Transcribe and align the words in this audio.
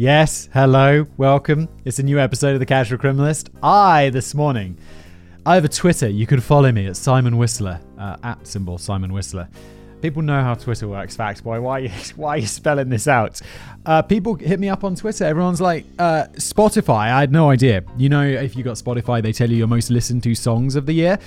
Yes, 0.00 0.48
hello, 0.54 1.06
welcome. 1.18 1.68
It's 1.84 1.98
a 1.98 2.02
new 2.02 2.18
episode 2.18 2.54
of 2.54 2.58
The 2.58 2.64
Casual 2.64 2.96
Criminalist. 2.98 3.50
I, 3.62 4.08
this 4.08 4.34
morning, 4.34 4.78
I 5.44 5.56
have 5.56 5.66
a 5.66 5.68
Twitter. 5.68 6.08
You 6.08 6.26
can 6.26 6.40
follow 6.40 6.72
me 6.72 6.86
at 6.86 6.96
Simon 6.96 7.36
Whistler, 7.36 7.78
uh, 7.98 8.16
at 8.22 8.46
symbol 8.46 8.78
Simon 8.78 9.12
Whistler. 9.12 9.46
People 10.00 10.22
know 10.22 10.42
how 10.42 10.54
Twitter 10.54 10.88
works, 10.88 11.16
Facts 11.16 11.42
Boy. 11.42 11.60
Why 11.60 11.72
are 11.72 11.80
you, 11.80 11.90
why 12.16 12.30
are 12.30 12.38
you 12.38 12.46
spelling 12.46 12.88
this 12.88 13.06
out? 13.06 13.42
Uh, 13.84 14.00
people 14.00 14.36
hit 14.36 14.58
me 14.58 14.70
up 14.70 14.84
on 14.84 14.94
Twitter. 14.94 15.26
Everyone's 15.26 15.60
like, 15.60 15.84
uh, 15.98 16.28
Spotify. 16.36 17.12
I 17.12 17.20
had 17.20 17.30
no 17.30 17.50
idea. 17.50 17.84
You 17.98 18.08
know, 18.08 18.22
if 18.22 18.56
you 18.56 18.64
got 18.64 18.76
Spotify, 18.76 19.22
they 19.22 19.34
tell 19.34 19.50
you 19.50 19.58
your 19.58 19.66
most 19.66 19.90
listened 19.90 20.22
to 20.22 20.34
songs 20.34 20.76
of 20.76 20.86
the 20.86 20.94
year. 20.94 21.18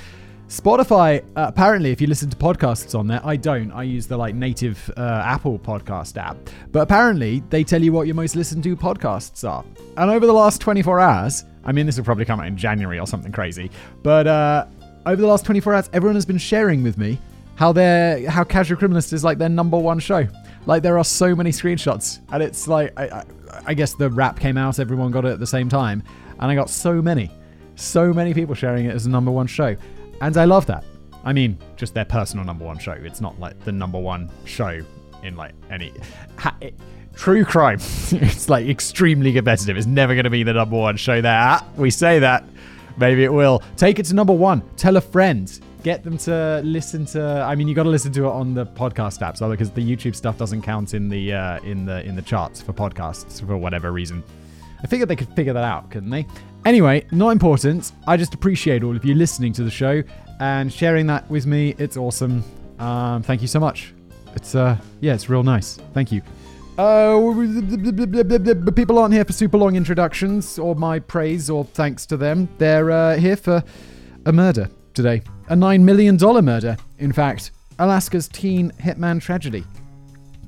Spotify, 0.54 1.20
uh, 1.36 1.48
apparently, 1.48 1.92
if 1.92 2.00
you 2.00 2.06
listen 2.06 2.30
to 2.30 2.38
podcasts 2.38 2.98
on 2.98 3.08
there, 3.08 3.20
I 3.24 3.38
don't. 3.38 3.72
I 3.72 3.82
use 3.82 4.06
the 4.06 4.16
like 4.16 4.36
native 4.36 4.88
uh, 4.96 5.24
Apple 5.26 5.58
podcast 5.58 6.16
app. 6.16 6.38
But 6.72 6.82
apparently, 6.82 7.42
they 7.50 7.64
tell 7.64 7.82
you 7.82 7.92
what 7.92 8.06
your 8.06 8.14
most 8.14 8.36
listened 8.36 8.64
to 8.66 8.78
podcasts 8.78 9.50
are. 9.50 9.66
And 9.98 10.12
over 10.12 10.28
the 10.28 10.34
last 10.34 10.62
24 10.62 11.00
hours, 11.00 11.46
I 11.66 11.72
mean, 11.72 11.88
this 11.88 11.98
will 11.98 12.06
probably 12.06 12.26
come 12.26 12.40
out 12.40 12.46
in 12.46 12.56
January 12.56 13.00
or 13.00 13.08
something 13.08 13.32
crazy, 13.32 13.72
but 14.04 14.28
uh, 14.28 14.68
over 15.08 15.20
the 15.20 15.28
last 15.28 15.44
24 15.44 15.74
hours, 15.74 15.90
everyone 15.92 16.14
has 16.14 16.26
been 16.26 16.38
sharing 16.38 16.84
with 16.84 17.00
me 17.00 17.18
how 17.56 17.74
their 17.74 18.30
how 18.30 18.44
Casual 18.44 18.78
Criminalist 18.78 19.12
is 19.12 19.24
like 19.24 19.40
their 19.40 19.50
number 19.50 19.80
one 19.80 19.98
show. 19.98 20.28
Like 20.68 20.84
there 20.84 21.00
are 21.00 21.04
so 21.04 21.36
many 21.36 21.50
screenshots, 21.50 22.20
and 22.32 22.44
it's 22.44 22.68
like 22.68 22.94
I, 22.96 23.06
I, 23.06 23.24
I 23.66 23.74
guess 23.74 23.96
the 23.96 24.12
rap 24.12 24.40
came 24.40 24.58
out, 24.58 24.78
everyone 24.78 25.10
got 25.10 25.26
it 25.26 25.30
at 25.30 25.40
the 25.40 25.48
same 25.48 25.68
time, 25.68 26.04
and 26.40 26.52
I 26.52 26.54
got 26.54 26.70
so 26.70 27.02
many, 27.02 27.32
so 27.74 28.14
many 28.14 28.36
people 28.36 28.54
sharing 28.54 28.86
it 28.86 28.94
as 28.94 29.06
the 29.06 29.10
number 29.10 29.32
one 29.32 29.48
show. 29.48 29.76
And 30.22 30.38
I 30.38 30.46
love 30.46 30.66
that. 30.68 30.84
I 31.24 31.34
mean, 31.34 31.58
just 31.78 31.94
their 31.94 32.06
personal 32.06 32.46
number 32.46 32.66
one 32.66 32.78
show. 32.78 32.92
It's 32.92 33.22
not 33.22 33.40
like 33.40 33.60
the 33.64 33.72
number 33.72 34.00
one 34.00 34.30
show 34.46 34.82
in 35.24 35.36
like 35.36 35.54
any. 35.70 35.94
Ha, 36.38 36.56
it, 36.62 36.76
true 37.16 37.46
crime. 37.46 37.78
it's 38.12 38.50
like 38.50 38.68
extremely 38.68 39.34
competitive. 39.34 39.78
It's 39.78 39.88
never 39.88 40.14
going 40.14 40.26
to 40.26 40.30
be 40.30 40.44
the 40.44 40.54
number 40.54 40.78
one 40.78 40.98
show 40.98 41.22
there. 41.22 41.38
Ah, 41.40 41.66
we 41.78 41.90
say 41.90 42.20
that. 42.20 42.44
Maybe 42.98 43.24
it 43.24 43.34
will. 43.34 43.64
Take 43.78 44.00
it 44.00 44.06
to 44.08 44.16
number 44.16 44.34
one. 44.34 44.62
Tell 44.76 44.98
a 44.98 45.02
friend. 45.02 45.60
Get 45.84 46.04
them 46.04 46.18
to 46.20 46.62
listen 46.64 47.06
to. 47.08 47.22
I 47.46 47.56
mean, 47.56 47.68
you 47.68 47.76
got 47.76 47.84
to 47.84 47.90
listen 47.90 48.14
to 48.14 48.26
it 48.26 48.32
on 48.32 48.54
the 48.54 48.66
podcast 48.66 49.20
apps, 49.20 49.48
because 49.50 49.72
the 49.72 49.82
YouTube 49.82 50.16
stuff 50.16 50.38
doesn't 50.38 50.62
count 50.62 50.94
in 50.94 51.10
the 51.10 51.34
uh, 51.34 51.60
in 51.62 51.86
the 51.86 52.06
in 52.06 52.16
the 52.16 52.22
charts 52.22 52.62
for 52.62 52.72
podcasts 52.72 53.46
for 53.46 53.58
whatever 53.58 53.92
reason. 53.92 54.24
I 54.84 54.88
figured 54.88 55.10
they 55.10 55.16
could 55.16 55.34
figure 55.34 55.54
that 55.54 55.64
out, 55.64 55.90
couldn't 55.90 56.10
they? 56.10 56.28
Anyway, 56.66 57.06
not 57.12 57.30
important. 57.30 57.94
I 58.06 58.18
just 58.18 58.34
appreciate 58.34 58.84
all 58.84 58.96
of 58.96 59.06
you 59.06 59.16
listening 59.16 59.54
to 59.54 59.64
the 59.64 59.72
show 59.72 60.04
and 60.40 60.72
sharing 60.72 61.08
that 61.08 61.30
with 61.30 61.46
me. 61.46 61.76
It's 61.78 61.96
awesome. 61.96 62.44
Um, 62.80 63.24
thank 63.24 63.42
you 63.42 63.48
so 63.48 63.60
much. 63.60 63.94
It's 64.36 64.56
uh, 64.56 64.78
yeah, 65.00 65.14
it's 65.14 65.30
real 65.30 65.44
nice. 65.44 65.78
Thank 65.94 66.12
you. 66.12 66.22
Uh, 66.78 67.20
people 68.76 68.98
aren't 68.98 69.14
here 69.14 69.24
for 69.24 69.32
super 69.34 69.58
long 69.58 69.76
introductions 69.76 70.58
or 70.58 70.76
my 70.76 71.00
praise 71.00 71.50
or 71.50 71.64
thanks 71.64 72.06
to 72.08 72.18
them. 72.18 72.50
They're 72.58 72.90
uh, 72.92 73.18
here 73.18 73.38
for 73.38 73.64
a 74.26 74.32
murder 74.34 74.70
today. 74.94 75.22
A 75.50 75.56
$9 75.56 75.82
million 75.82 76.18
murder, 76.44 76.76
in 76.98 77.14
fact. 77.14 77.52
Alaska's 77.78 78.28
teen 78.28 78.72
hitman 78.82 79.22
tragedy. 79.22 79.64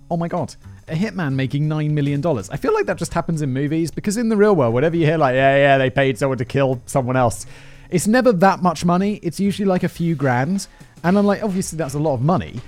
Oh 0.09 0.17
my 0.17 0.27
god 0.27 0.55
a 0.87 0.95
hitman 0.95 1.33
making 1.33 1.67
$9 1.67 1.91
million. 1.91 2.25
I 2.25 2.57
feel 2.57 2.73
like 2.73 2.85
that 2.85 2.97
just 2.97 3.13
happens 3.13 3.41
in 3.41 3.51
movies 3.51 3.91
because 3.91 4.17
in 4.17 4.29
the 4.29 4.37
real 4.37 4.55
world, 4.55 4.73
whatever 4.73 4.95
you 4.95 5.05
hear, 5.05 5.17
like, 5.17 5.33
yeah, 5.33 5.55
yeah, 5.57 5.77
they 5.77 5.89
paid 5.89 6.17
someone 6.17 6.37
to 6.37 6.45
kill 6.45 6.81
someone 6.85 7.15
else, 7.15 7.45
it's 7.89 8.07
never 8.07 8.31
that 8.31 8.61
much 8.61 8.85
money. 8.85 9.15
It's 9.23 9.39
usually 9.39 9.65
like 9.65 9.83
a 9.83 9.89
few 9.89 10.15
grand. 10.15 10.67
And 11.03 11.17
I'm 11.17 11.25
like, 11.25 11.43
obviously, 11.43 11.77
that's 11.77 11.93
a 11.95 11.99
lot 11.99 12.13
of 12.13 12.21
money. 12.21 12.59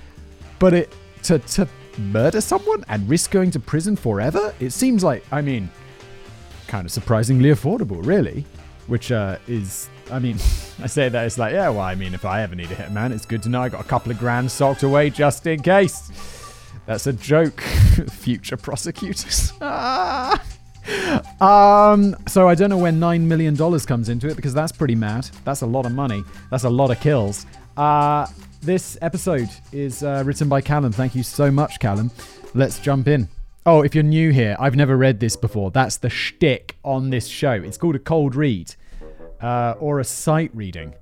But 0.58 0.74
it 0.74 0.94
to, 1.24 1.38
to 1.38 1.68
murder 1.98 2.40
someone 2.40 2.84
and 2.88 3.08
risk 3.08 3.30
going 3.30 3.50
to 3.52 3.60
prison 3.60 3.96
forever, 3.96 4.54
it 4.60 4.70
seems 4.70 5.04
like, 5.04 5.24
I 5.32 5.40
mean, 5.40 5.70
kind 6.66 6.86
of 6.86 6.92
surprisingly 6.92 7.50
affordable, 7.50 8.04
really. 8.04 8.44
Which 8.86 9.12
uh, 9.12 9.38
is, 9.46 9.88
I 10.10 10.18
mean, 10.18 10.36
I 10.82 10.86
say 10.86 11.08
that 11.08 11.24
it's 11.24 11.38
like, 11.38 11.52
yeah, 11.52 11.68
well, 11.68 11.80
I 11.80 11.94
mean, 11.94 12.14
if 12.14 12.24
I 12.24 12.42
ever 12.42 12.54
need 12.54 12.70
a 12.72 12.74
hitman, 12.74 13.12
it's 13.12 13.26
good 13.26 13.42
to 13.44 13.48
know 13.48 13.62
I 13.62 13.68
got 13.68 13.80
a 13.84 13.88
couple 13.88 14.10
of 14.10 14.18
grand 14.18 14.50
socked 14.50 14.82
away 14.82 15.10
just 15.10 15.46
in 15.46 15.62
case. 15.62 16.37
That's 16.88 17.06
a 17.06 17.12
joke, 17.12 17.60
future 18.10 18.56
prosecutors. 18.56 19.52
Ah. 19.60 20.42
um, 21.92 22.16
so 22.26 22.48
I 22.48 22.54
don't 22.54 22.70
know 22.70 22.78
when 22.78 22.98
$9 22.98 23.20
million 23.20 23.54
comes 23.80 24.08
into 24.08 24.26
it 24.26 24.36
because 24.36 24.54
that's 24.54 24.72
pretty 24.72 24.94
mad. 24.94 25.28
That's 25.44 25.60
a 25.60 25.66
lot 25.66 25.84
of 25.84 25.92
money. 25.92 26.24
That's 26.50 26.64
a 26.64 26.70
lot 26.70 26.90
of 26.90 26.98
kills. 26.98 27.44
Uh, 27.76 28.26
this 28.62 28.96
episode 29.02 29.50
is 29.70 30.02
uh, 30.02 30.22
written 30.24 30.48
by 30.48 30.62
Callum. 30.62 30.90
Thank 30.90 31.14
you 31.14 31.22
so 31.22 31.50
much, 31.50 31.78
Callum. 31.78 32.10
Let's 32.54 32.78
jump 32.78 33.06
in. 33.06 33.28
Oh, 33.66 33.82
if 33.82 33.94
you're 33.94 34.02
new 34.02 34.30
here, 34.30 34.56
I've 34.58 34.74
never 34.74 34.96
read 34.96 35.20
this 35.20 35.36
before. 35.36 35.70
That's 35.70 35.98
the 35.98 36.08
shtick 36.08 36.78
on 36.84 37.10
this 37.10 37.26
show. 37.26 37.52
It's 37.52 37.76
called 37.76 37.96
a 37.96 37.98
cold 37.98 38.34
read 38.34 38.74
uh, 39.42 39.74
or 39.78 40.00
a 40.00 40.04
sight 40.04 40.52
reading. 40.54 40.94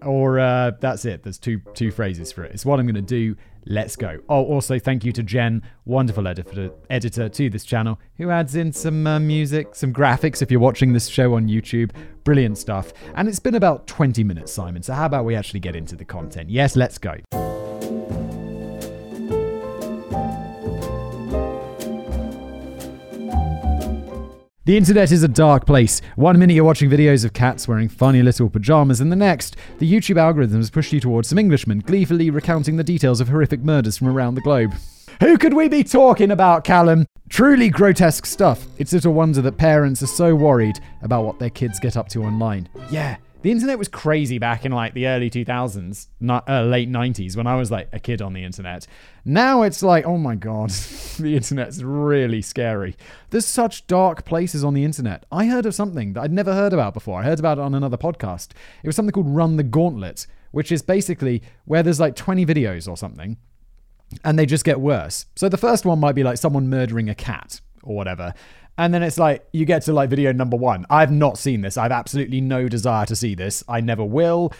Or 0.00 0.38
uh, 0.38 0.70
that's 0.80 1.04
it. 1.04 1.22
There's 1.22 1.38
two 1.38 1.60
two 1.74 1.90
phrases 1.90 2.32
for 2.32 2.44
it. 2.44 2.52
It's 2.54 2.64
what 2.64 2.80
I'm 2.80 2.86
going 2.86 2.94
to 2.94 3.02
do 3.02 3.36
Let's 3.70 3.96
go. 3.96 4.18
Oh, 4.30 4.44
also 4.46 4.78
thank 4.78 5.04
you 5.04 5.12
to 5.12 5.22
Jen, 5.22 5.62
wonderful 5.84 6.26
editor, 6.26 6.70
editor 6.88 7.28
to 7.28 7.50
this 7.50 7.64
channel, 7.64 8.00
who 8.16 8.30
adds 8.30 8.54
in 8.54 8.72
some 8.72 9.06
uh, 9.06 9.20
music, 9.20 9.74
some 9.74 9.92
graphics 9.92 10.40
if 10.40 10.50
you're 10.50 10.58
watching 10.58 10.94
this 10.94 11.06
show 11.06 11.34
on 11.34 11.48
YouTube. 11.48 11.90
Brilliant 12.24 12.56
stuff. 12.56 12.94
And 13.14 13.28
it's 13.28 13.38
been 13.38 13.54
about 13.54 13.86
20 13.86 14.24
minutes, 14.24 14.52
Simon, 14.52 14.82
so 14.82 14.94
how 14.94 15.04
about 15.04 15.26
we 15.26 15.36
actually 15.36 15.60
get 15.60 15.76
into 15.76 15.96
the 15.96 16.04
content? 16.06 16.48
Yes, 16.48 16.76
let's 16.76 16.96
go. 16.96 17.16
The 24.68 24.76
internet 24.76 25.12
is 25.12 25.22
a 25.22 25.28
dark 25.28 25.64
place. 25.64 26.02
One 26.16 26.38
minute 26.38 26.52
you're 26.52 26.62
watching 26.62 26.90
videos 26.90 27.24
of 27.24 27.32
cats 27.32 27.66
wearing 27.66 27.88
funny 27.88 28.22
little 28.22 28.50
pajamas, 28.50 29.00
and 29.00 29.10
the 29.10 29.16
next, 29.16 29.56
the 29.78 29.90
YouTube 29.90 30.18
algorithm 30.18 30.58
has 30.58 30.68
pushed 30.68 30.92
you 30.92 31.00
towards 31.00 31.30
some 31.30 31.38
Englishmen 31.38 31.78
gleefully 31.78 32.28
recounting 32.28 32.76
the 32.76 32.84
details 32.84 33.22
of 33.22 33.28
horrific 33.28 33.60
murders 33.60 33.96
from 33.96 34.08
around 34.08 34.34
the 34.34 34.42
globe. 34.42 34.74
Who 35.20 35.38
could 35.38 35.54
we 35.54 35.68
be 35.68 35.84
talking 35.84 36.30
about, 36.30 36.64
Callum? 36.64 37.06
Truly 37.30 37.70
grotesque 37.70 38.26
stuff. 38.26 38.66
It's 38.76 38.92
little 38.92 39.14
wonder 39.14 39.40
that 39.40 39.56
parents 39.56 40.02
are 40.02 40.06
so 40.06 40.34
worried 40.34 40.78
about 41.00 41.24
what 41.24 41.38
their 41.38 41.48
kids 41.48 41.80
get 41.80 41.96
up 41.96 42.10
to 42.10 42.22
online. 42.22 42.68
Yeah, 42.90 43.16
the 43.42 43.50
internet 43.50 43.78
was 43.78 43.88
crazy 43.88 44.38
back 44.38 44.64
in 44.64 44.72
like 44.72 44.94
the 44.94 45.06
early 45.06 45.30
2000s, 45.30 46.08
not 46.20 46.48
uh, 46.48 46.62
late 46.62 46.90
90s 46.90 47.36
when 47.36 47.46
I 47.46 47.56
was 47.56 47.70
like 47.70 47.88
a 47.92 48.00
kid 48.00 48.20
on 48.20 48.32
the 48.32 48.44
internet. 48.44 48.86
Now 49.24 49.62
it's 49.62 49.82
like, 49.82 50.04
oh 50.06 50.18
my 50.18 50.34
god, 50.34 50.70
the 51.18 51.36
internet's 51.36 51.82
really 51.82 52.42
scary. 52.42 52.96
There's 53.30 53.46
such 53.46 53.86
dark 53.86 54.24
places 54.24 54.64
on 54.64 54.74
the 54.74 54.84
internet. 54.84 55.24
I 55.30 55.46
heard 55.46 55.66
of 55.66 55.74
something 55.74 56.14
that 56.14 56.22
I'd 56.22 56.32
never 56.32 56.54
heard 56.54 56.72
about 56.72 56.94
before. 56.94 57.20
I 57.20 57.24
heard 57.24 57.38
about 57.38 57.58
it 57.58 57.62
on 57.62 57.74
another 57.74 57.96
podcast. 57.96 58.48
It 58.82 58.86
was 58.86 58.96
something 58.96 59.12
called 59.12 59.28
Run 59.28 59.56
the 59.56 59.62
Gauntlet, 59.62 60.26
which 60.50 60.72
is 60.72 60.82
basically 60.82 61.42
where 61.64 61.82
there's 61.82 62.00
like 62.00 62.16
20 62.16 62.44
videos 62.44 62.88
or 62.88 62.96
something 62.96 63.36
and 64.24 64.38
they 64.38 64.46
just 64.46 64.64
get 64.64 64.80
worse. 64.80 65.26
So 65.36 65.48
the 65.48 65.56
first 65.56 65.84
one 65.84 66.00
might 66.00 66.14
be 66.14 66.22
like 66.22 66.38
someone 66.38 66.68
murdering 66.68 67.08
a 67.08 67.14
cat 67.14 67.60
or 67.82 67.96
whatever. 67.96 68.34
And 68.78 68.94
then 68.94 69.02
it's 69.02 69.18
like 69.18 69.46
you 69.52 69.64
get 69.64 69.82
to 69.82 69.92
like 69.92 70.08
video 70.08 70.32
number 70.32 70.56
one. 70.56 70.86
I've 70.88 71.10
not 71.10 71.36
seen 71.36 71.60
this. 71.60 71.76
I've 71.76 71.92
absolutely 71.92 72.40
no 72.40 72.68
desire 72.68 73.04
to 73.06 73.16
see 73.16 73.34
this. 73.34 73.64
I 73.68 73.80
never 73.80 74.04
will. 74.04 74.52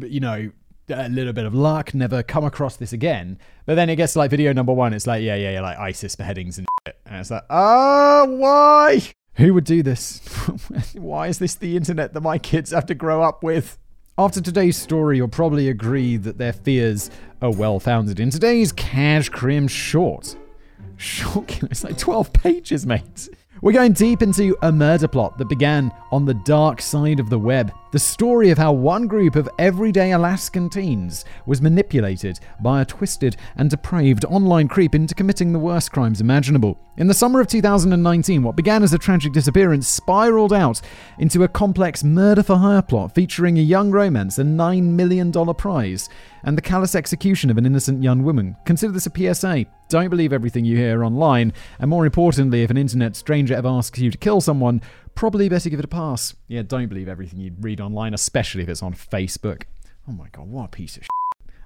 You 0.00 0.20
know, 0.20 0.50
a 0.90 1.08
little 1.08 1.32
bit 1.32 1.46
of 1.46 1.54
luck, 1.54 1.94
never 1.94 2.22
come 2.22 2.44
across 2.44 2.76
this 2.76 2.92
again. 2.92 3.38
But 3.66 3.74
then 3.76 3.88
it 3.88 3.96
gets 3.96 4.12
to 4.12 4.20
like 4.20 4.30
video 4.30 4.52
number 4.52 4.72
one. 4.72 4.92
It's 4.92 5.06
like, 5.06 5.22
yeah, 5.22 5.34
yeah, 5.34 5.52
yeah, 5.52 5.60
like 5.62 5.78
ISIS 5.78 6.14
beheadings 6.14 6.58
and 6.58 6.66
shit. 6.86 6.98
And 7.06 7.16
it's 7.16 7.30
like, 7.30 7.44
ah, 7.50 8.22
oh, 8.22 8.34
why? 8.36 9.02
Who 9.34 9.54
would 9.54 9.64
do 9.64 9.82
this? 9.82 10.20
why 10.94 11.28
is 11.28 11.38
this 11.38 11.54
the 11.54 11.76
internet 11.76 12.12
that 12.12 12.20
my 12.20 12.38
kids 12.38 12.72
have 12.72 12.86
to 12.86 12.94
grow 12.94 13.22
up 13.22 13.42
with? 13.42 13.78
After 14.18 14.40
today's 14.40 14.76
story, 14.76 15.16
you'll 15.16 15.28
probably 15.28 15.68
agree 15.68 16.16
that 16.16 16.38
their 16.38 16.52
fears 16.52 17.08
are 17.40 17.52
well 17.52 17.78
founded. 17.78 18.18
In 18.18 18.30
today's 18.30 18.72
Cash 18.72 19.28
Crim 19.28 19.68
Short, 19.68 20.36
shocking, 20.96 21.68
it's 21.70 21.84
like 21.84 21.96
12 21.96 22.32
pages, 22.32 22.84
mate. 22.84 23.28
We're 23.60 23.72
going 23.72 23.92
deep 23.92 24.22
into 24.22 24.56
a 24.62 24.70
murder 24.70 25.08
plot 25.08 25.36
that 25.38 25.48
began 25.48 25.92
on 26.12 26.24
the 26.24 26.34
dark 26.34 26.80
side 26.80 27.18
of 27.18 27.28
the 27.28 27.40
web. 27.40 27.72
The 27.90 27.98
story 27.98 28.50
of 28.50 28.58
how 28.58 28.72
one 28.72 29.08
group 29.08 29.34
of 29.34 29.48
everyday 29.58 30.12
Alaskan 30.12 30.70
teens 30.70 31.24
was 31.44 31.60
manipulated 31.60 32.38
by 32.60 32.82
a 32.82 32.84
twisted 32.84 33.36
and 33.56 33.68
depraved 33.68 34.24
online 34.26 34.68
creep 34.68 34.94
into 34.94 35.12
committing 35.12 35.52
the 35.52 35.58
worst 35.58 35.90
crimes 35.90 36.20
imaginable. 36.20 36.78
In 36.98 37.08
the 37.08 37.14
summer 37.14 37.40
of 37.40 37.48
2019, 37.48 38.44
what 38.44 38.54
began 38.54 38.84
as 38.84 38.92
a 38.92 38.98
tragic 38.98 39.32
disappearance 39.32 39.88
spiraled 39.88 40.52
out 40.52 40.80
into 41.18 41.42
a 41.42 41.48
complex 41.48 42.04
murder 42.04 42.44
for 42.44 42.56
hire 42.56 42.82
plot 42.82 43.12
featuring 43.12 43.58
a 43.58 43.62
young 43.62 43.90
romance, 43.90 44.38
and 44.38 44.60
a 44.60 44.62
$9 44.62 44.82
million 44.82 45.32
prize, 45.54 46.08
and 46.44 46.56
the 46.56 46.62
callous 46.62 46.94
execution 46.94 47.50
of 47.50 47.58
an 47.58 47.66
innocent 47.66 48.02
young 48.02 48.22
woman. 48.22 48.56
Consider 48.64 48.92
this 48.92 49.06
a 49.06 49.34
PSA. 49.34 49.66
Don't 49.88 50.10
believe 50.10 50.32
everything 50.32 50.64
you 50.64 50.76
hear 50.76 51.04
online, 51.04 51.52
and 51.78 51.90
more 51.90 52.04
importantly, 52.04 52.62
if 52.62 52.70
an 52.70 52.76
internet 52.76 53.16
stranger 53.16 53.54
ever 53.54 53.68
asks 53.68 53.98
you 53.98 54.10
to 54.10 54.18
kill 54.18 54.40
someone, 54.40 54.80
probably 55.14 55.48
better 55.48 55.70
give 55.70 55.78
it 55.78 55.84
a 55.84 55.88
pass. 55.88 56.34
Yeah, 56.46 56.62
don't 56.62 56.88
believe 56.88 57.08
everything 57.08 57.40
you 57.40 57.52
read 57.60 57.80
online, 57.80 58.14
especially 58.14 58.62
if 58.62 58.68
it's 58.68 58.82
on 58.82 58.94
Facebook. 58.94 59.64
Oh 60.08 60.12
my 60.12 60.28
god, 60.28 60.48
what 60.48 60.64
a 60.66 60.68
piece 60.68 60.96
of. 60.96 61.04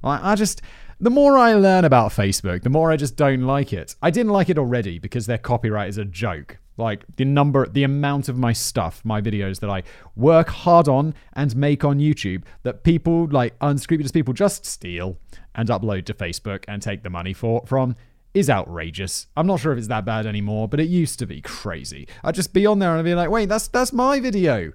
I, 0.05 0.33
I 0.33 0.35
just, 0.35 0.63
the 1.01 1.11
more 1.11 1.39
I 1.39 1.55
learn 1.55 1.85
about 1.85 2.13
Facebook, 2.13 2.63
the 2.63 2.71
more 2.71 2.91
I 2.91 2.97
just 2.97 3.17
don't 3.17 3.43
like 3.43 3.73
it. 3.73 3.95
I 4.03 4.11
didn't 4.11 4.33
like 4.33 4.49
it 4.49 4.59
already 4.59 4.99
because 4.99 5.27
their 5.27 5.39
copyright 5.39 5.89
is 5.89 5.99
a 5.99 6.05
joke. 6.05 6.59
Like 6.77 7.05
the 7.17 7.25
number, 7.25 7.67
the 7.67 7.85
amount 7.85 8.29
of 8.29 8.39
my 8.39 8.53
stuff, 8.53 9.05
my 9.05 9.21
videos 9.21 9.61
that 9.61 9.71
I 9.71 9.83
work 10.17 10.49
hard 10.49 10.89
on 10.89 11.15
and 11.35 11.55
make 11.55 11.85
on 11.85 11.99
YouTube 11.99 12.45
that 12.63 12.83
people, 12.83 13.29
like 13.31 13.55
unscrupulous 13.61 14.13
people, 14.13 14.33
just 14.35 14.65
steal 14.65 15.19
and 15.55 15.69
upload 15.69 16.07
to 16.07 16.15
Facebook 16.15 16.65
and 16.67 16.81
take 16.81 17.03
the 17.03 17.11
money 17.11 17.33
for 17.33 17.63
from 17.67 17.95
is 18.35 18.49
outrageous. 18.49 19.27
I'm 19.37 19.47
not 19.47 19.61
sure 19.61 19.73
if 19.73 19.79
it's 19.79 19.89
that 19.89 20.07
bad 20.07 20.27
anymore, 20.27 20.67
but 20.67 20.81
it 20.81 20.89
used 20.89 21.19
to 21.19 21.27
be 21.27 21.43
crazy. 21.43 22.09
I'd 22.25 22.35
just 22.35 22.55
be 22.55 22.65
on 22.65 22.79
there 22.79 22.91
and 22.91 22.99
I'd 23.01 23.05
be 23.05 23.15
like, 23.15 23.31
wait, 23.31 23.49
that's 23.49 23.69
that's 23.69 23.93
my 23.93 24.21
video. 24.21 24.73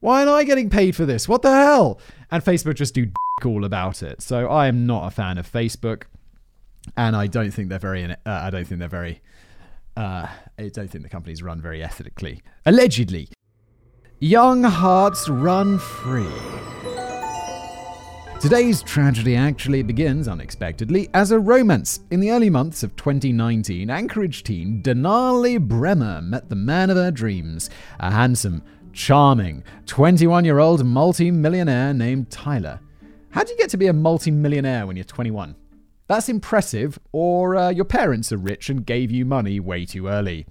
Why 0.00 0.22
am 0.22 0.28
I 0.28 0.44
getting 0.44 0.68
paid 0.68 0.94
for 0.96 1.06
this? 1.06 1.28
What 1.28 1.42
the 1.42 1.50
hell? 1.50 1.98
And 2.30 2.44
Facebook 2.44 2.74
just 2.74 2.94
do 2.94 3.10
all 3.44 3.64
about 3.64 4.02
it. 4.02 4.22
So 4.22 4.48
I 4.48 4.66
am 4.68 4.86
not 4.86 5.06
a 5.06 5.10
fan 5.10 5.38
of 5.38 5.50
Facebook, 5.50 6.04
and 6.96 7.16
I 7.16 7.26
don't 7.26 7.50
think 7.50 7.68
they're 7.68 7.78
very. 7.78 8.04
Uh, 8.04 8.16
I 8.26 8.50
don't 8.50 8.66
think 8.66 8.80
they're 8.80 8.88
very. 8.88 9.20
Uh, 9.96 10.26
I 10.58 10.68
don't 10.68 10.90
think 10.90 11.04
the 11.04 11.10
companies 11.10 11.42
run 11.42 11.60
very 11.60 11.82
ethically. 11.82 12.42
Allegedly, 12.66 13.28
young 14.18 14.64
hearts 14.64 15.28
run 15.28 15.78
free. 15.78 16.26
Today's 18.40 18.82
tragedy 18.82 19.36
actually 19.36 19.82
begins 19.82 20.28
unexpectedly 20.28 21.08
as 21.14 21.30
a 21.30 21.38
romance. 21.38 22.00
In 22.10 22.20
the 22.20 22.30
early 22.30 22.50
months 22.50 22.82
of 22.82 22.94
2019, 22.96 23.88
Anchorage 23.88 24.42
teen 24.42 24.82
Denali 24.82 25.58
Bremer 25.58 26.20
met 26.20 26.50
the 26.50 26.56
man 26.56 26.90
of 26.90 26.96
her 26.96 27.10
dreams, 27.10 27.70
a 28.00 28.10
handsome, 28.10 28.62
charming, 28.92 29.62
21 29.86 30.44
year 30.44 30.58
old 30.58 30.84
multi 30.84 31.30
millionaire 31.30 31.94
named 31.94 32.30
Tyler. 32.30 32.80
How 33.30 33.44
do 33.44 33.52
you 33.52 33.58
get 33.58 33.70
to 33.70 33.76
be 33.76 33.86
a 33.86 33.92
multi 33.92 34.30
millionaire 34.30 34.86
when 34.86 34.96
you're 34.96 35.04
21? 35.04 35.56
That's 36.06 36.28
impressive, 36.28 36.98
or 37.12 37.56
uh, 37.56 37.70
your 37.70 37.84
parents 37.86 38.32
are 38.32 38.36
rich 38.36 38.68
and 38.68 38.84
gave 38.84 39.10
you 39.10 39.24
money 39.24 39.58
way 39.58 39.86
too 39.86 40.06
early. 40.08 40.46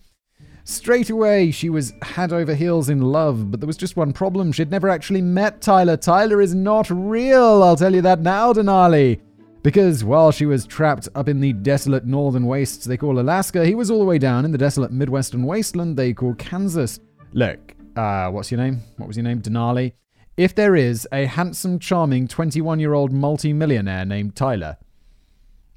Straight 0.65 1.09
away, 1.09 1.51
she 1.51 1.69
was 1.69 1.93
head 2.01 2.31
over 2.31 2.55
heels 2.55 2.89
in 2.89 3.01
love, 3.01 3.51
but 3.51 3.59
there 3.59 3.67
was 3.67 3.77
just 3.77 3.97
one 3.97 4.13
problem. 4.13 4.51
She'd 4.51 4.71
never 4.71 4.89
actually 4.89 5.21
met 5.21 5.61
Tyler. 5.61 5.97
Tyler 5.97 6.41
is 6.41 6.55
not 6.55 6.89
real, 6.89 7.61
I'll 7.61 7.75
tell 7.75 7.93
you 7.93 8.01
that 8.01 8.21
now, 8.21 8.53
Denali. 8.53 9.19
Because 9.61 10.03
while 10.03 10.31
she 10.31 10.45
was 10.45 10.65
trapped 10.65 11.07
up 11.15 11.29
in 11.29 11.39
the 11.39 11.53
desolate 11.53 12.05
northern 12.05 12.45
wastes 12.45 12.85
they 12.85 12.97
call 12.97 13.19
Alaska, 13.19 13.65
he 13.65 13.75
was 13.75 13.91
all 13.91 13.99
the 13.99 14.05
way 14.05 14.17
down 14.17 14.45
in 14.45 14.51
the 14.51 14.57
desolate 14.57 14.91
midwestern 14.91 15.43
wasteland 15.43 15.95
they 15.95 16.13
call 16.13 16.33
Kansas. 16.35 16.99
Look, 17.33 17.75
uh, 17.95 18.29
what's 18.29 18.51
your 18.51 18.59
name? 18.59 18.81
What 18.97 19.07
was 19.07 19.17
your 19.17 19.23
name? 19.23 19.41
Denali? 19.41 19.93
If 20.35 20.55
there 20.55 20.75
is 20.75 21.07
a 21.11 21.25
handsome, 21.25 21.77
charming 21.77 22.27
21 22.27 22.79
year 22.79 22.93
old 22.93 23.11
multi-millionaire 23.11 24.05
named 24.05 24.35
Tyler, 24.35 24.77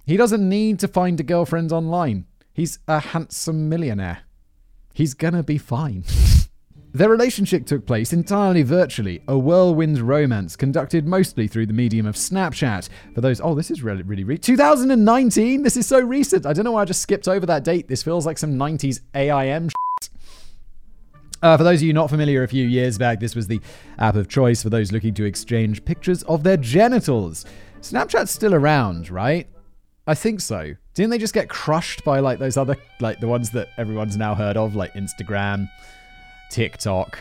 he 0.06 0.17
doesn't 0.17 0.49
need 0.49 0.79
to 0.79 0.88
find 0.88 1.20
a 1.20 1.25
girlfriend 1.25 1.73
online. 1.73 2.26
He's 2.55 2.79
a 2.88 3.00
handsome 3.00 3.69
millionaire 3.69 4.20
he's 4.97 5.12
gonna 5.12 5.43
be 5.43 5.58
fine. 5.58 6.03
Their 6.94 7.11
relationship 7.11 7.67
took 7.67 7.85
place 7.85 8.14
entirely 8.14 8.62
virtually, 8.62 9.23
a 9.29 9.38
whirlwind 9.38 9.99
romance 9.99 10.56
conducted 10.56 11.06
mostly 11.06 11.47
through 11.47 11.67
the 11.67 11.75
medium 11.75 12.06
of 12.06 12.14
Snapchat. 12.14 12.88
For 13.14 13.20
those, 13.20 13.38
oh, 13.43 13.55
this 13.55 13.70
is 13.70 13.82
really, 13.82 14.03
really, 14.03 14.25
re- 14.25 14.38
2019. 14.38 15.62
This 15.62 15.76
is 15.76 15.87
so 15.87 16.00
recent. 16.00 16.47
I 16.47 16.55
don't 16.55 16.64
know 16.64 16.73
why 16.73 16.81
I 16.81 16.85
just 16.87 17.02
skipped 17.02 17.29
over 17.29 17.44
that 17.44 17.64
date. 17.64 17.88
This 17.88 18.02
feels 18.02 18.25
like 18.25 18.38
some 18.38 18.55
90s 18.55 19.00
AIM. 19.14 19.69
Uh, 21.43 21.59
for 21.59 21.64
those 21.64 21.81
of 21.81 21.87
you 21.87 21.93
not 21.93 22.09
familiar, 22.09 22.43
a 22.43 22.49
few 22.49 22.67
years 22.67 22.97
back, 22.97 23.20
this 23.20 23.37
was 23.37 23.47
the 23.47 23.61
app 23.99 24.17
of 24.17 24.26
choice 24.26 24.62
for 24.62 24.70
those 24.70 24.91
looking 24.91 25.12
to 25.12 25.25
exchange 25.25 25.85
pictures 25.85 26.23
of 26.23 26.44
their 26.44 26.56
genitals. 26.56 27.44
Snapchat's 27.82 28.31
still 28.31 28.55
around, 28.55 29.11
right? 29.11 29.47
I 30.06 30.14
think 30.14 30.41
so. 30.41 30.75
Didn't 30.94 31.11
they 31.11 31.19
just 31.19 31.35
get 31.35 31.49
crushed 31.49 32.05
by 32.05 32.20
like 32.20 32.38
those 32.38 32.56
other 32.56 32.76
like 33.00 33.19
the 33.19 33.26
ones 33.26 33.50
that 33.50 33.69
everyone's 33.76 34.17
now 34.17 34.35
heard 34.35 34.56
of, 34.56 34.76
like 34.76 34.93
Instagram, 34.94 35.69
TikTok, 36.50 37.19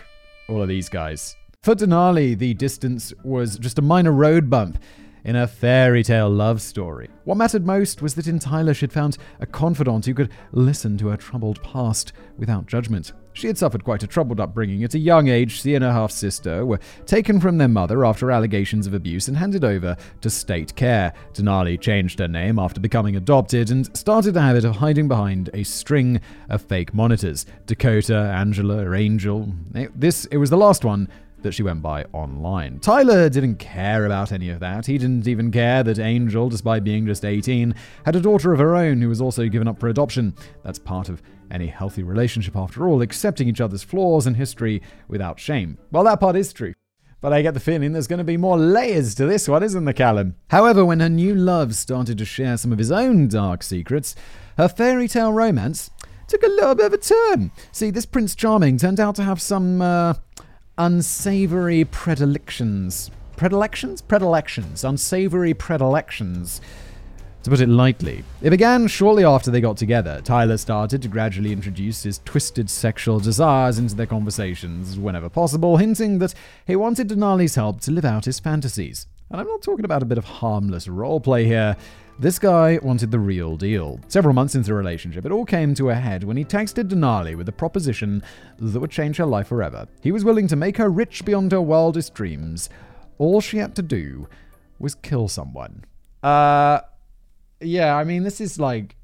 all 0.48 0.62
of 0.62 0.68
these 0.68 0.88
guys? 0.88 1.36
For 1.64 1.74
Denali, 1.74 2.38
the 2.38 2.54
distance 2.54 3.12
was 3.24 3.58
just 3.58 3.80
a 3.80 3.82
minor 3.82 4.12
road 4.12 4.52
bump 4.52 4.78
in 5.24 5.36
a 5.36 5.48
fairy 5.48 6.04
tale 6.04 6.30
love 6.30 6.62
story. 6.62 7.10
What 7.24 7.38
mattered 7.38 7.66
most 7.66 8.04
was 8.04 8.14
that 8.14 8.28
in 8.28 8.38
Tyler 8.38 8.76
she'd 8.76 8.94
found 8.94 9.18
a 9.40 9.48
confidant 9.48 10.06
who 10.06 10.14
could 10.14 10.32
listen 10.52 10.96
to 11.00 11.08
her 11.08 11.18
troubled 11.18 11.64
past 11.64 12.14
without 12.38 12.68
judgment. 12.68 13.14
She 13.36 13.48
had 13.48 13.58
suffered 13.58 13.84
quite 13.84 14.02
a 14.02 14.08
troubled 14.08 14.40
upbringing. 14.40 14.82
At 14.86 14.94
a 14.94 15.00
young 15.00 15.28
age, 15.28 15.62
she 15.62 15.76
and 15.76 15.84
her 15.84 15.92
half 15.92 16.10
sister 16.10 16.66
were 16.66 16.80
taken 17.06 17.42
from 17.42 17.58
their 17.58 17.68
mother 17.68 18.06
after 18.06 18.32
allegations 18.32 18.88
of 18.88 18.94
abuse 18.94 19.28
and 19.28 19.36
handed 19.36 19.66
over 19.66 19.98
to 20.22 20.30
state 20.30 20.74
care. 20.78 21.12
Denali 21.34 21.78
changed 21.80 22.20
her 22.20 22.30
name 22.30 22.58
after 22.58 22.80
becoming 22.80 23.18
adopted 23.18 23.72
and 23.72 23.96
started 23.96 24.32
the 24.32 24.42
habit 24.42 24.64
of 24.64 24.78
hiding 24.78 25.10
behind 25.10 25.50
a 25.54 25.64
string 25.64 26.22
of 26.50 26.62
fake 26.62 26.94
monitors 26.94 27.46
Dakota, 27.66 28.16
Angela, 28.16 28.96
Angel. 28.96 29.52
Eh, 29.76 29.88
this 29.94 30.24
it 30.28 30.38
was 30.38 30.50
the 30.50 30.58
last 30.58 30.86
one 30.86 31.10
that 31.46 31.54
she 31.54 31.64
went 31.64 31.82
by 31.82 32.04
online. 32.12 32.80
Tyler 32.80 33.30
didn't 33.30 33.58
care 33.58 34.06
about 34.06 34.32
any 34.32 34.50
of 34.50 34.60
that. 34.60 34.88
He 34.88 34.98
didn't 34.98 35.28
even 35.28 35.52
care 35.52 35.84
that 35.84 36.00
Angel, 36.00 36.50
despite 36.50 36.84
being 36.84 37.06
just 37.06 37.24
18, 37.24 37.74
had 38.04 38.16
a 38.16 38.20
daughter 38.20 38.52
of 38.52 38.60
her 38.60 38.76
own 38.76 39.00
who 39.02 39.10
was 39.10 39.22
also 39.22 39.48
given 39.48 39.68
up 39.68 39.80
for 39.80 39.88
adoption. 39.88 40.34
That's 40.64 40.80
part 40.80 41.08
of 41.08 41.22
any 41.52 41.68
healthy 41.68 42.02
relationship 42.02 42.56
after 42.56 42.88
all, 42.88 43.02
accepting 43.02 43.48
each 43.48 43.62
other's 43.62 43.84
flaws 43.84 44.26
and 44.26 44.36
history 44.36 44.82
without 45.08 45.40
shame. 45.40 45.78
Well, 45.92 46.04
that 46.06 46.20
part 46.20 46.36
is 46.36 46.52
true. 46.52 46.74
But 47.22 47.32
I 47.32 47.44
get 47.44 47.54
the 47.54 47.60
feeling 47.60 47.94
there's 47.94 48.08
going 48.08 48.18
to 48.18 48.24
be 48.24 48.38
more 48.38 48.58
layers 48.58 49.16
to 49.16 49.26
this 49.26 49.48
one, 49.48 49.64
isn't 49.64 49.86
there, 49.86 49.94
Callum? 49.94 50.36
However, 50.50 50.84
when 50.84 51.00
her 51.00 51.10
new 51.10 51.36
love 51.36 51.76
started 51.76 52.18
to 52.18 52.26
share 52.26 52.58
some 52.58 52.72
of 52.72 52.80
his 52.80 52.92
own 52.92 53.28
dark 53.28 53.64
secrets, 53.64 54.16
her 54.58 54.68
fairy 54.68 55.08
tale 55.08 55.32
romance 55.32 55.92
took 56.28 56.44
a 56.44 56.48
little 56.48 56.76
bit 56.76 56.88
of 56.88 56.94
a 56.94 56.98
turn. 56.98 57.52
See, 57.72 57.92
this 57.92 58.06
Prince 58.06 58.36
Charming 58.36 58.78
turned 58.78 59.00
out 59.00 59.16
to 59.16 59.24
have 59.24 59.42
some 59.42 59.82
uh, 59.82 60.16
unsavory 60.78 61.86
predilections. 61.86 63.12
Predilections? 63.38 64.02
Predilections. 64.02 64.84
Unsavory 64.84 65.54
predilections. 65.54 66.62
To 67.44 67.52
put 67.52 67.62
it 67.62 67.70
lightly, 67.70 68.24
it 68.42 68.50
began 68.50 68.88
shortly 68.88 69.24
after 69.24 69.52
they 69.52 69.62
got 69.62 69.78
together. 69.78 70.20
Tyler 70.24 70.58
started 70.58 71.04
to 71.04 71.08
gradually 71.08 71.52
introduce 71.52 72.02
his 72.02 72.20
twisted 72.26 72.72
sexual 72.72 73.20
desires 73.20 73.78
into 73.78 73.94
their 73.94 74.08
conversations 74.08 74.98
whenever 74.98 75.30
possible, 75.30 75.78
hinting 75.78 76.18
that 76.20 76.34
he 76.66 76.76
wanted 76.76 77.10
Denali's 77.10 77.54
help 77.54 77.82
to 77.82 77.92
live 77.92 78.06
out 78.06 78.26
his 78.26 78.40
fantasies. 78.40 79.06
And 79.30 79.40
I'm 79.40 79.48
not 79.48 79.62
talking 79.62 79.86
about 79.86 80.02
a 80.02 80.08
bit 80.08 80.18
of 80.18 80.26
harmless 80.26 80.88
roleplay 80.88 81.46
here. 81.46 81.78
This 82.18 82.40
guy 82.40 82.80
wanted 82.82 83.12
the 83.12 83.20
real 83.20 83.58
deal. 83.58 84.00
Several 84.08 84.34
months 84.34 84.56
into 84.56 84.68
the 84.68 84.74
relationship, 84.74 85.26
it 85.26 85.34
all 85.34 85.44
came 85.44 85.74
to 85.76 85.90
a 85.90 85.96
head 85.96 86.24
when 86.24 86.38
he 86.38 86.46
texted 86.46 86.90
Denali 86.90 87.36
with 87.36 87.50
a 87.50 87.52
proposition 87.52 88.24
that 88.58 88.80
would 88.80 88.90
change 88.90 89.18
her 89.18 89.26
life 89.26 89.48
forever. 89.48 89.86
He 90.02 90.14
was 90.14 90.24
willing 90.24 90.48
to 90.48 90.56
make 90.56 90.78
her 90.78 90.90
rich 90.90 91.26
beyond 91.26 91.52
her 91.52 91.62
wildest 91.62 92.14
dreams. 92.14 92.70
All 93.18 93.42
she 93.42 93.58
had 93.58 93.76
to 93.76 93.82
do 93.82 94.30
was 94.80 94.96
kill 94.96 95.28
someone. 95.28 95.84
Uh, 96.24 96.80
yeah, 97.60 97.98
I 97.98 98.06
mean, 98.06 98.24
this 98.24 98.40
is 98.40 98.60
like, 98.60 98.96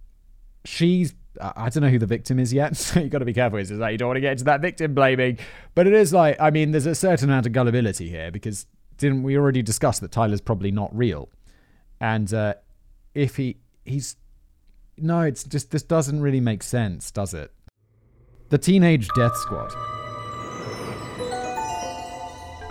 she's 0.63 1.13
I 1.39 1.70
don't 1.70 1.84
know 1.84 1.89
who 1.89 2.00
the 2.00 2.06
victim 2.06 2.39
is 2.39 2.53
yet, 2.53 2.75
so 2.77 3.00
you 3.00 3.10
got 3.10 3.20
to 3.20 3.25
be 3.25 3.34
careful. 3.34 3.60
It's 3.60 3.72
like 3.72 3.94
you 3.94 3.98
don't 3.98 4.08
want 4.08 4.18
to 4.18 4.22
get 4.22 4.34
into 4.34 4.44
that 4.46 4.62
victim 4.62 4.94
blaming, 4.94 5.38
but 5.75 5.88
it 5.88 5.94
is 5.94 6.13
like 6.13 6.39
I 6.39 6.50
mean, 6.50 6.72
there's 6.72 6.86
a 6.86 6.96
certain 6.96 7.30
amount 7.30 7.46
of 7.46 7.51
gullibility 7.51 8.10
here 8.10 8.32
because 8.32 8.65
didn't 8.98 9.24
we 9.24 9.38
already 9.38 9.62
discuss 9.62 10.00
that 10.00 10.12
Tyler's 10.12 10.41
probably 10.41 10.72
not 10.72 10.96
real, 10.96 11.30
and 12.00 12.34
uh, 12.34 12.56
if 13.13 13.36
he 13.36 13.58
he's 13.86 14.15
no, 14.98 15.22
it's 15.22 15.44
just 15.44 15.72
this 15.72 15.84
doesn't 15.84 16.22
really 16.22 16.41
make 16.41 16.63
sense, 16.63 17.12
does 17.12 17.34
it? 17.34 17.51
The 18.50 18.58
Teenage 18.58 19.08
Death 19.15 19.36
Squad. 19.38 19.74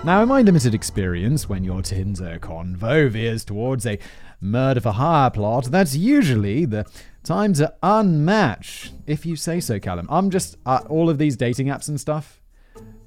Now, 0.03 0.23
in 0.23 0.29
my 0.29 0.41
limited 0.41 0.75
experience, 0.75 1.49
when 1.49 1.63
your 1.63 1.83
Tinder 1.83 2.39
convo 2.39 3.11
veers 3.11 3.45
towards 3.45 3.85
a 3.85 3.99
murder 4.41 4.81
for 4.81 4.93
hire 4.93 5.31
plot, 5.31 5.67
that's 5.67 5.95
usually 5.95 6.65
the 6.65 6.87
Time 7.23 7.53
to 7.55 7.75
unmatch, 7.83 8.93
if 9.07 9.27
you 9.27 9.37
say 9.37 9.61
so, 9.61 9.79
Callum. 9.79 10.07
I'm 10.09 10.31
just 10.31 10.57
uh, 10.65 10.81
all 10.89 11.11
of 11.11 11.19
these 11.19 11.37
dating 11.37 11.67
apps 11.67 11.89
and 11.89 12.01
stuff. 12.01 12.41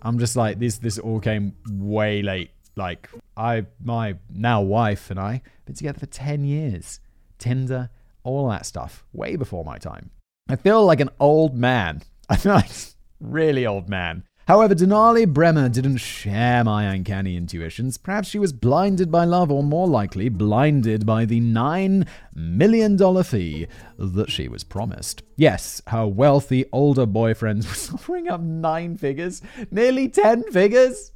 I'm 0.04 0.20
just 0.20 0.36
like 0.36 0.60
this. 0.60 0.78
This 0.78 1.00
all 1.00 1.20
came 1.20 1.56
way 1.68 2.22
late. 2.22 2.52
Like 2.76 3.10
I, 3.36 3.66
my 3.84 4.16
now 4.30 4.62
wife 4.62 5.10
and 5.10 5.20
I 5.20 5.42
been 5.66 5.74
together 5.74 6.00
for 6.00 6.06
ten 6.06 6.44
years. 6.44 7.00
Tinder, 7.44 7.90
all 8.24 8.48
that 8.48 8.66
stuff, 8.66 9.04
way 9.12 9.36
before 9.36 9.66
my 9.66 9.78
time. 9.78 10.12
I 10.48 10.56
feel 10.56 10.86
like 10.86 11.02
an 11.02 11.10
old 11.20 11.58
man. 11.58 12.02
I 12.30 12.38
feel 12.38 12.54
like 12.54 12.72
really 13.20 13.66
old 13.66 13.90
man. 13.90 14.24
However, 14.48 14.74
Denali 14.74 15.28
Bremer 15.28 15.68
didn't 15.68 15.98
share 15.98 16.64
my 16.64 16.86
uncanny 16.86 17.36
intuitions. 17.36 17.98
Perhaps 17.98 18.30
she 18.30 18.40
was 18.40 18.54
blinded 18.54 19.12
by 19.12 19.26
love, 19.26 19.52
or 19.52 19.62
more 19.62 19.88
likely, 19.88 20.30
blinded 20.30 21.06
by 21.06 21.26
the 21.26 21.42
$9 21.42 22.08
million 22.34 23.24
fee 23.24 23.68
that 23.98 24.32
she 24.32 24.48
was 24.48 24.64
promised. 24.64 25.22
Yes, 25.36 25.82
her 25.88 26.08
wealthy 26.08 26.64
older 26.72 27.06
boyfriend 27.06 27.58
was 27.66 27.94
offering 27.94 28.30
up 28.30 28.40
nine 28.40 28.96
figures, 28.98 29.42
nearly 29.70 30.08
10 30.08 30.52
figures. 30.52 31.12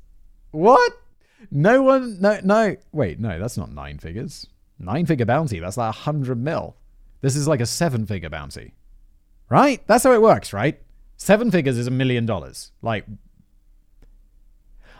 What? 0.52 0.92
No 1.52 1.84
one, 1.84 2.20
no, 2.20 2.40
no, 2.44 2.76
wait, 2.92 3.18
no, 3.18 3.40
that's 3.40 3.58
not 3.58 3.72
nine 3.72 4.00
figures. 4.00 4.46
Nine 4.80 5.06
figure 5.06 5.26
bounty, 5.26 5.60
that's 5.60 5.78
like 5.78 5.90
a 5.90 6.00
hundred 6.00 6.38
mil. 6.38 6.76
This 7.22 7.36
is 7.36 7.48
like 7.48 7.62
a 7.62 7.66
seven 7.66 8.06
figure 8.06 8.30
bounty. 8.30 8.74
Right? 9.50 9.82
That's 9.88 10.04
how 10.04 10.12
it 10.12 10.22
works, 10.22 10.54
right? 10.54 10.82
Seven 11.16 11.50
figures 11.50 11.78
is 11.78 11.88
a 11.88 11.92
million 11.92 12.26
dollars. 12.26 12.72
Like, 12.82 13.06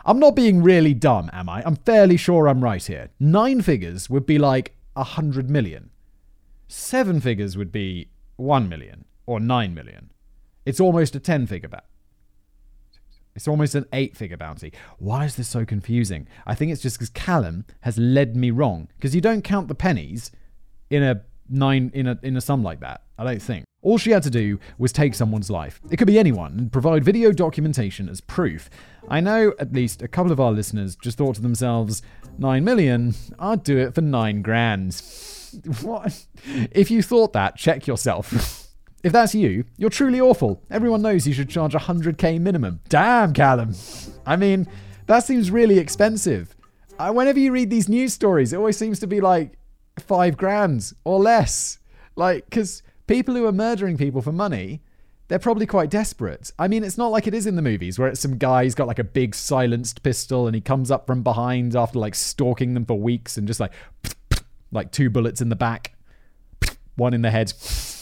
I'm 0.04 0.18
not 0.18 0.34
being 0.34 0.62
really 0.62 0.94
dumb, 0.94 1.30
am 1.32 1.48
I? 1.48 1.62
I'm 1.64 1.76
fairly 1.76 2.16
sure 2.16 2.48
I'm 2.48 2.64
right 2.64 2.84
here. 2.84 3.10
Nine 3.20 3.62
figures 3.62 4.08
would 4.08 4.26
be 4.26 4.38
like 4.38 4.74
a 4.96 5.04
hundred 5.04 5.50
million. 5.50 5.90
Seven 6.66 7.20
figures 7.20 7.56
would 7.56 7.70
be 7.70 8.08
one 8.36 8.68
million 8.68 9.04
or 9.26 9.38
nine 9.38 9.74
million. 9.74 10.10
It's 10.64 10.80
almost 10.80 11.14
a 11.14 11.20
ten 11.20 11.46
figure 11.46 11.68
bounty. 11.68 11.87
It's 13.38 13.46
almost 13.46 13.76
an 13.76 13.86
eight 13.92 14.16
figure 14.16 14.36
bounty. 14.36 14.72
Why 14.98 15.24
is 15.24 15.36
this 15.36 15.46
so 15.46 15.64
confusing? 15.64 16.26
I 16.44 16.56
think 16.56 16.72
it's 16.72 16.82
just 16.82 16.96
because 16.96 17.10
Callum 17.10 17.66
has 17.82 17.96
led 17.96 18.34
me 18.34 18.50
wrong. 18.50 18.88
Because 18.96 19.14
you 19.14 19.20
don't 19.20 19.42
count 19.42 19.68
the 19.68 19.76
pennies 19.76 20.32
in 20.90 21.04
a 21.04 21.22
nine 21.48 21.92
in 21.94 22.08
a 22.08 22.18
in 22.24 22.36
a 22.36 22.40
sum 22.40 22.64
like 22.64 22.80
that. 22.80 23.04
I 23.16 23.22
don't 23.22 23.40
think. 23.40 23.64
All 23.80 23.96
she 23.96 24.10
had 24.10 24.24
to 24.24 24.30
do 24.30 24.58
was 24.76 24.90
take 24.90 25.14
someone's 25.14 25.50
life. 25.50 25.80
It 25.88 25.98
could 25.98 26.08
be 26.08 26.18
anyone 26.18 26.58
and 26.58 26.72
provide 26.72 27.04
video 27.04 27.30
documentation 27.30 28.08
as 28.08 28.20
proof. 28.20 28.68
I 29.08 29.20
know 29.20 29.54
at 29.60 29.72
least 29.72 30.02
a 30.02 30.08
couple 30.08 30.32
of 30.32 30.40
our 30.40 30.50
listeners 30.50 30.96
just 30.96 31.16
thought 31.16 31.36
to 31.36 31.40
themselves, 31.40 32.02
9 32.38 32.64
million, 32.64 33.14
I'd 33.38 33.62
do 33.62 33.78
it 33.78 33.94
for 33.94 34.00
9 34.00 34.42
grand. 34.42 35.00
what? 35.82 36.26
If 36.72 36.90
you 36.90 37.04
thought 37.04 37.34
that, 37.34 37.56
check 37.56 37.86
yourself. 37.86 38.64
if 39.08 39.12
that's 39.14 39.34
you, 39.34 39.64
you're 39.78 39.88
truly 39.88 40.20
awful. 40.20 40.62
Everyone 40.70 41.00
knows 41.00 41.26
you 41.26 41.32
should 41.32 41.48
charge 41.48 41.72
100k 41.72 42.38
minimum. 42.38 42.80
Damn, 42.90 43.32
Callum. 43.32 43.74
I 44.26 44.36
mean, 44.36 44.68
that 45.06 45.20
seems 45.20 45.50
really 45.50 45.78
expensive. 45.78 46.54
Uh, 46.98 47.10
whenever 47.10 47.38
you 47.38 47.50
read 47.50 47.70
these 47.70 47.88
news 47.88 48.12
stories, 48.12 48.52
it 48.52 48.56
always 48.56 48.76
seems 48.76 49.00
to 49.00 49.06
be 49.06 49.22
like 49.22 49.58
5 49.98 50.36
grand 50.36 50.92
or 51.04 51.18
less. 51.20 51.78
Like, 52.16 52.44
because 52.50 52.82
people 53.06 53.34
who 53.34 53.46
are 53.46 53.52
murdering 53.52 53.96
people 53.96 54.20
for 54.20 54.30
money, 54.30 54.82
they're 55.28 55.38
probably 55.38 55.64
quite 55.64 55.88
desperate. 55.88 56.52
I 56.58 56.68
mean, 56.68 56.84
it's 56.84 56.98
not 56.98 57.10
like 57.10 57.26
it 57.26 57.32
is 57.32 57.46
in 57.46 57.56
the 57.56 57.62
movies 57.62 57.98
where 57.98 58.08
it's 58.08 58.20
some 58.20 58.36
guy 58.36 58.64
who's 58.64 58.74
got 58.74 58.88
like 58.88 58.98
a 58.98 59.04
big 59.04 59.34
silenced 59.34 60.02
pistol 60.02 60.46
and 60.46 60.54
he 60.54 60.60
comes 60.60 60.90
up 60.90 61.06
from 61.06 61.22
behind 61.22 61.74
after 61.74 61.98
like 61.98 62.14
stalking 62.14 62.74
them 62.74 62.84
for 62.84 63.00
weeks 63.00 63.38
and 63.38 63.46
just 63.46 63.58
like 63.58 63.72
like 64.70 64.92
two 64.92 65.08
bullets 65.08 65.40
in 65.40 65.48
the 65.48 65.56
back, 65.56 65.96
one 66.96 67.14
in 67.14 67.22
the 67.22 67.30
head. 67.30 67.54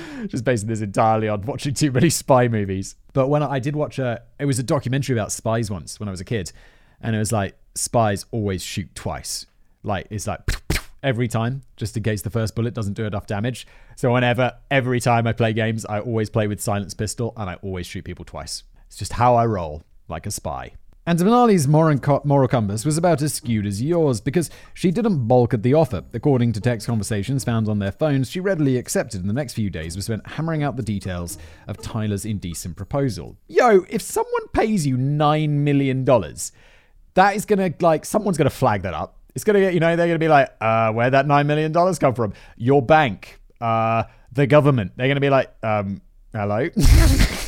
just 0.26 0.44
basing 0.44 0.68
this 0.68 0.80
entirely 0.80 1.28
on 1.28 1.42
watching 1.42 1.74
too 1.74 1.90
many 1.90 2.10
spy 2.10 2.48
movies. 2.48 2.96
But 3.12 3.28
when 3.28 3.42
I 3.42 3.58
did 3.58 3.76
watch 3.76 3.98
a, 3.98 4.22
it 4.38 4.44
was 4.44 4.58
a 4.58 4.62
documentary 4.62 5.16
about 5.16 5.32
spies 5.32 5.70
once 5.70 6.00
when 6.00 6.08
I 6.08 6.12
was 6.12 6.20
a 6.20 6.24
kid, 6.24 6.52
and 7.00 7.14
it 7.14 7.18
was 7.18 7.32
like 7.32 7.56
spies 7.74 8.26
always 8.30 8.62
shoot 8.62 8.94
twice. 8.94 9.46
Like 9.82 10.06
it's 10.10 10.26
like 10.26 10.40
every 11.02 11.28
time, 11.28 11.62
just 11.76 11.96
in 11.96 12.02
case 12.02 12.22
the 12.22 12.30
first 12.30 12.54
bullet 12.54 12.74
doesn't 12.74 12.94
do 12.94 13.04
enough 13.04 13.26
damage. 13.26 13.66
So 13.96 14.12
whenever, 14.12 14.52
every 14.70 15.00
time 15.00 15.26
I 15.26 15.32
play 15.32 15.52
games, 15.52 15.84
I 15.86 16.00
always 16.00 16.30
play 16.30 16.46
with 16.46 16.60
silence 16.60 16.94
pistol 16.94 17.32
and 17.36 17.50
I 17.50 17.54
always 17.56 17.86
shoot 17.86 18.04
people 18.04 18.24
twice. 18.24 18.62
It's 18.86 18.96
just 18.96 19.14
how 19.14 19.36
I 19.36 19.46
roll, 19.46 19.82
like 20.08 20.26
a 20.26 20.30
spy. 20.30 20.74
And 21.04 21.18
Denali's 21.18 21.66
moral 21.66 22.48
compass 22.48 22.84
was 22.84 22.96
about 22.96 23.22
as 23.22 23.34
skewed 23.34 23.66
as 23.66 23.82
yours 23.82 24.20
because 24.20 24.50
she 24.72 24.92
didn't 24.92 25.26
balk 25.26 25.52
at 25.52 25.64
the 25.64 25.74
offer. 25.74 26.04
According 26.12 26.52
to 26.52 26.60
text 26.60 26.86
conversations 26.86 27.42
found 27.42 27.68
on 27.68 27.80
their 27.80 27.90
phones, 27.90 28.30
she 28.30 28.38
readily 28.38 28.76
accepted 28.76 29.20
and 29.20 29.28
the 29.28 29.34
next 29.34 29.54
few 29.54 29.68
days 29.68 29.96
was 29.96 30.04
spent 30.04 30.24
hammering 30.26 30.62
out 30.62 30.76
the 30.76 30.82
details 30.82 31.38
of 31.66 31.78
Tyler's 31.78 32.24
indecent 32.24 32.76
proposal. 32.76 33.36
Yo, 33.48 33.84
if 33.90 34.00
someone 34.00 34.46
pays 34.52 34.86
you 34.86 34.96
$9 34.96 35.48
million, 35.48 36.04
that 36.04 37.36
is 37.36 37.44
gonna, 37.46 37.74
like, 37.80 38.04
someone's 38.04 38.38
gonna 38.38 38.48
flag 38.50 38.82
that 38.82 38.94
up 38.94 39.18
it's 39.34 39.44
gonna 39.44 39.60
get, 39.60 39.74
you 39.74 39.80
know, 39.80 39.96
they're 39.96 40.06
gonna 40.06 40.18
be 40.18 40.28
like, 40.28 40.50
uh, 40.60 40.92
where'd 40.92 41.14
that 41.14 41.26
nine 41.26 41.46
million 41.46 41.72
dollars 41.72 41.98
come 41.98 42.14
from? 42.14 42.34
Your 42.56 42.82
bank, 42.82 43.40
uh, 43.60 44.04
the 44.32 44.46
government. 44.46 44.92
They're 44.96 45.08
gonna 45.08 45.20
be 45.20 45.30
like, 45.30 45.52
um, 45.62 46.02
hello. 46.32 46.68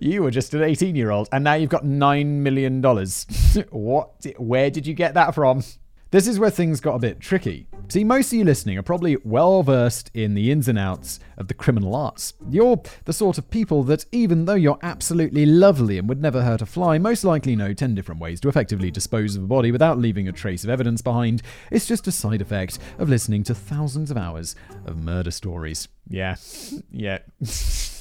you 0.00 0.22
were 0.22 0.30
just 0.30 0.54
an 0.54 0.62
18 0.62 0.96
year 0.96 1.10
old 1.10 1.28
and 1.32 1.44
now 1.44 1.54
you've 1.54 1.70
got 1.70 1.84
$9 1.84 2.26
million. 2.26 2.82
what? 3.70 4.26
Where 4.36 4.70
did 4.70 4.86
you 4.86 4.94
get 4.94 5.14
that 5.14 5.34
from? 5.34 5.62
This 6.10 6.26
is 6.26 6.38
where 6.38 6.48
things 6.48 6.80
got 6.80 6.94
a 6.94 6.98
bit 6.98 7.20
tricky. 7.20 7.66
See, 7.88 8.02
most 8.02 8.32
of 8.32 8.38
you 8.38 8.44
listening 8.44 8.78
are 8.78 8.82
probably 8.82 9.18
well 9.24 9.62
versed 9.62 10.10
in 10.14 10.32
the 10.32 10.50
ins 10.50 10.66
and 10.66 10.78
outs 10.78 11.20
of 11.36 11.48
the 11.48 11.54
criminal 11.54 11.94
arts. 11.94 12.32
You're 12.48 12.80
the 13.04 13.12
sort 13.12 13.36
of 13.36 13.50
people 13.50 13.82
that, 13.84 14.06
even 14.10 14.46
though 14.46 14.54
you're 14.54 14.78
absolutely 14.82 15.44
lovely 15.44 15.98
and 15.98 16.08
would 16.08 16.22
never 16.22 16.42
hurt 16.42 16.62
a 16.62 16.66
fly, 16.66 16.96
most 16.96 17.24
likely 17.24 17.54
know 17.56 17.74
10 17.74 17.94
different 17.94 18.22
ways 18.22 18.40
to 18.40 18.48
effectively 18.48 18.90
dispose 18.90 19.36
of 19.36 19.42
a 19.42 19.46
body 19.46 19.70
without 19.70 19.98
leaving 19.98 20.28
a 20.28 20.32
trace 20.32 20.64
of 20.64 20.70
evidence 20.70 21.02
behind. 21.02 21.42
It's 21.70 21.86
just 21.86 22.06
a 22.06 22.12
side 22.12 22.40
effect 22.40 22.78
of 22.98 23.10
listening 23.10 23.42
to 23.44 23.54
thousands 23.54 24.10
of 24.10 24.16
hours 24.16 24.56
of 24.86 24.96
murder 24.96 25.30
stories. 25.30 25.88
Yeah, 26.08 26.36
yeah. 26.90 27.18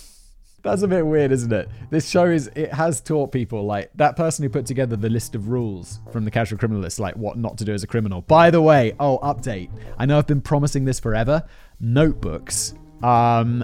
That's 0.63 0.81
a 0.81 0.87
bit 0.87 1.05
weird, 1.05 1.31
isn't 1.31 1.53
it? 1.53 1.69
This 1.91 2.09
show 2.09 2.25
is 2.25 2.47
it 2.55 2.73
has 2.73 2.99
taught 2.99 3.31
people 3.31 3.65
like 3.65 3.91
that 3.95 4.15
person 4.15 4.43
who 4.43 4.49
put 4.49 4.65
together 4.65 4.95
the 4.95 5.09
list 5.09 5.35
of 5.35 5.49
rules 5.49 5.99
from 6.11 6.25
the 6.25 6.31
casual 6.31 6.57
criminalist, 6.57 6.99
like 6.99 7.15
what 7.15 7.37
not 7.37 7.57
to 7.59 7.65
do 7.65 7.73
as 7.73 7.83
a 7.83 7.87
criminal. 7.87 8.21
By 8.21 8.49
the 8.49 8.61
way, 8.61 8.93
oh 8.99 9.19
update. 9.19 9.69
I 9.97 10.05
know 10.05 10.17
I've 10.17 10.27
been 10.27 10.41
promising 10.41 10.83
this 10.85 10.99
forever. 10.99 11.43
Notebooks. 11.79 12.73
Um 13.03 13.63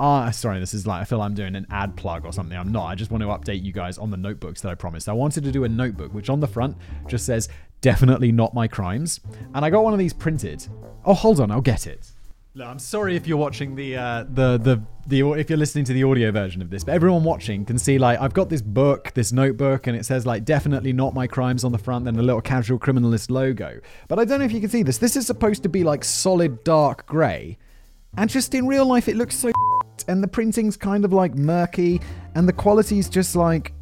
Ah, 0.00 0.30
sorry, 0.32 0.58
this 0.58 0.74
is 0.74 0.84
like 0.84 1.00
I 1.00 1.04
feel 1.04 1.22
I'm 1.22 1.34
doing 1.34 1.54
an 1.54 1.64
ad 1.70 1.94
plug 1.96 2.24
or 2.24 2.32
something. 2.32 2.58
I'm 2.58 2.72
not. 2.72 2.86
I 2.86 2.96
just 2.96 3.12
want 3.12 3.22
to 3.22 3.28
update 3.28 3.62
you 3.62 3.72
guys 3.72 3.98
on 3.98 4.10
the 4.10 4.16
notebooks 4.16 4.60
that 4.62 4.68
I 4.68 4.74
promised. 4.74 5.08
I 5.08 5.12
wanted 5.12 5.44
to 5.44 5.52
do 5.52 5.62
a 5.62 5.68
notebook 5.68 6.12
which 6.12 6.28
on 6.28 6.40
the 6.40 6.48
front 6.48 6.76
just 7.06 7.24
says 7.24 7.48
definitely 7.82 8.32
not 8.32 8.52
my 8.52 8.66
crimes. 8.66 9.20
And 9.54 9.64
I 9.64 9.70
got 9.70 9.84
one 9.84 9.92
of 9.92 10.00
these 10.00 10.12
printed. 10.12 10.66
Oh, 11.04 11.14
hold 11.14 11.38
on, 11.38 11.52
I'll 11.52 11.60
get 11.60 11.86
it. 11.86 12.10
I'm 12.60 12.78
sorry 12.78 13.16
if 13.16 13.26
you're 13.26 13.38
watching 13.38 13.74
the 13.76 13.96
uh, 13.96 14.24
the 14.28 14.58
the 14.58 14.82
the 15.06 15.32
if 15.32 15.48
you're 15.48 15.58
listening 15.58 15.86
to 15.86 15.94
the 15.94 16.04
audio 16.04 16.30
version 16.30 16.60
of 16.60 16.68
this, 16.68 16.84
but 16.84 16.92
everyone 16.92 17.24
watching 17.24 17.64
can 17.64 17.78
see 17.78 17.96
like 17.96 18.20
I've 18.20 18.34
got 18.34 18.50
this 18.50 18.60
book, 18.60 19.10
this 19.14 19.32
notebook, 19.32 19.86
and 19.86 19.96
it 19.96 20.04
says 20.04 20.26
like 20.26 20.44
definitely 20.44 20.92
not 20.92 21.14
my 21.14 21.26
crimes 21.26 21.64
on 21.64 21.72
the 21.72 21.78
front, 21.78 22.06
and 22.06 22.18
a 22.18 22.22
little 22.22 22.42
casual 22.42 22.78
criminalist 22.78 23.30
logo. 23.30 23.80
But 24.06 24.18
I 24.18 24.26
don't 24.26 24.38
know 24.38 24.44
if 24.44 24.52
you 24.52 24.60
can 24.60 24.68
see 24.68 24.82
this. 24.82 24.98
This 24.98 25.16
is 25.16 25.26
supposed 25.26 25.62
to 25.62 25.70
be 25.70 25.82
like 25.82 26.04
solid 26.04 26.62
dark 26.62 27.06
grey, 27.06 27.56
and 28.18 28.28
just 28.28 28.54
in 28.54 28.66
real 28.66 28.84
life 28.84 29.08
it 29.08 29.16
looks 29.16 29.36
so. 29.36 29.50
And 30.08 30.22
the 30.22 30.28
printing's 30.28 30.76
kind 30.76 31.04
of 31.04 31.12
like 31.12 31.34
murky, 31.36 32.00
and 32.34 32.46
the 32.46 32.52
quality's 32.52 33.08
just 33.08 33.34
like. 33.34 33.72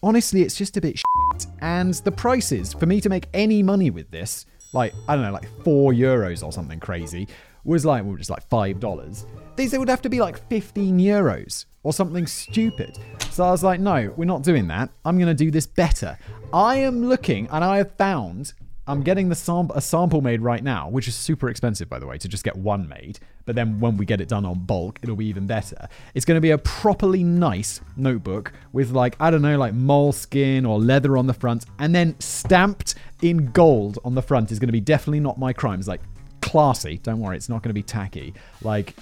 Honestly, 0.00 0.42
it's 0.42 0.54
just 0.54 0.76
a 0.76 0.80
bit. 0.80 1.02
And 1.60 1.94
the 1.94 2.12
prices 2.12 2.72
for 2.72 2.86
me 2.86 3.00
to 3.00 3.08
make 3.08 3.26
any 3.34 3.62
money 3.62 3.90
with 3.90 4.10
this, 4.10 4.46
like 4.72 4.92
I 5.08 5.16
don't 5.16 5.24
know, 5.24 5.32
like 5.32 5.48
four 5.64 5.92
euros 5.92 6.44
or 6.44 6.52
something 6.52 6.78
crazy 6.78 7.26
was 7.72 7.84
like, 7.84 8.04
well, 8.04 8.16
just 8.16 8.30
like 8.30 8.48
$5. 8.48 9.24
These 9.56 9.76
would 9.76 9.88
have 9.88 10.02
to 10.02 10.08
be 10.08 10.20
like 10.20 10.38
15 10.48 10.98
euros 10.98 11.66
or 11.82 11.92
something 11.92 12.26
stupid. 12.26 12.98
So 13.30 13.44
I 13.44 13.50
was 13.50 13.62
like, 13.62 13.80
no, 13.80 14.12
we're 14.16 14.24
not 14.24 14.42
doing 14.42 14.68
that. 14.68 14.90
I'm 15.04 15.18
going 15.18 15.28
to 15.28 15.34
do 15.34 15.50
this 15.50 15.66
better. 15.66 16.18
I 16.52 16.76
am 16.76 17.06
looking 17.06 17.48
and 17.50 17.64
I 17.64 17.78
have 17.78 17.92
found 17.96 18.52
I'm 18.88 19.02
getting 19.02 19.28
the 19.28 19.34
sam- 19.34 19.70
a 19.74 19.82
sample 19.82 20.22
made 20.22 20.40
right 20.40 20.64
now, 20.64 20.88
which 20.88 21.08
is 21.08 21.14
super 21.14 21.50
expensive, 21.50 21.90
by 21.90 21.98
the 21.98 22.06
way, 22.06 22.16
to 22.16 22.26
just 22.26 22.42
get 22.42 22.56
one 22.56 22.88
made. 22.88 23.18
But 23.44 23.54
then 23.54 23.78
when 23.80 23.98
we 23.98 24.06
get 24.06 24.22
it 24.22 24.28
done 24.28 24.46
on 24.46 24.60
bulk, 24.60 24.98
it'll 25.02 25.14
be 25.14 25.26
even 25.26 25.46
better. 25.46 25.88
It's 26.14 26.24
going 26.24 26.36
to 26.36 26.40
be 26.40 26.52
a 26.52 26.58
properly 26.58 27.22
nice 27.22 27.82
notebook 27.96 28.50
with, 28.72 28.92
like, 28.92 29.14
I 29.20 29.30
don't 29.30 29.42
know, 29.42 29.58
like 29.58 29.74
moleskin 29.74 30.64
or 30.64 30.80
leather 30.80 31.18
on 31.18 31.26
the 31.26 31.34
front, 31.34 31.66
and 31.78 31.94
then 31.94 32.18
stamped 32.18 32.94
in 33.20 33.52
gold 33.52 33.98
on 34.06 34.14
the 34.14 34.22
front 34.22 34.52
is 34.52 34.58
going 34.58 34.68
to 34.68 34.72
be 34.72 34.80
definitely 34.80 35.20
not 35.20 35.38
my 35.38 35.52
crimes, 35.52 35.86
like 35.86 36.00
classy. 36.50 36.98
Don't 36.98 37.20
worry, 37.20 37.36
it's 37.36 37.48
not 37.48 37.62
going 37.62 37.70
to 37.70 37.74
be 37.74 37.82
tacky. 37.82 38.34
Like 38.62 38.94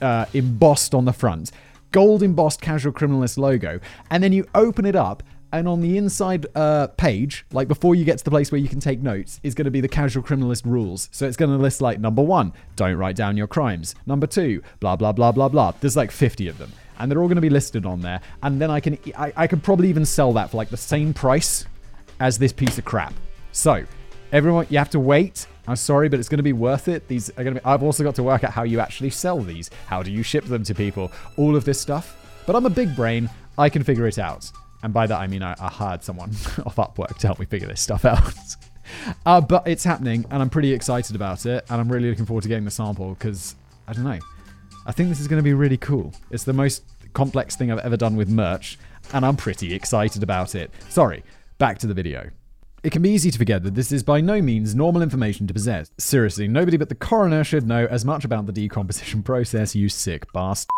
uh, 0.00 0.26
embossed 0.34 0.94
on 0.94 1.04
the 1.04 1.12
front, 1.12 1.50
gold 1.92 2.22
embossed 2.22 2.60
casual 2.60 2.92
criminalist 2.92 3.38
logo, 3.38 3.80
and 4.10 4.22
then 4.22 4.32
you 4.32 4.46
open 4.54 4.84
it 4.86 4.96
up, 4.96 5.22
And 5.50 5.66
on 5.66 5.80
the 5.80 5.96
inside 5.96 6.46
uh, 6.54 6.88
page, 6.98 7.46
like 7.52 7.68
before 7.68 7.94
you 7.94 8.04
get 8.04 8.18
to 8.18 8.24
the 8.24 8.30
place 8.30 8.52
where 8.52 8.60
you 8.60 8.68
can 8.68 8.80
take 8.80 9.00
notes, 9.00 9.40
is 9.42 9.54
going 9.54 9.64
to 9.64 9.70
be 9.70 9.80
the 9.80 9.88
casual 9.88 10.22
criminalist 10.22 10.66
rules. 10.66 11.08
So 11.10 11.26
it's 11.26 11.38
going 11.38 11.50
to 11.50 11.56
list 11.56 11.80
like 11.80 11.98
number 11.98 12.22
one, 12.22 12.52
don't 12.76 12.96
write 12.96 13.16
down 13.16 13.36
your 13.36 13.46
crimes. 13.46 13.94
Number 14.06 14.26
two, 14.26 14.62
blah 14.80 14.96
blah 14.96 15.12
blah 15.12 15.32
blah 15.32 15.48
blah. 15.48 15.72
There's 15.80 15.96
like 15.96 16.10
50 16.10 16.48
of 16.48 16.58
them, 16.58 16.70
and 16.98 17.10
they're 17.10 17.20
all 17.20 17.28
going 17.28 17.36
to 17.36 17.48
be 17.48 17.48
listed 17.50 17.86
on 17.86 18.02
there. 18.02 18.20
And 18.42 18.60
then 18.60 18.70
I 18.70 18.80
can 18.80 18.98
I, 19.16 19.32
I 19.36 19.46
could 19.46 19.62
probably 19.62 19.88
even 19.88 20.04
sell 20.04 20.32
that 20.34 20.50
for 20.50 20.58
like 20.58 20.68
the 20.68 20.76
same 20.76 21.14
price 21.14 21.64
as 22.20 22.38
this 22.38 22.52
piece 22.52 22.76
of 22.76 22.84
crap. 22.84 23.14
So 23.52 23.84
everyone, 24.32 24.66
you 24.70 24.78
have 24.78 24.90
to 24.90 25.00
wait. 25.00 25.46
I'm 25.66 25.76
sorry, 25.76 26.08
but 26.08 26.18
it's 26.18 26.28
going 26.28 26.38
to 26.38 26.42
be 26.42 26.52
worth 26.52 26.88
it. 26.88 27.08
These 27.08 27.30
are 27.30 27.44
going 27.44 27.54
to 27.54 27.60
be. 27.60 27.64
I've 27.64 27.82
also 27.82 28.02
got 28.02 28.14
to 28.16 28.22
work 28.22 28.44
out 28.44 28.52
how 28.52 28.62
you 28.62 28.80
actually 28.80 29.10
sell 29.10 29.40
these. 29.40 29.70
How 29.86 30.02
do 30.02 30.10
you 30.10 30.22
ship 30.22 30.44
them 30.44 30.64
to 30.64 30.74
people? 30.74 31.12
All 31.36 31.56
of 31.56 31.64
this 31.64 31.80
stuff. 31.80 32.16
But 32.46 32.56
I'm 32.56 32.66
a 32.66 32.70
big 32.70 32.96
brain. 32.96 33.28
I 33.58 33.68
can 33.68 33.84
figure 33.84 34.06
it 34.06 34.18
out. 34.18 34.50
And 34.82 34.92
by 34.92 35.06
that, 35.06 35.18
I 35.18 35.26
mean 35.26 35.42
I, 35.42 35.54
I 35.60 35.68
hired 35.68 36.02
someone 36.02 36.30
off 36.66 36.76
Upwork 36.76 37.18
to 37.18 37.26
help 37.26 37.38
me 37.38 37.46
figure 37.46 37.68
this 37.68 37.80
stuff 37.80 38.04
out. 38.04 38.34
Uh, 39.26 39.40
but 39.40 39.66
it's 39.66 39.84
happening, 39.84 40.24
and 40.30 40.40
I'm 40.40 40.50
pretty 40.50 40.72
excited 40.72 41.14
about 41.14 41.44
it. 41.44 41.64
And 41.68 41.80
I'm 41.80 41.90
really 41.90 42.08
looking 42.08 42.26
forward 42.26 42.42
to 42.42 42.48
getting 42.48 42.64
the 42.64 42.70
sample 42.70 43.10
because, 43.10 43.54
I 43.86 43.92
don't 43.92 44.04
know, 44.04 44.18
I 44.86 44.92
think 44.92 45.10
this 45.10 45.20
is 45.20 45.28
going 45.28 45.38
to 45.38 45.44
be 45.44 45.52
really 45.52 45.76
cool. 45.76 46.14
It's 46.30 46.44
the 46.44 46.54
most 46.54 46.84
complex 47.12 47.56
thing 47.56 47.70
I've 47.70 47.80
ever 47.80 47.96
done 47.96 48.16
with 48.16 48.30
merch, 48.30 48.78
and 49.12 49.26
I'm 49.26 49.36
pretty 49.36 49.74
excited 49.74 50.22
about 50.22 50.54
it. 50.54 50.70
Sorry, 50.88 51.24
back 51.58 51.78
to 51.80 51.86
the 51.86 51.94
video. 51.94 52.30
It 52.88 52.92
can 52.92 53.02
be 53.02 53.10
easy 53.10 53.30
to 53.30 53.36
forget 53.36 53.64
that 53.64 53.74
this 53.74 53.92
is 53.92 54.02
by 54.02 54.22
no 54.22 54.40
means 54.40 54.74
normal 54.74 55.02
information 55.02 55.46
to 55.46 55.52
possess. 55.52 55.90
Seriously, 55.98 56.48
nobody 56.48 56.78
but 56.78 56.88
the 56.88 56.94
coroner 56.94 57.44
should 57.44 57.66
know 57.66 57.84
as 57.84 58.02
much 58.02 58.24
about 58.24 58.46
the 58.46 58.52
decomposition 58.52 59.22
process, 59.24 59.76
you 59.76 59.90
sick 59.90 60.32
bastard. 60.32 60.70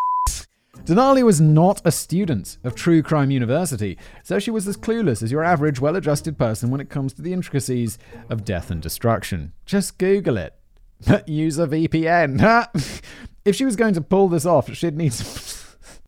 Denali 0.79 1.23
was 1.23 1.41
not 1.41 1.81
a 1.85 1.93
student 1.93 2.59
of 2.65 2.75
True 2.75 3.01
Crime 3.01 3.31
University, 3.31 3.97
so 4.25 4.41
she 4.41 4.51
was 4.51 4.67
as 4.67 4.77
clueless 4.77 5.23
as 5.23 5.31
your 5.31 5.45
average 5.45 5.81
well 5.81 5.95
adjusted 5.95 6.37
person 6.37 6.69
when 6.69 6.81
it 6.81 6.91
comes 6.91 7.13
to 7.13 7.23
the 7.23 7.33
intricacies 7.33 7.97
of 8.29 8.45
death 8.45 8.73
and 8.73 8.83
destruction. 8.83 9.53
Just 9.65 9.97
Google 9.97 10.37
it. 10.37 10.57
Use 11.29 11.61
a 11.61 11.69
VPN. 11.69 12.67
if 13.45 13.55
she 13.55 13.65
was 13.65 13.77
going 13.77 13.95
to 13.95 14.01
pull 14.01 14.29
this 14.29 14.45
off, 14.45 14.75
she'd 14.75 14.97
need. 14.97 15.13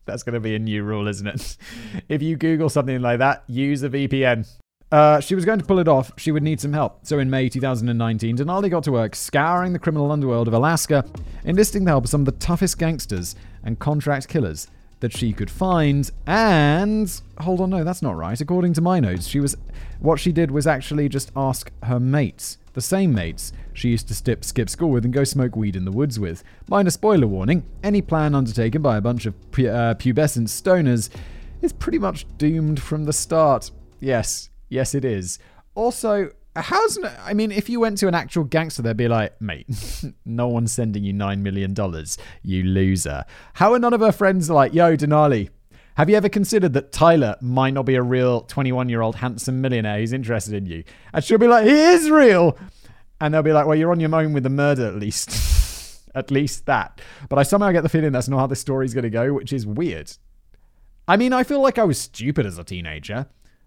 That's 0.04 0.25
going 0.25 0.35
to 0.35 0.40
be 0.40 0.56
a 0.56 0.59
new 0.59 0.82
rule, 0.82 1.06
isn't 1.06 1.28
it? 1.28 1.56
If 2.09 2.23
you 2.23 2.37
Google 2.37 2.71
something 2.71 3.00
like 3.00 3.21
that, 3.21 3.44
use 3.47 3.85
a 3.85 3.88
VPN. 3.88 4.49
Uh, 4.93 5.21
she 5.21 5.35
was 5.35 5.47
going 5.47 5.59
to 5.59 5.65
pull 5.65 5.79
it 5.79 5.89
off. 5.89 6.13
She 6.19 6.31
would 6.31 6.43
need 6.43 6.61
some 6.61 6.75
help. 6.75 7.07
So 7.07 7.19
in 7.19 7.31
May 7.31 7.49
2019, 7.49 8.37
Denali 8.37 8.71
got 8.71 8.85
to 8.85 8.93
work 8.93 9.17
scouring 9.17 9.73
the 9.73 9.79
criminal 9.79 10.13
underworld 10.13 10.49
of 10.49 10.55
Alaska, 10.55 11.05
enlisting 11.45 11.85
the 11.85 11.91
help 11.93 12.05
of 12.05 12.11
some 12.11 12.21
of 12.21 12.27
the 12.27 12.33
toughest 12.33 12.79
gangsters 12.79 13.35
and 13.65 13.79
contract 13.79 14.29
killers 14.29 14.69
that 15.01 15.17
she 15.17 15.33
could 15.33 15.51
find. 15.51 16.11
And 16.27 17.23
hold 17.39 17.63
on, 17.63 17.71
no, 17.71 17.85
that's 17.85 18.03
not 18.03 18.17
right. 18.19 18.39
According 18.39 18.75
to 18.75 18.83
my 18.83 19.01
notes, 19.01 19.27
she 19.27 19.41
was 19.41 19.57
what 19.99 20.21
she 20.21 20.31
did 20.31 20.51
was 20.51 20.67
actually 20.67 21.09
just 21.09 21.33
ask 21.35 21.73
her 21.85 21.99
mates, 21.99 22.59
the 22.75 22.81
same 22.83 23.15
mates 23.15 23.53
she 23.73 23.89
used 23.89 24.09
to 24.09 24.15
skip, 24.15 24.45
school 24.69 24.91
with 24.91 25.05
and 25.07 25.15
go 25.15 25.25
smoke 25.25 25.57
weed 25.57 25.75
in 25.75 25.87
the 25.87 25.91
woods 25.91 26.21
with. 26.21 26.45
Minor 26.69 26.91
spoiler 26.91 27.27
warning: 27.27 27.65
any 27.83 28.03
plan 28.03 28.35
undertaken 28.35 28.83
by 28.83 28.99
a 28.99 29.01
bunch 29.01 29.25
of 29.25 29.53
pu- 29.53 29.69
uh, 29.69 29.95
pubescent 29.95 30.49
stoners 30.49 31.09
is 31.63 31.73
pretty 31.73 31.99
much 31.99 32.27
doomed 32.37 32.81
from 32.81 33.05
the 33.05 33.13
start. 33.13 33.71
Yes, 33.99 34.51
Yes, 34.73 34.95
it 34.95 35.05
is. 35.05 35.38
Also, 35.75 36.31
how's 36.57 36.99
I 37.26 37.35
mean, 37.35 37.52
if 37.52 37.69
you 37.69 37.79
went 37.79 37.99
to 37.99 38.09
an 38.09 38.14
actual 38.14 38.45
gangster, 38.45 38.81
they'd 38.81 38.97
be 38.97 39.07
like, 39.07 39.38
"Mate, 39.38 39.67
no 40.25 40.49
one's 40.49 40.73
sending 40.73 41.05
you 41.05 41.12
nine 41.12 41.43
million 41.43 41.75
dollars, 41.75 42.17
you 42.43 42.62
loser." 42.62 43.25
How 43.52 43.75
are 43.75 43.79
none 43.79 43.93
of 43.93 44.00
her 44.00 44.12
friends 44.12 44.49
like, 44.49 44.73
"Yo, 44.73 44.97
Denali, 44.97 45.50
have 45.97 46.09
you 46.09 46.17
ever 46.17 46.31
considered 46.31 46.73
that 46.73 46.91
Tyler 46.91 47.37
might 47.43 47.75
not 47.75 47.85
be 47.85 47.97
a 47.97 48.02
real 48.02 48.41
21 48.41 48.88
year 48.88 49.02
old 49.02 49.17
handsome 49.17 49.61
millionaire 49.61 49.99
who's 49.99 50.14
interested 50.14 50.55
in 50.55 50.64
you?" 50.64 50.85
And 51.12 51.23
she'll 51.23 51.37
be 51.37 51.49
like, 51.49 51.67
"He 51.67 51.79
is 51.79 52.09
real," 52.09 52.57
and 53.21 53.35
they'll 53.35 53.43
be 53.43 53.52
like, 53.52 53.67
"Well, 53.67 53.76
you're 53.76 53.93
on 53.93 54.00
your 54.00 54.14
own 54.14 54.33
with 54.33 54.43
the 54.43 54.50
murder 54.50 54.87
at 54.87 54.97
least." 54.97 56.09
at 56.14 56.31
least 56.31 56.64
that. 56.64 57.00
But 57.29 57.38
I 57.38 57.43
somehow 57.43 57.73
get 57.73 57.83
the 57.83 57.91
feeling 57.91 58.12
that's 58.12 58.29
not 58.29 58.38
how 58.38 58.47
this 58.47 58.61
story's 58.61 58.95
going 58.95 59.05
to 59.05 59.11
go, 59.11 59.35
which 59.35 59.52
is 59.52 59.67
weird. 59.67 60.12
I 61.07 61.19
mean, 61.19 61.35
I 61.35 61.43
feel 61.43 61.61
like 61.61 61.79
I 61.79 61.85
was 61.85 61.99
stupid 61.99 62.47
as 62.47 62.59
a 62.59 62.64
teenager 62.64 63.26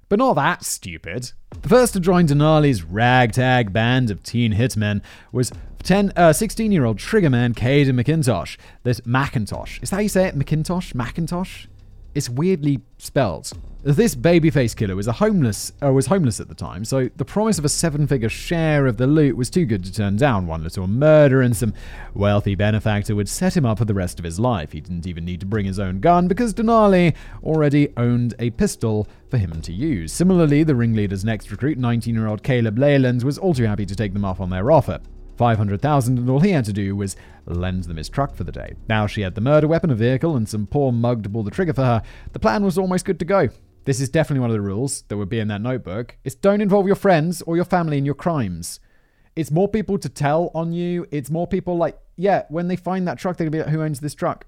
but 0.09 0.19
not 0.19 0.33
that 0.33 0.63
stupid. 0.63 1.31
The 1.62 1.69
first 1.69 1.93
to 1.93 2.00
join 2.00 2.27
Denali's 2.27 2.83
ragtag 2.83 3.74
band 3.74 4.12
of 4.12 4.24
teen 4.24 4.53
hitmen 4.53 5.01
was 5.31 5.51
10, 5.83 6.13
uh, 6.15 6.29
16-year-old 6.29 6.97
triggerman 6.97 7.53
Kayden 7.53 8.00
McIntosh. 8.01 8.57
This 8.83 9.01
Macintosh. 9.05 9.79
Is 9.81 9.89
that 9.89 9.97
how 9.97 10.01
you 10.01 10.09
say 10.09 10.27
it? 10.27 10.38
McIntosh? 10.38 10.93
Macintosh? 10.95 11.67
It's 12.15 12.29
weirdly 12.29 12.79
spelled. 12.98 13.51
This 13.84 14.15
babyface 14.15 14.75
killer 14.75 14.95
was 14.95 15.05
a 15.05 15.12
homeless 15.12 15.72
uh, 15.84 15.91
was 15.91 16.07
homeless 16.07 16.39
at 16.39 16.48
the 16.48 16.55
time, 16.55 16.85
so 16.85 17.09
the 17.18 17.25
promise 17.25 17.59
of 17.59 17.66
a 17.66 17.70
seven-figure 17.70 18.29
share 18.29 18.87
of 18.87 18.98
the 18.98 19.05
loot 19.05 19.37
was 19.37 19.50
too 19.51 19.66
good 19.66 19.83
to 19.83 19.94
turn 19.94 20.16
down. 20.16 20.48
One 20.48 20.63
little 20.63 20.87
murder 20.87 21.42
and 21.42 21.55
some 21.55 21.74
wealthy 22.16 22.55
benefactor 22.55 23.16
would 23.16 23.29
set 23.29 23.55
him 23.55 23.66
up 23.66 23.77
for 23.77 23.85
the 23.85 23.94
rest 23.94 24.18
of 24.18 24.25
his 24.25 24.39
life. 24.39 24.72
He 24.72 24.81
didn't 24.81 25.05
even 25.05 25.24
need 25.24 25.42
to 25.42 25.46
bring 25.46 25.66
his 25.66 25.77
own 25.77 26.00
gun 26.00 26.27
because 26.27 26.53
Denali 26.53 27.13
already 27.44 27.89
owned 27.96 28.33
a 28.39 28.50
pistol 28.51 29.07
for 29.29 29.37
him 29.37 29.61
to 29.61 29.74
use. 29.74 30.11
Similarly, 30.13 30.63
the 30.63 30.74
ringleader's 30.74 31.25
next 31.25 31.51
recruit, 31.51 31.77
19-year-old 31.77 32.42
Caleb 32.42 32.79
Leyland, 32.79 33.24
was 33.24 33.37
all 33.37 33.53
too 33.53 33.66
happy 33.66 33.85
to 33.85 33.96
take 33.96 34.13
them 34.13 34.25
up 34.25 34.39
on 34.39 34.50
their 34.50 34.72
offer. 34.72 35.00
500,000 35.37 36.17
and 36.17 36.29
all 36.29 36.39
he 36.39 36.51
had 36.51 36.65
to 36.65 36.74
do 36.74 36.95
was 36.95 37.15
lend 37.45 37.83
them 37.85 37.98
his 37.98 38.09
truck 38.09 38.35
for 38.35 38.43
the 38.43 38.51
day. 38.51 38.74
Now 38.87 39.07
she 39.07 39.21
had 39.21 39.35
the 39.35 39.41
murder 39.41 39.67
weapon, 39.67 39.91
a 39.91 39.95
vehicle, 39.95 40.35
and 40.35 40.48
some 40.48 40.67
poor 40.67 40.91
mug 40.91 41.24
to 41.24 41.29
pull 41.29 41.43
the 41.43 41.51
trigger 41.51 41.74
for 41.74 41.83
her. 41.83 42.03
The 42.33 42.39
plan 42.39 42.63
was 42.63 42.77
almost 42.77 43.05
good 43.05 43.19
to 43.19 43.25
go. 43.25 43.50
This 43.85 44.00
is 44.00 44.09
definitely 44.09 44.41
one 44.41 44.50
of 44.50 44.55
the 44.55 44.61
rules 44.61 45.03
that 45.03 45.17
would 45.17 45.29
be 45.29 45.39
in 45.39 45.48
that 45.50 45.61
notebook. 45.61 46.17
It's 46.24 46.35
don't 46.35 46.61
involve 46.61 46.87
your 46.87 46.95
friends 46.95 47.41
or 47.43 47.55
your 47.55 47.65
family 47.65 47.98
in 47.98 48.05
your 48.05 48.15
crimes. 48.15 48.79
It's 49.35 49.51
more 49.51 49.67
people 49.67 50.00
to 50.00 50.09
tell 50.09 50.50
on 50.55 50.74
you. 50.74 51.05
It's 51.11 51.29
more 51.29 51.45
people 51.45 51.77
like, 51.77 51.98
yeah, 52.15 52.43
when 52.50 52.67
they 52.67 52.75
find 52.75 53.07
that 53.07 53.19
truck, 53.19 53.37
they're 53.37 53.45
gonna 53.45 53.63
be 53.63 53.63
like, 53.63 53.74
who 53.74 53.83
owns 53.83 54.00
this 54.00 54.15
truck? 54.15 54.48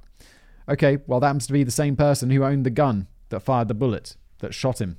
Okay, 0.69 0.97
well, 1.07 1.19
that 1.19 1.27
happens 1.27 1.47
to 1.47 1.53
be 1.53 1.63
the 1.63 1.71
same 1.71 1.95
person 1.95 2.29
who 2.29 2.43
owned 2.43 2.65
the 2.65 2.71
gun 2.71 3.07
that 3.29 3.41
fired 3.41 3.67
the 3.67 3.73
bullet 3.73 4.15
that 4.39 4.53
shot 4.53 4.81
him. 4.81 4.97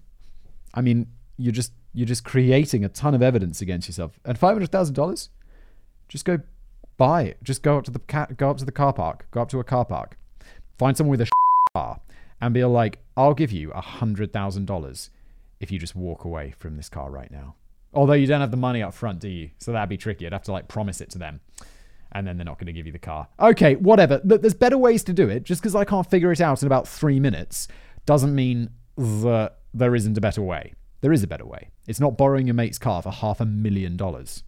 I 0.75 0.83
mean, 0.83 1.09
you're 1.37 1.53
just 1.53 1.73
you're 1.93 2.07
just 2.07 2.25
creating 2.25 2.85
a 2.85 2.89
ton 2.89 3.15
of 3.15 3.23
evidence 3.23 3.61
against 3.61 3.89
yourself. 3.89 4.21
And 4.25 4.39
five 4.39 4.55
hundred 4.55 4.71
thousand 4.71 4.95
dollars? 4.95 5.31
Just 6.09 6.25
go 6.25 6.41
buy 6.97 7.23
it. 7.23 7.39
Just 7.43 7.63
go 7.63 7.79
up 7.79 7.85
to 7.85 7.91
the 7.91 7.99
car, 7.99 8.29
go 8.37 8.51
up 8.51 8.59
to 8.59 8.65
the 8.65 8.73
car 8.73 8.93
park. 8.93 9.27
Go 9.31 9.43
up 9.43 9.49
to 9.51 9.61
a 9.61 9.65
car 9.65 9.85
park. 9.85 10.19
Find 10.79 10.97
someone 10.97 11.13
with 11.19 11.29
a 11.29 11.31
car 11.75 12.01
and 12.41 12.53
be 12.53 12.65
like, 12.65 12.99
"I'll 13.17 13.35
give 13.35 13.53
you 13.53 13.71
a 13.73 13.81
hundred 13.81 14.33
thousand 14.33 14.67
dollars 14.67 15.11
if 15.61 15.71
you 15.71 15.79
just 15.79 15.97
walk 15.97 16.25
away 16.25 16.55
from 16.59 16.77
this 16.77 16.89
car 16.89 17.11
right 17.11 17.31
now." 17.31 17.55
Although 17.95 18.15
you 18.15 18.27
don't 18.27 18.41
have 18.41 18.51
the 18.51 18.57
money 18.57 18.83
up 18.83 18.93
front, 18.93 19.21
do 19.21 19.29
you? 19.29 19.51
So 19.59 19.73
that'd 19.73 19.89
be 19.89 19.97
tricky. 19.97 20.27
I'd 20.27 20.33
have 20.33 20.43
to 20.45 20.53
like 20.53 20.69
promise 20.69 21.01
it 21.01 21.11
to 21.11 21.19
them. 21.19 21.41
And 22.13 22.27
then 22.27 22.37
they're 22.39 22.45
not 22.45 22.59
going 22.59 22.67
to 22.67 22.73
give 22.73 22.87
you 22.87 22.93
the 22.93 22.99
car. 22.99 23.29
Okay, 23.39 23.77
whatever. 23.77 24.21
There's 24.25 24.55
better 24.55 24.79
ways 24.79 25.05
to 25.05 25.13
do 25.13 25.29
it. 25.29 25.45
Just 25.45 25.61
because 25.61 25.75
I 25.75 25.85
can't 25.85 26.09
figure 26.09 26.33
it 26.33 26.41
out 26.41 26.63
in 26.63 26.67
about 26.67 26.89
three 26.89 27.21
minutes 27.21 27.69
doesn't 28.07 28.35
mean 28.35 28.71
that 28.97 29.57
there 29.75 29.95
isn't 29.95 30.17
a 30.17 30.21
better 30.21 30.41
way. 30.41 30.73
There 31.03 31.13
is 31.13 31.23
a 31.23 31.27
better 31.27 31.45
way. 31.45 31.69
It's 31.87 32.01
not 32.01 32.17
borrowing 32.17 32.47
your 32.47 32.55
mate's 32.55 32.79
car 32.79 33.03
for 33.03 33.11
half 33.11 33.41
a 33.41 33.45
million 33.45 33.97
dollars 33.97 34.43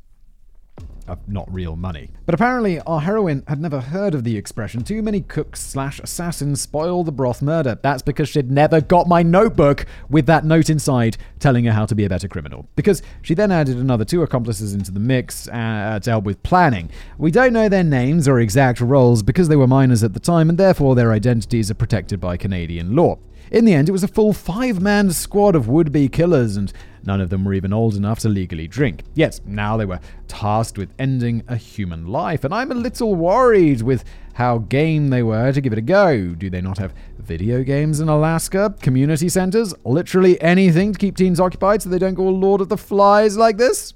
of 1.10 1.18
not 1.28 1.52
real 1.52 1.76
money. 1.76 2.10
But 2.24 2.34
apparently, 2.34 2.80
our 2.80 3.00
heroine 3.00 3.42
had 3.48 3.60
never 3.60 3.80
heard 3.80 4.14
of 4.14 4.24
the 4.24 4.36
expression 4.36 4.84
too 4.84 5.02
many 5.02 5.20
cooks 5.20 5.60
slash 5.60 5.98
assassins 6.00 6.60
spoil 6.60 7.04
the 7.04 7.12
broth 7.12 7.42
murder. 7.42 7.78
That's 7.82 8.02
because 8.02 8.28
she'd 8.28 8.50
never 8.50 8.80
got 8.80 9.08
my 9.08 9.22
notebook 9.22 9.86
with 10.08 10.26
that 10.26 10.44
note 10.44 10.70
inside 10.70 11.16
telling 11.38 11.64
her 11.64 11.72
how 11.72 11.86
to 11.86 11.94
be 11.94 12.04
a 12.04 12.08
better 12.08 12.28
criminal. 12.28 12.68
Because 12.76 13.02
she 13.22 13.34
then 13.34 13.50
added 13.50 13.76
another 13.76 14.04
two 14.04 14.22
accomplices 14.22 14.72
into 14.72 14.92
the 14.92 15.00
mix 15.00 15.48
uh, 15.48 15.98
to 16.02 16.10
help 16.10 16.24
with 16.24 16.42
planning. 16.42 16.90
We 17.18 17.30
don't 17.30 17.52
know 17.52 17.68
their 17.68 17.84
names 17.84 18.28
or 18.28 18.38
exact 18.38 18.80
roles 18.80 19.22
because 19.22 19.48
they 19.48 19.56
were 19.56 19.66
minors 19.66 20.04
at 20.04 20.14
the 20.14 20.20
time 20.20 20.48
and 20.48 20.58
therefore 20.58 20.94
their 20.94 21.12
identities 21.12 21.70
are 21.70 21.74
protected 21.74 22.20
by 22.20 22.36
Canadian 22.36 22.94
law. 22.94 23.18
In 23.50 23.64
the 23.64 23.74
end, 23.74 23.88
it 23.88 23.92
was 23.92 24.04
a 24.04 24.08
full 24.08 24.32
five 24.32 24.80
man 24.80 25.10
squad 25.10 25.54
of 25.56 25.68
would 25.68 25.92
be 25.92 26.08
killers, 26.08 26.56
and 26.56 26.72
none 27.04 27.20
of 27.20 27.30
them 27.30 27.44
were 27.44 27.54
even 27.54 27.72
old 27.72 27.96
enough 27.96 28.20
to 28.20 28.28
legally 28.28 28.68
drink. 28.68 29.02
Yet, 29.14 29.40
now 29.44 29.76
they 29.76 29.84
were 29.84 30.00
tasked 30.28 30.78
with 30.78 30.92
ending 30.98 31.42
a 31.48 31.56
human 31.56 32.06
life, 32.06 32.44
and 32.44 32.54
I'm 32.54 32.70
a 32.70 32.76
little 32.76 33.14
worried 33.14 33.82
with 33.82 34.04
how 34.34 34.58
game 34.58 35.08
they 35.08 35.22
were 35.22 35.52
to 35.52 35.60
give 35.60 35.72
it 35.72 35.78
a 35.78 35.82
go. 35.82 36.28
Do 36.28 36.48
they 36.48 36.60
not 36.60 36.78
have 36.78 36.94
video 37.18 37.62
games 37.62 38.00
in 38.00 38.08
Alaska? 38.08 38.74
Community 38.80 39.28
centers? 39.28 39.74
Literally 39.84 40.40
anything 40.40 40.92
to 40.92 40.98
keep 40.98 41.16
teens 41.16 41.40
occupied 41.40 41.82
so 41.82 41.88
they 41.88 41.98
don't 41.98 42.14
go 42.14 42.28
Lord 42.28 42.60
of 42.60 42.68
the 42.68 42.78
Flies 42.78 43.36
like 43.36 43.56
this? 43.56 43.94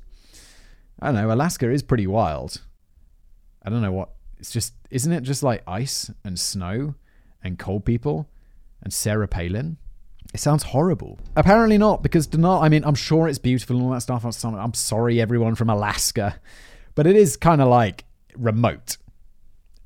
I 1.00 1.06
don't 1.06 1.16
know, 1.16 1.32
Alaska 1.32 1.70
is 1.70 1.82
pretty 1.82 2.06
wild. 2.06 2.60
I 3.62 3.70
don't 3.70 3.82
know 3.82 3.92
what. 3.92 4.10
It's 4.38 4.50
just, 4.50 4.74
isn't 4.90 5.12
it 5.12 5.22
just 5.22 5.42
like 5.42 5.62
ice 5.66 6.10
and 6.24 6.38
snow 6.38 6.94
and 7.42 7.58
cold 7.58 7.84
people? 7.84 8.28
And 8.84 8.92
Sarah 8.92 9.28
Palin. 9.28 9.78
It 10.32 10.40
sounds 10.40 10.64
horrible. 10.64 11.18
Apparently 11.36 11.78
not, 11.78 12.02
because 12.02 12.26
Denali, 12.26 12.62
I 12.62 12.68
mean, 12.68 12.84
I'm 12.84 12.94
sure 12.94 13.28
it's 13.28 13.38
beautiful 13.38 13.76
and 13.76 13.84
all 13.84 13.92
that 13.92 14.00
stuff. 14.00 14.24
I'm 14.44 14.74
sorry, 14.74 15.20
everyone 15.20 15.54
from 15.54 15.70
Alaska, 15.70 16.40
but 16.94 17.06
it 17.06 17.16
is 17.16 17.36
kind 17.36 17.60
of 17.60 17.68
like 17.68 18.04
remote. 18.36 18.96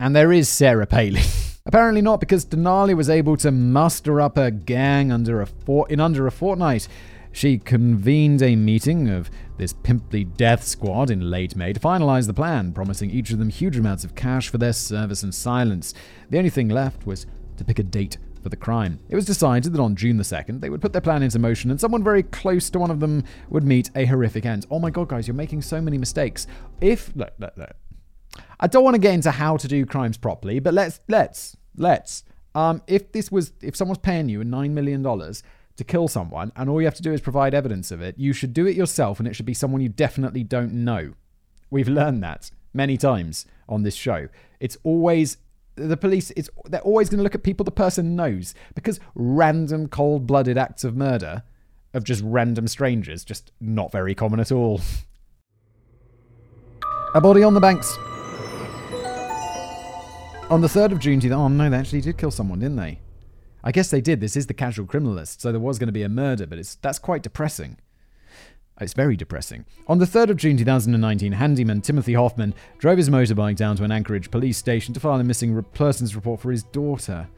And 0.00 0.16
there 0.16 0.32
is 0.32 0.48
Sarah 0.48 0.86
Palin. 0.86 1.22
Apparently 1.66 2.00
not, 2.00 2.18
because 2.18 2.46
Denali 2.46 2.96
was 2.96 3.10
able 3.10 3.36
to 3.38 3.50
muster 3.50 4.22
up 4.22 4.38
a 4.38 4.50
gang 4.50 5.12
under 5.12 5.42
a 5.42 5.46
fort 5.46 5.90
in 5.90 6.00
under 6.00 6.26
a 6.26 6.30
fortnight. 6.30 6.88
She 7.30 7.58
convened 7.58 8.40
a 8.40 8.56
meeting 8.56 9.10
of 9.10 9.30
this 9.58 9.74
pimply 9.74 10.24
death 10.24 10.64
squad 10.64 11.10
in 11.10 11.30
late 11.30 11.56
May 11.56 11.74
to 11.74 11.80
finalize 11.80 12.26
the 12.26 12.32
plan, 12.32 12.72
promising 12.72 13.10
each 13.10 13.30
of 13.30 13.38
them 13.38 13.50
huge 13.50 13.76
amounts 13.76 14.02
of 14.02 14.14
cash 14.14 14.48
for 14.48 14.56
their 14.56 14.72
service 14.72 15.22
and 15.22 15.34
silence. 15.34 15.92
The 16.30 16.38
only 16.38 16.48
thing 16.48 16.68
left 16.68 17.06
was 17.06 17.26
to 17.58 17.64
pick 17.64 17.78
a 17.78 17.82
date 17.82 18.16
for 18.48 18.50
the 18.50 18.56
crime. 18.56 18.98
It 19.10 19.14
was 19.14 19.26
decided 19.26 19.74
that 19.74 19.80
on 19.80 19.94
June 19.94 20.16
the 20.16 20.22
2nd, 20.22 20.60
they 20.60 20.70
would 20.70 20.80
put 20.80 20.92
their 20.92 21.02
plan 21.02 21.22
into 21.22 21.38
motion 21.38 21.70
and 21.70 21.78
someone 21.78 22.02
very 22.02 22.22
close 22.22 22.70
to 22.70 22.78
one 22.78 22.90
of 22.90 23.00
them 23.00 23.24
would 23.50 23.62
meet 23.62 23.90
a 23.94 24.06
horrific 24.06 24.46
end. 24.46 24.64
Oh 24.70 24.78
my 24.78 24.88
god, 24.88 25.08
guys, 25.08 25.28
you're 25.28 25.34
making 25.34 25.60
so 25.62 25.82
many 25.82 25.98
mistakes. 25.98 26.46
If. 26.80 27.14
Look, 27.14 27.34
look, 27.38 27.52
look. 27.58 27.74
I 28.58 28.66
don't 28.66 28.84
want 28.84 28.94
to 28.94 29.00
get 29.00 29.12
into 29.12 29.30
how 29.30 29.58
to 29.58 29.68
do 29.68 29.84
crimes 29.84 30.16
properly, 30.16 30.60
but 30.60 30.72
let's, 30.72 31.00
let's, 31.08 31.56
let's. 31.76 32.24
Um, 32.54 32.80
if 32.86 33.12
this 33.12 33.30
was, 33.30 33.52
if 33.60 33.76
someone's 33.76 33.98
paying 33.98 34.30
you 34.30 34.40
$9 34.40 34.70
million 34.70 35.02
to 35.02 35.84
kill 35.84 36.08
someone 36.08 36.50
and 36.56 36.70
all 36.70 36.80
you 36.80 36.86
have 36.86 36.94
to 36.94 37.02
do 37.02 37.12
is 37.12 37.20
provide 37.20 37.52
evidence 37.52 37.90
of 37.90 38.00
it, 38.00 38.16
you 38.18 38.32
should 38.32 38.54
do 38.54 38.66
it 38.66 38.76
yourself 38.76 39.18
and 39.18 39.28
it 39.28 39.36
should 39.36 39.46
be 39.46 39.54
someone 39.54 39.82
you 39.82 39.90
definitely 39.90 40.42
don't 40.42 40.72
know. 40.72 41.12
We've 41.70 41.88
learned 41.88 42.22
that 42.22 42.50
many 42.72 42.96
times 42.96 43.44
on 43.68 43.82
this 43.82 43.94
show. 43.94 44.28
It's 44.58 44.78
always 44.84 45.36
the 45.78 45.96
police 45.96 46.30
is 46.32 46.50
they're 46.66 46.80
always 46.80 47.08
going 47.08 47.18
to 47.18 47.22
look 47.22 47.34
at 47.34 47.42
people 47.42 47.64
the 47.64 47.70
person 47.70 48.16
knows 48.16 48.54
because 48.74 49.00
random 49.14 49.88
cold-blooded 49.88 50.58
acts 50.58 50.84
of 50.84 50.96
murder 50.96 51.42
of 51.94 52.04
just 52.04 52.22
random 52.24 52.68
strangers 52.68 53.24
just 53.24 53.52
not 53.60 53.90
very 53.92 54.14
common 54.14 54.40
at 54.40 54.52
all. 54.52 54.80
A 57.14 57.20
body 57.20 57.42
on 57.42 57.54
the 57.54 57.60
banks. 57.60 57.96
On 60.50 60.60
the 60.60 60.68
3rd 60.68 60.92
of 60.92 60.98
June, 60.98 61.32
oh 61.32 61.48
no, 61.48 61.70
they 61.70 61.76
actually 61.76 62.00
did 62.00 62.18
kill 62.18 62.30
someone, 62.30 62.58
didn't 62.58 62.76
they? 62.76 63.00
I 63.64 63.72
guess 63.72 63.90
they 63.90 64.00
did. 64.00 64.20
This 64.20 64.36
is 64.36 64.46
the 64.46 64.54
casual 64.54 64.86
criminalist, 64.86 65.40
so 65.40 65.50
there 65.50 65.60
was 65.60 65.78
going 65.78 65.88
to 65.88 65.92
be 65.92 66.02
a 66.02 66.08
murder, 66.08 66.46
but 66.46 66.58
it's 66.58 66.76
that's 66.76 66.98
quite 66.98 67.22
depressing. 67.22 67.76
It's 68.80 68.92
very 68.92 69.16
depressing. 69.16 69.64
On 69.88 69.98
the 69.98 70.04
3rd 70.04 70.30
of 70.30 70.36
June 70.36 70.56
2019, 70.56 71.32
handyman 71.32 71.80
Timothy 71.80 72.14
Hoffman 72.14 72.54
drove 72.78 72.98
his 72.98 73.10
motorbike 73.10 73.56
down 73.56 73.76
to 73.76 73.84
an 73.84 73.90
Anchorage 73.90 74.30
police 74.30 74.56
station 74.56 74.94
to 74.94 75.00
file 75.00 75.18
a 75.18 75.24
missing 75.24 75.60
persons 75.74 76.14
report 76.14 76.40
for 76.40 76.50
his 76.52 76.62
daughter. 76.62 77.28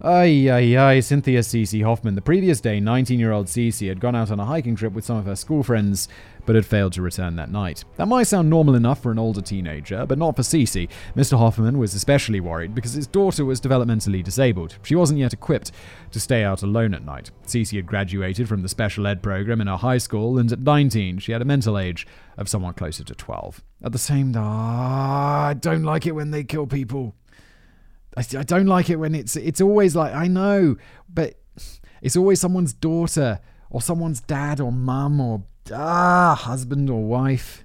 Ay, 0.00 0.48
ay, 0.48 0.76
ay, 0.76 1.00
Cynthia 1.00 1.40
Cece 1.40 1.82
Hoffman. 1.82 2.14
The 2.14 2.22
previous 2.22 2.60
day, 2.60 2.78
19 2.78 3.18
year 3.18 3.32
old 3.32 3.46
Cece 3.46 3.88
had 3.88 3.98
gone 3.98 4.14
out 4.14 4.30
on 4.30 4.38
a 4.38 4.44
hiking 4.44 4.76
trip 4.76 4.92
with 4.92 5.04
some 5.04 5.16
of 5.16 5.26
her 5.26 5.34
school 5.34 5.64
friends, 5.64 6.06
but 6.46 6.54
had 6.54 6.64
failed 6.64 6.92
to 6.92 7.02
return 7.02 7.34
that 7.34 7.50
night. 7.50 7.84
That 7.96 8.06
might 8.06 8.28
sound 8.28 8.48
normal 8.48 8.76
enough 8.76 9.02
for 9.02 9.10
an 9.10 9.18
older 9.18 9.42
teenager, 9.42 10.06
but 10.06 10.16
not 10.16 10.36
for 10.36 10.42
Cece. 10.42 10.88
Mr. 11.16 11.36
Hoffman 11.36 11.78
was 11.78 11.94
especially 11.94 12.38
worried 12.38 12.76
because 12.76 12.92
his 12.92 13.08
daughter 13.08 13.44
was 13.44 13.60
developmentally 13.60 14.22
disabled. 14.22 14.78
She 14.84 14.94
wasn't 14.94 15.18
yet 15.18 15.32
equipped 15.32 15.72
to 16.12 16.20
stay 16.20 16.44
out 16.44 16.62
alone 16.62 16.94
at 16.94 17.04
night. 17.04 17.32
Cece 17.44 17.74
had 17.74 17.86
graduated 17.86 18.48
from 18.48 18.62
the 18.62 18.68
special 18.68 19.04
ed 19.04 19.20
program 19.20 19.60
in 19.60 19.66
her 19.66 19.76
high 19.76 19.98
school, 19.98 20.38
and 20.38 20.52
at 20.52 20.60
19, 20.60 21.18
she 21.18 21.32
had 21.32 21.42
a 21.42 21.44
mental 21.44 21.76
age 21.76 22.06
of 22.36 22.48
someone 22.48 22.74
closer 22.74 23.02
to 23.02 23.16
12. 23.16 23.64
At 23.82 23.90
the 23.90 23.98
same 23.98 24.32
time, 24.32 24.44
I 24.44 25.54
don't 25.54 25.82
like 25.82 26.06
it 26.06 26.12
when 26.12 26.30
they 26.30 26.44
kill 26.44 26.68
people. 26.68 27.16
I, 28.18 28.38
I 28.38 28.42
don't 28.42 28.66
like 28.66 28.90
it 28.90 28.96
when 28.96 29.14
it's 29.14 29.36
it's 29.36 29.60
always 29.60 29.94
like 29.94 30.12
I 30.12 30.26
know, 30.26 30.76
but 31.08 31.34
it's 32.02 32.16
always 32.16 32.40
someone's 32.40 32.72
daughter 32.72 33.38
or 33.70 33.80
someone's 33.80 34.20
dad 34.20 34.60
or 34.60 34.72
mum 34.72 35.20
or 35.20 35.44
ah 35.72 36.34
husband 36.34 36.90
or 36.90 37.04
wife. 37.04 37.64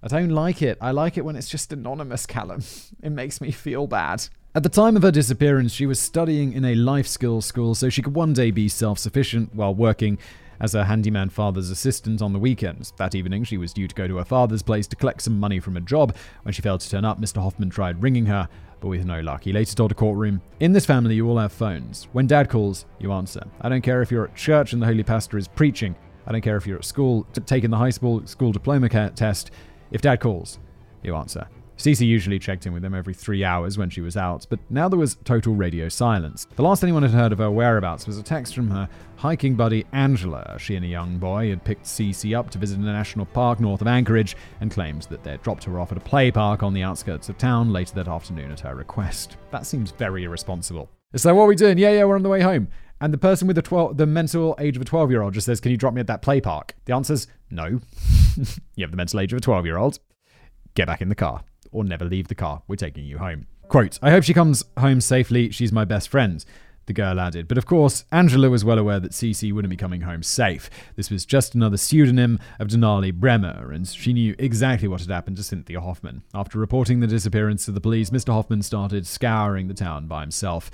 I 0.00 0.06
don't 0.06 0.30
like 0.30 0.62
it. 0.62 0.78
I 0.80 0.92
like 0.92 1.18
it 1.18 1.24
when 1.24 1.34
it's 1.34 1.48
just 1.48 1.72
anonymous, 1.72 2.26
Callum. 2.26 2.62
It 3.02 3.10
makes 3.10 3.40
me 3.40 3.50
feel 3.50 3.86
bad. 3.86 4.28
At 4.54 4.62
the 4.62 4.68
time 4.68 4.96
of 4.96 5.02
her 5.02 5.10
disappearance, 5.10 5.72
she 5.72 5.86
was 5.86 6.00
studying 6.00 6.52
in 6.52 6.64
a 6.64 6.74
life 6.74 7.06
skills 7.06 7.46
school 7.46 7.74
so 7.74 7.88
she 7.88 8.02
could 8.02 8.14
one 8.14 8.32
day 8.32 8.50
be 8.50 8.68
self 8.68 8.98
sufficient 8.98 9.54
while 9.54 9.74
working 9.74 10.18
as 10.60 10.72
her 10.72 10.84
handyman 10.84 11.28
father's 11.28 11.70
assistant 11.70 12.22
on 12.22 12.32
the 12.32 12.38
weekends. 12.38 12.92
That 12.96 13.14
evening, 13.14 13.44
she 13.44 13.58
was 13.58 13.72
due 13.72 13.88
to 13.88 13.94
go 13.94 14.08
to 14.08 14.16
her 14.16 14.24
father's 14.24 14.62
place 14.62 14.86
to 14.88 14.96
collect 14.96 15.22
some 15.22 15.38
money 15.38 15.60
from 15.60 15.76
a 15.76 15.80
job. 15.80 16.14
When 16.42 16.52
she 16.52 16.62
failed 16.62 16.80
to 16.80 16.90
turn 16.90 17.04
up, 17.04 17.20
Mr. 17.20 17.40
Hoffman 17.40 17.70
tried 17.70 18.02
ringing 18.02 18.26
her, 18.26 18.48
but 18.80 18.88
with 18.88 19.04
no 19.04 19.20
luck. 19.20 19.44
He 19.44 19.52
later 19.52 19.74
told 19.74 19.92
a 19.92 19.94
courtroom 19.94 20.40
In 20.60 20.72
this 20.72 20.86
family, 20.86 21.14
you 21.14 21.28
all 21.28 21.38
have 21.38 21.52
phones. 21.52 22.08
When 22.12 22.26
dad 22.26 22.48
calls, 22.48 22.86
you 22.98 23.12
answer. 23.12 23.46
I 23.60 23.68
don't 23.68 23.82
care 23.82 24.02
if 24.02 24.10
you're 24.10 24.24
at 24.24 24.36
church 24.36 24.72
and 24.72 24.82
the 24.82 24.86
holy 24.86 25.02
pastor 25.02 25.38
is 25.38 25.48
preaching. 25.48 25.96
I 26.26 26.32
don't 26.32 26.42
care 26.42 26.56
if 26.56 26.66
you're 26.66 26.78
at 26.78 26.84
school, 26.84 27.26
taking 27.46 27.70
the 27.70 27.78
high 27.78 27.90
school, 27.90 28.26
school 28.26 28.52
diploma 28.52 28.88
test. 28.88 29.50
If 29.90 30.02
dad 30.02 30.20
calls, 30.20 30.58
you 31.02 31.14
answer. 31.14 31.48
Cece 31.78 32.04
usually 32.04 32.40
checked 32.40 32.66
in 32.66 32.72
with 32.72 32.82
them 32.82 32.92
every 32.92 33.14
three 33.14 33.44
hours 33.44 33.78
when 33.78 33.88
she 33.88 34.00
was 34.00 34.16
out, 34.16 34.44
but 34.50 34.58
now 34.68 34.88
there 34.88 34.98
was 34.98 35.14
total 35.24 35.54
radio 35.54 35.88
silence. 35.88 36.44
The 36.56 36.62
last 36.62 36.82
anyone 36.82 37.04
had 37.04 37.12
heard 37.12 37.30
of 37.30 37.38
her 37.38 37.52
whereabouts 37.52 38.04
was 38.04 38.18
a 38.18 38.22
text 38.22 38.52
from 38.56 38.68
her 38.70 38.88
hiking 39.14 39.54
buddy 39.54 39.86
Angela. 39.92 40.56
She 40.58 40.74
and 40.74 40.84
a 40.84 40.88
young 40.88 41.18
boy 41.18 41.50
had 41.50 41.62
picked 41.62 41.84
Cece 41.84 42.36
up 42.36 42.50
to 42.50 42.58
visit 42.58 42.80
a 42.80 42.82
national 42.82 43.26
park 43.26 43.60
north 43.60 43.80
of 43.80 43.86
Anchorage 43.86 44.36
and 44.60 44.72
claimed 44.72 45.02
that 45.02 45.22
they'd 45.22 45.40
dropped 45.42 45.62
her 45.64 45.78
off 45.78 45.92
at 45.92 45.98
a 45.98 46.00
play 46.00 46.32
park 46.32 46.64
on 46.64 46.74
the 46.74 46.82
outskirts 46.82 47.28
of 47.28 47.38
town 47.38 47.72
later 47.72 47.94
that 47.94 48.08
afternoon 48.08 48.50
at 48.50 48.60
her 48.60 48.74
request. 48.74 49.36
That 49.52 49.64
seems 49.64 49.92
very 49.92 50.24
irresponsible. 50.24 50.90
So 51.14 51.32
what 51.32 51.44
are 51.44 51.48
we 51.48 51.54
doing? 51.54 51.78
Yeah, 51.78 51.92
yeah, 51.92 52.04
we're 52.04 52.16
on 52.16 52.24
the 52.24 52.28
way 52.28 52.40
home. 52.40 52.68
And 53.00 53.14
the 53.14 53.18
person 53.18 53.46
with 53.46 53.54
the 53.54 53.62
12, 53.62 53.98
the 53.98 54.06
mental 54.06 54.56
age 54.58 54.74
of 54.74 54.82
a 54.82 54.84
12 54.84 55.12
year 55.12 55.22
old 55.22 55.32
just 55.32 55.46
says, 55.46 55.60
Can 55.60 55.70
you 55.70 55.76
drop 55.76 55.94
me 55.94 56.00
at 56.00 56.08
that 56.08 56.22
play 56.22 56.40
park? 56.40 56.74
The 56.86 56.94
answer's 56.94 57.28
no. 57.52 57.66
you 58.74 58.84
have 58.84 58.90
the 58.90 58.96
mental 58.96 59.20
age 59.20 59.32
of 59.32 59.36
a 59.36 59.40
12 59.40 59.64
year 59.64 59.76
old. 59.76 60.00
Get 60.74 60.88
back 60.88 61.00
in 61.00 61.08
the 61.08 61.14
car 61.14 61.44
or 61.72 61.84
never 61.84 62.04
leave 62.04 62.28
the 62.28 62.34
car. 62.34 62.62
We're 62.66 62.76
taking 62.76 63.04
you 63.04 63.18
home. 63.18 63.46
Quote, 63.68 63.98
I 64.02 64.10
hope 64.10 64.24
she 64.24 64.34
comes 64.34 64.64
home 64.78 65.00
safely. 65.00 65.50
She's 65.50 65.72
my 65.72 65.84
best 65.84 66.08
friend. 66.08 66.44
The 66.86 66.94
girl 66.94 67.20
added. 67.20 67.48
But 67.48 67.58
of 67.58 67.66
course, 67.66 68.06
Angela 68.10 68.48
was 68.48 68.64
well 68.64 68.78
aware 68.78 68.98
that 68.98 69.12
Cece 69.12 69.52
wouldn't 69.52 69.68
be 69.68 69.76
coming 69.76 70.00
home 70.00 70.22
safe. 70.22 70.70
This 70.96 71.10
was 71.10 71.26
just 71.26 71.54
another 71.54 71.76
pseudonym 71.76 72.38
of 72.58 72.68
Denali 72.68 73.12
Bremer, 73.12 73.70
and 73.72 73.86
she 73.86 74.14
knew 74.14 74.34
exactly 74.38 74.88
what 74.88 75.02
had 75.02 75.10
happened 75.10 75.36
to 75.36 75.42
Cynthia 75.42 75.82
Hoffman. 75.82 76.22
After 76.32 76.58
reporting 76.58 77.00
the 77.00 77.06
disappearance 77.06 77.66
to 77.66 77.72
the 77.72 77.80
police, 77.80 78.08
Mr. 78.08 78.32
Hoffman 78.32 78.62
started 78.62 79.06
scouring 79.06 79.68
the 79.68 79.74
town 79.74 80.06
by 80.06 80.22
himself. 80.22 80.70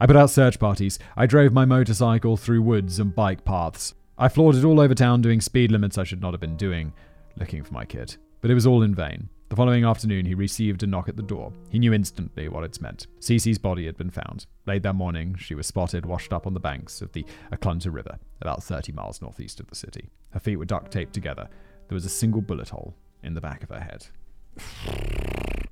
I 0.00 0.06
put 0.06 0.16
out 0.16 0.30
search 0.30 0.58
parties. 0.58 0.98
I 1.18 1.26
drove 1.26 1.52
my 1.52 1.66
motorcycle 1.66 2.38
through 2.38 2.62
woods 2.62 2.98
and 2.98 3.14
bike 3.14 3.44
paths. 3.44 3.92
I 4.16 4.28
floored 4.28 4.56
it 4.56 4.64
all 4.64 4.80
over 4.80 4.94
town 4.94 5.20
doing 5.20 5.42
speed 5.42 5.70
limits 5.70 5.98
I 5.98 6.04
should 6.04 6.22
not 6.22 6.32
have 6.32 6.40
been 6.40 6.56
doing, 6.56 6.94
looking 7.36 7.62
for 7.62 7.74
my 7.74 7.84
kid. 7.84 8.16
But 8.40 8.50
it 8.50 8.54
was 8.54 8.66
all 8.66 8.82
in 8.82 8.94
vain. 8.94 9.28
The 9.48 9.56
following 9.56 9.82
afternoon, 9.82 10.26
he 10.26 10.34
received 10.34 10.82
a 10.82 10.86
knock 10.86 11.08
at 11.08 11.16
the 11.16 11.22
door. 11.22 11.54
He 11.70 11.78
knew 11.78 11.94
instantly 11.94 12.48
what 12.48 12.64
it 12.64 12.78
meant. 12.82 13.06
Cece's 13.18 13.56
body 13.56 13.86
had 13.86 13.96
been 13.96 14.10
found. 14.10 14.44
Late 14.66 14.82
that 14.82 14.94
morning, 14.94 15.36
she 15.38 15.54
was 15.54 15.66
spotted 15.66 16.04
washed 16.04 16.34
up 16.34 16.46
on 16.46 16.52
the 16.52 16.60
banks 16.60 17.00
of 17.00 17.12
the 17.12 17.24
Eklutna 17.50 17.90
River, 17.90 18.18
about 18.42 18.62
30 18.62 18.92
miles 18.92 19.22
northeast 19.22 19.58
of 19.58 19.68
the 19.68 19.74
city. 19.74 20.10
Her 20.32 20.40
feet 20.40 20.56
were 20.56 20.66
duct 20.66 20.92
taped 20.92 21.14
together. 21.14 21.48
There 21.88 21.96
was 21.96 22.04
a 22.04 22.10
single 22.10 22.42
bullet 22.42 22.68
hole 22.68 22.94
in 23.22 23.32
the 23.32 23.40
back 23.40 23.62
of 23.62 23.70
her 23.70 23.80
head. 23.80 24.06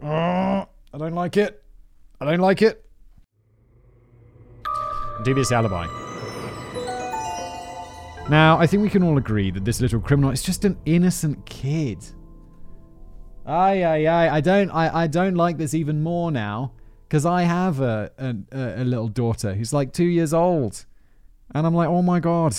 Oh, 0.02 0.06
I 0.94 0.98
don't 0.98 1.14
like 1.14 1.36
it. 1.36 1.62
I 2.18 2.24
don't 2.24 2.40
like 2.40 2.62
it. 2.62 2.82
Dubious 5.22 5.52
alibi. 5.52 5.86
Now, 8.30 8.58
I 8.58 8.66
think 8.66 8.82
we 8.82 8.88
can 8.88 9.02
all 9.02 9.18
agree 9.18 9.50
that 9.50 9.66
this 9.66 9.82
little 9.82 10.00
criminal 10.00 10.30
is 10.30 10.42
just 10.42 10.64
an 10.64 10.78
innocent 10.86 11.44
kid. 11.44 11.98
Aye, 13.46 13.84
aye. 13.84 14.28
I 14.36 14.40
don't, 14.40 14.70
I, 14.70 15.02
I 15.02 15.06
don't 15.06 15.34
like 15.34 15.56
this 15.56 15.72
even 15.72 16.02
more 16.02 16.32
now 16.32 16.72
because 17.08 17.24
I 17.24 17.42
have 17.42 17.80
a, 17.80 18.10
a, 18.18 18.82
a 18.82 18.84
little 18.84 19.08
daughter 19.08 19.54
who's 19.54 19.72
like 19.72 19.92
two 19.92 20.04
years 20.04 20.34
old, 20.34 20.84
and 21.54 21.66
I'm 21.66 21.74
like, 21.74 21.88
oh 21.88 22.02
my 22.02 22.18
god, 22.18 22.56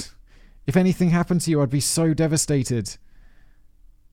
if 0.65 0.77
anything 0.77 1.09
happened 1.09 1.41
to 1.41 1.51
you, 1.51 1.61
I'd 1.61 1.69
be 1.69 1.81
so 1.81 2.13
devastated. 2.13 2.97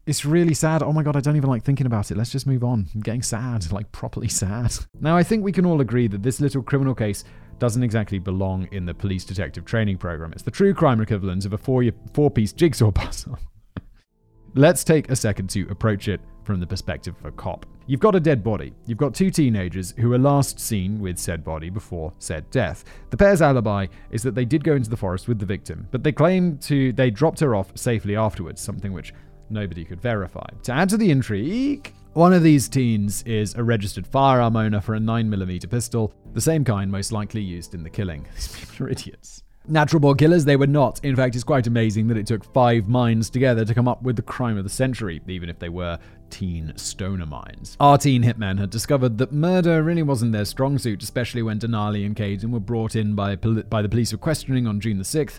It's 0.06 0.24
really 0.24 0.52
sad. 0.52 0.82
Oh 0.82 0.92
my 0.92 1.02
god, 1.02 1.16
I 1.16 1.20
don't 1.20 1.36
even 1.36 1.48
like 1.48 1.62
thinking 1.62 1.86
about 1.86 2.10
it. 2.10 2.16
Let's 2.16 2.32
just 2.32 2.46
move 2.46 2.64
on. 2.64 2.88
I'm 2.94 3.00
getting 3.00 3.22
sad, 3.22 3.70
like 3.72 3.92
properly 3.92 4.28
sad. 4.28 4.74
Now, 5.00 5.16
I 5.16 5.22
think 5.22 5.44
we 5.44 5.52
can 5.52 5.64
all 5.64 5.80
agree 5.80 6.08
that 6.08 6.22
this 6.22 6.40
little 6.40 6.62
criminal 6.62 6.94
case 6.94 7.24
doesn't 7.60 7.84
exactly 7.84 8.18
belong 8.18 8.68
in 8.72 8.84
the 8.84 8.92
police 8.92 9.24
detective 9.24 9.64
training 9.64 9.98
program. 9.98 10.32
It's 10.32 10.42
the 10.42 10.50
true 10.50 10.74
crime 10.74 11.00
equivalent 11.00 11.46
of 11.46 11.52
a 11.52 11.58
four 11.58 11.84
four 12.12 12.30
piece 12.32 12.52
jigsaw 12.52 12.90
puzzle. 12.90 13.38
Let's 14.54 14.82
take 14.82 15.08
a 15.08 15.16
second 15.16 15.50
to 15.50 15.68
approach 15.70 16.08
it 16.08 16.20
from 16.44 16.60
the 16.60 16.66
perspective 16.66 17.16
of 17.18 17.24
a 17.24 17.32
cop. 17.32 17.66
You've 17.86 18.00
got 18.00 18.14
a 18.14 18.20
dead 18.20 18.42
body. 18.42 18.72
You've 18.86 18.98
got 18.98 19.14
two 19.14 19.30
teenagers 19.30 19.92
who 19.98 20.08
were 20.08 20.18
last 20.18 20.58
seen 20.58 21.00
with 21.00 21.18
said 21.18 21.44
body 21.44 21.70
before 21.70 22.12
said 22.18 22.48
death. 22.50 22.84
The 23.10 23.16
pair's 23.16 23.42
alibi 23.42 23.86
is 24.10 24.22
that 24.22 24.34
they 24.34 24.44
did 24.44 24.64
go 24.64 24.74
into 24.74 24.90
the 24.90 24.96
forest 24.96 25.28
with 25.28 25.38
the 25.38 25.46
victim, 25.46 25.88
but 25.90 26.02
they 26.02 26.12
claim 26.12 26.58
to 26.58 26.92
they 26.92 27.10
dropped 27.10 27.40
her 27.40 27.54
off 27.54 27.76
safely 27.76 28.16
afterwards, 28.16 28.60
something 28.60 28.92
which 28.92 29.12
nobody 29.50 29.84
could 29.84 30.00
verify. 30.00 30.46
To 30.62 30.72
add 30.72 30.88
to 30.90 30.96
the 30.96 31.10
intrigue, 31.10 31.92
one 32.14 32.32
of 32.32 32.42
these 32.42 32.68
teens 32.68 33.22
is 33.24 33.54
a 33.54 33.62
registered 33.62 34.06
firearm 34.06 34.56
owner 34.56 34.80
for 34.80 34.94
a 34.94 34.98
9mm 34.98 35.68
pistol, 35.68 36.14
the 36.32 36.40
same 36.40 36.64
kind 36.64 36.90
most 36.90 37.12
likely 37.12 37.42
used 37.42 37.74
in 37.74 37.82
the 37.82 37.90
killing. 37.90 38.26
These 38.34 38.56
people 38.56 38.86
are 38.86 38.90
idiots. 38.90 39.43
Natural 39.66 39.98
born 39.98 40.18
killers, 40.18 40.44
they 40.44 40.56
were 40.56 40.66
not. 40.66 41.02
In 41.02 41.16
fact, 41.16 41.34
it's 41.34 41.42
quite 41.42 41.66
amazing 41.66 42.08
that 42.08 42.18
it 42.18 42.26
took 42.26 42.44
five 42.52 42.86
minds 42.86 43.30
together 43.30 43.64
to 43.64 43.72
come 43.72 43.88
up 43.88 44.02
with 44.02 44.16
the 44.16 44.22
crime 44.22 44.58
of 44.58 44.64
the 44.64 44.70
century, 44.70 45.22
even 45.26 45.48
if 45.48 45.58
they 45.58 45.70
were 45.70 45.98
teen 46.28 46.74
stoner 46.76 47.24
minds. 47.24 47.74
Our 47.80 47.96
teen 47.96 48.22
hitmen 48.22 48.58
had 48.58 48.68
discovered 48.68 49.16
that 49.18 49.32
murder 49.32 49.82
really 49.82 50.02
wasn't 50.02 50.32
their 50.32 50.44
strong 50.44 50.76
suit, 50.76 51.02
especially 51.02 51.40
when 51.42 51.60
Denali 51.60 52.04
and 52.04 52.14
Kayden 52.14 52.50
were 52.50 52.60
brought 52.60 52.94
in 52.94 53.14
by, 53.14 53.36
by 53.36 53.80
the 53.80 53.88
police 53.88 54.10
for 54.10 54.18
questioning 54.18 54.66
on 54.66 54.80
June 54.80 54.98
the 54.98 55.04
6th. 55.04 55.38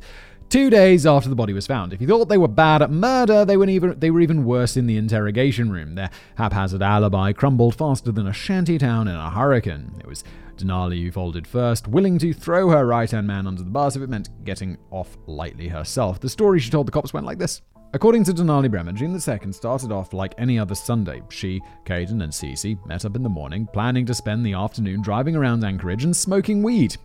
Two 0.50 0.72
days 0.72 1.06
after 1.06 1.30
the 1.30 1.36
body 1.36 1.54
was 1.54 1.68
found. 1.68 1.94
If 1.94 2.02
you 2.02 2.08
thought 2.08 2.30
they 2.30 2.38
were 2.38 2.48
bad 2.48 2.82
at 2.82 2.92
murder, 2.92 3.46
they 3.46 3.58
were 3.58 3.68
even 3.68 4.00
they 4.00 4.12
were 4.12 4.22
even 4.22 4.46
worse 4.46 4.78
in 4.78 4.86
the 4.86 4.96
interrogation 4.96 5.72
room. 5.72 5.96
Their 5.96 6.12
haphazard 6.36 6.84
alibi 6.84 7.34
crumbled 7.34 7.76
faster 7.76 8.12
than 8.12 8.28
a 8.28 8.34
shanty 8.34 8.78
town 8.78 9.08
in 9.08 9.16
a 9.16 9.32
hurricane. 9.32 9.96
It 10.00 10.06
was 10.08 10.24
Denali 10.58 11.12
folded 11.12 11.46
first, 11.46 11.88
willing 11.88 12.18
to 12.20 12.34
throw 12.34 12.70
her 12.70 12.86
right 12.86 13.10
hand 13.10 13.28
man 13.28 13.48
under 13.48 13.64
the 13.64 13.70
bus 13.70 13.96
if 13.96 14.02
it 14.02 14.10
meant 14.10 14.30
getting 14.44 14.78
off 14.92 15.18
lightly 15.28 15.68
herself. 15.68 16.20
The 16.20 16.30
story 16.30 16.60
she 16.60 16.72
told 16.72 16.88
the 16.88 16.92
cops 16.92 17.14
went 17.14 17.26
like 17.26 17.38
this. 17.38 17.62
According 17.94 18.26
to 18.26 18.34
Denali 18.34 18.70
Bremer, 18.70 18.92
June 18.92 19.14
the 19.14 19.20
2nd 19.20 19.54
started 19.54 19.92
off 19.92 20.12
like 20.12 20.34
any 20.38 20.60
other 20.60 20.76
Sunday. 20.76 21.22
She, 21.30 21.62
Kayden, 21.86 22.24
and 22.24 22.32
Cece 22.32 22.86
met 22.86 23.06
up 23.06 23.16
in 23.16 23.24
the 23.24 23.30
morning, 23.30 23.68
planning 23.72 24.06
to 24.08 24.14
spend 24.14 24.46
the 24.46 24.54
afternoon 24.54 25.02
driving 25.02 25.36
around 25.36 25.64
Anchorage 25.64 26.04
and 26.04 26.16
smoking 26.16 26.62
weed. 26.62 26.98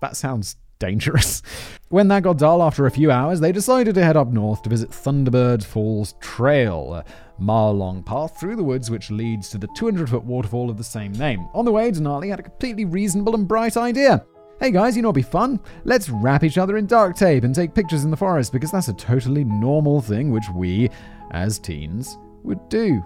That 0.00 0.16
sounds 0.16 0.56
dangerous. 0.78 1.42
When 1.88 2.08
that 2.08 2.22
got 2.22 2.38
dull 2.38 2.62
after 2.62 2.86
a 2.86 2.90
few 2.90 3.10
hours, 3.10 3.40
they 3.40 3.52
decided 3.52 3.94
to 3.94 4.04
head 4.04 4.16
up 4.16 4.28
north 4.28 4.62
to 4.62 4.70
visit 4.70 4.90
Thunderbird 4.90 5.64
Falls 5.64 6.14
Trail, 6.20 6.94
a 6.94 7.04
mile 7.38 7.72
long 7.72 8.02
path 8.02 8.38
through 8.38 8.56
the 8.56 8.64
woods 8.64 8.90
which 8.90 9.10
leads 9.10 9.48
to 9.50 9.58
the 9.58 9.68
200 9.74 10.10
foot 10.10 10.24
waterfall 10.24 10.70
of 10.70 10.76
the 10.76 10.84
same 10.84 11.12
name. 11.12 11.48
On 11.54 11.64
the 11.64 11.72
way, 11.72 11.90
Denali 11.90 12.28
had 12.28 12.40
a 12.40 12.42
completely 12.42 12.84
reasonable 12.84 13.34
and 13.34 13.48
bright 13.48 13.76
idea. 13.76 14.24
Hey 14.60 14.72
guys, 14.72 14.96
you 14.96 15.02
know 15.02 15.08
what'd 15.10 15.24
be 15.24 15.30
fun? 15.30 15.60
Let's 15.84 16.10
wrap 16.10 16.42
each 16.42 16.58
other 16.58 16.76
in 16.76 16.86
dark 16.86 17.16
tape 17.16 17.44
and 17.44 17.54
take 17.54 17.74
pictures 17.74 18.04
in 18.04 18.10
the 18.10 18.16
forest 18.16 18.52
because 18.52 18.72
that's 18.72 18.88
a 18.88 18.94
totally 18.94 19.44
normal 19.44 20.00
thing 20.00 20.32
which 20.32 20.48
we, 20.54 20.90
as 21.30 21.60
teens, 21.60 22.18
would 22.42 22.68
do. 22.68 23.04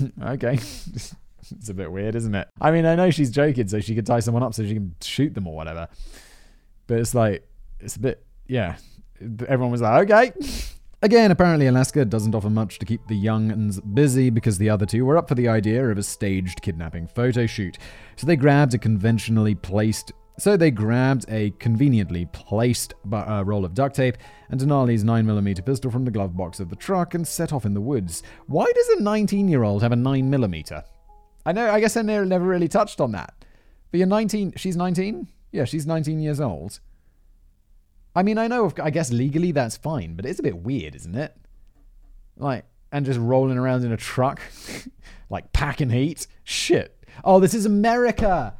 okay. 0.22 0.54
it's 1.50 1.68
a 1.68 1.74
bit 1.74 1.92
weird, 1.92 2.14
isn't 2.14 2.34
it? 2.34 2.48
I 2.60 2.70
mean, 2.70 2.86
I 2.86 2.94
know 2.94 3.10
she's 3.10 3.30
joking, 3.30 3.68
so 3.68 3.80
she 3.80 3.94
could 3.94 4.06
tie 4.06 4.20
someone 4.20 4.42
up 4.42 4.54
so 4.54 4.64
she 4.64 4.74
can 4.74 4.94
shoot 5.02 5.34
them 5.34 5.46
or 5.46 5.54
whatever. 5.54 5.88
But 6.86 6.98
it's 6.98 7.14
like, 7.14 7.46
it's 7.80 7.96
a 7.96 8.00
bit, 8.00 8.24
yeah. 8.46 8.76
Everyone 9.20 9.70
was 9.70 9.80
like, 9.80 10.10
okay. 10.10 10.32
Again, 11.02 11.30
apparently 11.30 11.66
Alaska 11.66 12.04
doesn't 12.04 12.34
offer 12.34 12.48
much 12.48 12.78
to 12.78 12.86
keep 12.86 13.06
the 13.08 13.16
young 13.16 13.52
uns 13.52 13.78
busy 13.80 14.30
because 14.30 14.56
the 14.56 14.70
other 14.70 14.86
two 14.86 15.04
were 15.04 15.18
up 15.18 15.28
for 15.28 15.34
the 15.34 15.48
idea 15.48 15.86
of 15.90 15.98
a 15.98 16.02
staged 16.02 16.62
kidnapping 16.62 17.06
photo 17.06 17.46
shoot. 17.46 17.76
So 18.16 18.26
they 18.26 18.36
grabbed 18.36 18.72
a 18.72 18.78
conventionally 18.78 19.54
placed 19.54 20.12
so 20.36 20.56
they 20.56 20.72
grabbed 20.72 21.26
a 21.28 21.50
conveniently 21.60 22.26
placed 22.26 22.94
uh, 23.12 23.44
roll 23.46 23.64
of 23.64 23.72
duct 23.72 23.94
tape 23.94 24.16
and 24.50 24.60
Denali's 24.60 25.04
9mm 25.04 25.64
pistol 25.64 25.92
from 25.92 26.04
the 26.04 26.10
glove 26.10 26.36
box 26.36 26.58
of 26.58 26.70
the 26.70 26.76
truck 26.76 27.14
and 27.14 27.26
set 27.26 27.52
off 27.52 27.64
in 27.64 27.74
the 27.74 27.80
woods. 27.80 28.22
Why 28.46 28.66
does 28.74 28.88
a 28.88 29.02
19 29.02 29.46
year 29.46 29.62
old 29.62 29.82
have 29.82 29.92
a 29.92 29.96
9mm? 29.96 30.82
I 31.46 31.52
know, 31.52 31.70
I 31.70 31.78
guess 31.78 31.96
I 31.96 32.02
never 32.02 32.44
really 32.44 32.68
touched 32.68 33.00
on 33.00 33.12
that. 33.12 33.34
But 33.90 33.98
you're 33.98 34.08
19, 34.08 34.54
she's 34.56 34.76
19? 34.76 35.28
Yeah, 35.54 35.64
she's 35.64 35.86
19 35.86 36.18
years 36.18 36.40
old. 36.40 36.80
I 38.16 38.24
mean, 38.24 38.38
I 38.38 38.48
know, 38.48 38.72
I 38.82 38.90
guess 38.90 39.12
legally 39.12 39.52
that's 39.52 39.76
fine, 39.76 40.16
but 40.16 40.26
it's 40.26 40.40
a 40.40 40.42
bit 40.42 40.56
weird, 40.56 40.96
isn't 40.96 41.14
it? 41.14 41.36
Like, 42.36 42.64
and 42.90 43.06
just 43.06 43.20
rolling 43.20 43.56
around 43.56 43.84
in 43.84 43.92
a 43.92 43.96
truck, 43.96 44.40
like 45.30 45.52
packing 45.52 45.90
heat. 45.90 46.26
Shit. 46.42 47.04
Oh, 47.22 47.38
this 47.38 47.54
is 47.54 47.66
America. 47.66 48.54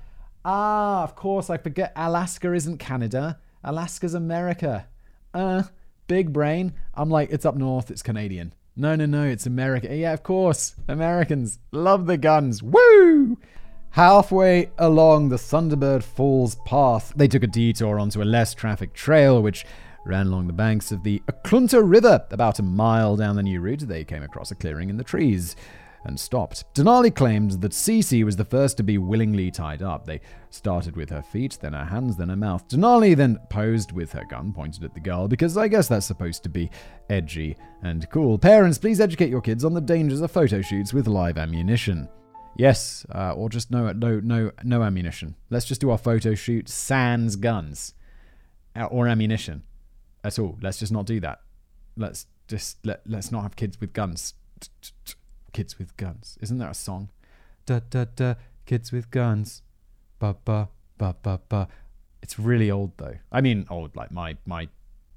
Ah, 0.45 1.03
of 1.03 1.17
course, 1.17 1.51
I 1.51 1.57
forget. 1.57 1.93
Alaska 1.97 2.53
isn't 2.53 2.79
Canada. 2.79 3.41
Alaska's 3.65 4.15
America. 4.15 4.87
Uh, 5.33 5.65
big 6.07 6.33
brain. 6.33 6.75
I'm 6.95 7.11
like, 7.11 7.31
it's 7.33 7.45
up 7.45 7.57
north, 7.57 7.91
it's 7.91 8.03
Canadian. 8.03 8.55
No, 8.77 8.95
no, 8.95 9.07
no, 9.07 9.25
it's 9.25 9.47
America. 9.47 9.93
Yeah, 9.93 10.13
of 10.13 10.23
course. 10.23 10.77
Americans 10.87 11.59
love 11.73 12.07
the 12.07 12.19
guns. 12.19 12.63
Woo! 12.63 13.37
Halfway 13.95 14.73
along 14.79 15.29
the 15.29 15.37
Thunderbird 15.37 16.03
Falls 16.03 16.57
path, 16.65 17.13
they 17.15 17.29
took 17.29 17.45
a 17.45 17.47
detour 17.47 18.01
onto 18.01 18.23
a 18.23 18.25
less 18.25 18.53
trafficked 18.53 18.97
trail 18.97 19.41
which 19.41 19.65
ran 20.05 20.27
along 20.27 20.49
the 20.49 20.53
banks 20.53 20.91
of 20.91 21.05
the 21.05 21.23
Eklutna 21.29 21.81
River. 21.81 22.27
About 22.33 22.59
a 22.59 22.65
mile 22.65 23.15
down 23.15 23.37
the 23.37 23.43
new 23.45 23.61
route, 23.61 23.87
they 23.87 24.03
came 24.03 24.25
across 24.25 24.51
a 24.51 24.57
clearing 24.57 24.91
in 24.91 24.97
the 24.97 25.05
trees 25.05 25.55
and 26.03 26.19
stopped. 26.19 26.65
Denali 26.75 27.15
claimed 27.15 27.53
that 27.63 27.71
Cece 27.71 28.25
was 28.25 28.35
the 28.35 28.45
first 28.45 28.77
to 28.79 28.83
be 28.83 28.99
willingly 28.99 29.53
tied 29.53 29.81
up. 29.81 30.07
They 30.07 30.21
started 30.51 30.97
with 30.97 31.11
her 31.11 31.23
feet, 31.23 31.59
then 31.61 31.75
her 31.75 31.85
hands, 31.85 32.17
then 32.17 32.31
her 32.31 32.37
mouth. 32.37 32.67
Denali 32.67 33.15
then 33.15 33.39
posed 33.49 33.93
with 33.93 34.11
her 34.11 34.25
gun 34.25 34.53
pointed 34.53 34.83
at 34.83 34.93
the 34.95 34.99
girl 34.99 35.29
because 35.29 35.57
I 35.57 35.69
guess 35.69 35.87
that's 35.87 36.05
supposed 36.05 36.43
to 36.43 36.49
be 36.49 36.69
edgy 37.11 37.57
and 37.85 38.11
cool. 38.11 38.39
Parents, 38.39 38.77
please 38.77 39.01
educate 39.01 39.31
your 39.31 39.41
kids 39.41 39.65
on 39.65 39.73
the 39.73 39.81
dangers 39.81 40.21
of 40.21 40.33
photo 40.33 40.63
shoots 40.63 40.93
with 40.93 41.07
live 41.07 41.39
ammunition. 41.39 42.09
Yes, 42.57 43.05
uh, 43.13 43.33
or 43.33 43.49
just 43.49 43.71
no, 43.71 43.93
no, 43.93 44.21
no, 44.21 44.53
no 44.63 44.83
ammunition. 44.83 45.35
Let's 45.51 45.67
just 45.67 45.81
do 45.81 45.91
our 45.91 45.99
photo 45.99 46.35
shoot 46.35 46.69
sans 46.69 47.37
guns 47.37 47.95
uh, 48.77 48.85
or 48.85 49.09
ammunition 49.09 49.65
at 50.23 50.39
all. 50.39 50.59
Let's 50.63 50.79
just 50.79 50.93
not 50.93 51.07
do 51.07 51.21
that. 51.21 51.41
Let's 51.97 52.27
just 52.49 52.85
let 52.85 53.03
let's 53.07 53.33
not 53.33 53.43
have 53.43 53.57
kids 53.57 53.81
with 53.81 53.93
guns. 53.93 54.35
Kids 55.53 55.79
with 55.79 55.97
guns. 55.97 56.39
Isn't 56.41 56.59
there 56.59 56.69
a 56.71 56.75
song? 56.75 57.11
Da 57.67 57.81
da 57.91 58.05
da. 58.17 58.35
Kids 58.67 58.93
with 58.93 59.11
guns. 59.11 59.63
Ba 60.19 60.37
ba 60.45 60.69
ba 60.99 61.17
ba 61.23 61.41
ba. 61.49 61.69
It's 62.23 62.39
really 62.39 62.71
old 62.71 62.93
though. 62.97 63.17
I 63.33 63.41
mean, 63.41 63.67
old 63.69 63.97
like 63.97 64.11
my 64.11 64.37
my 64.47 64.69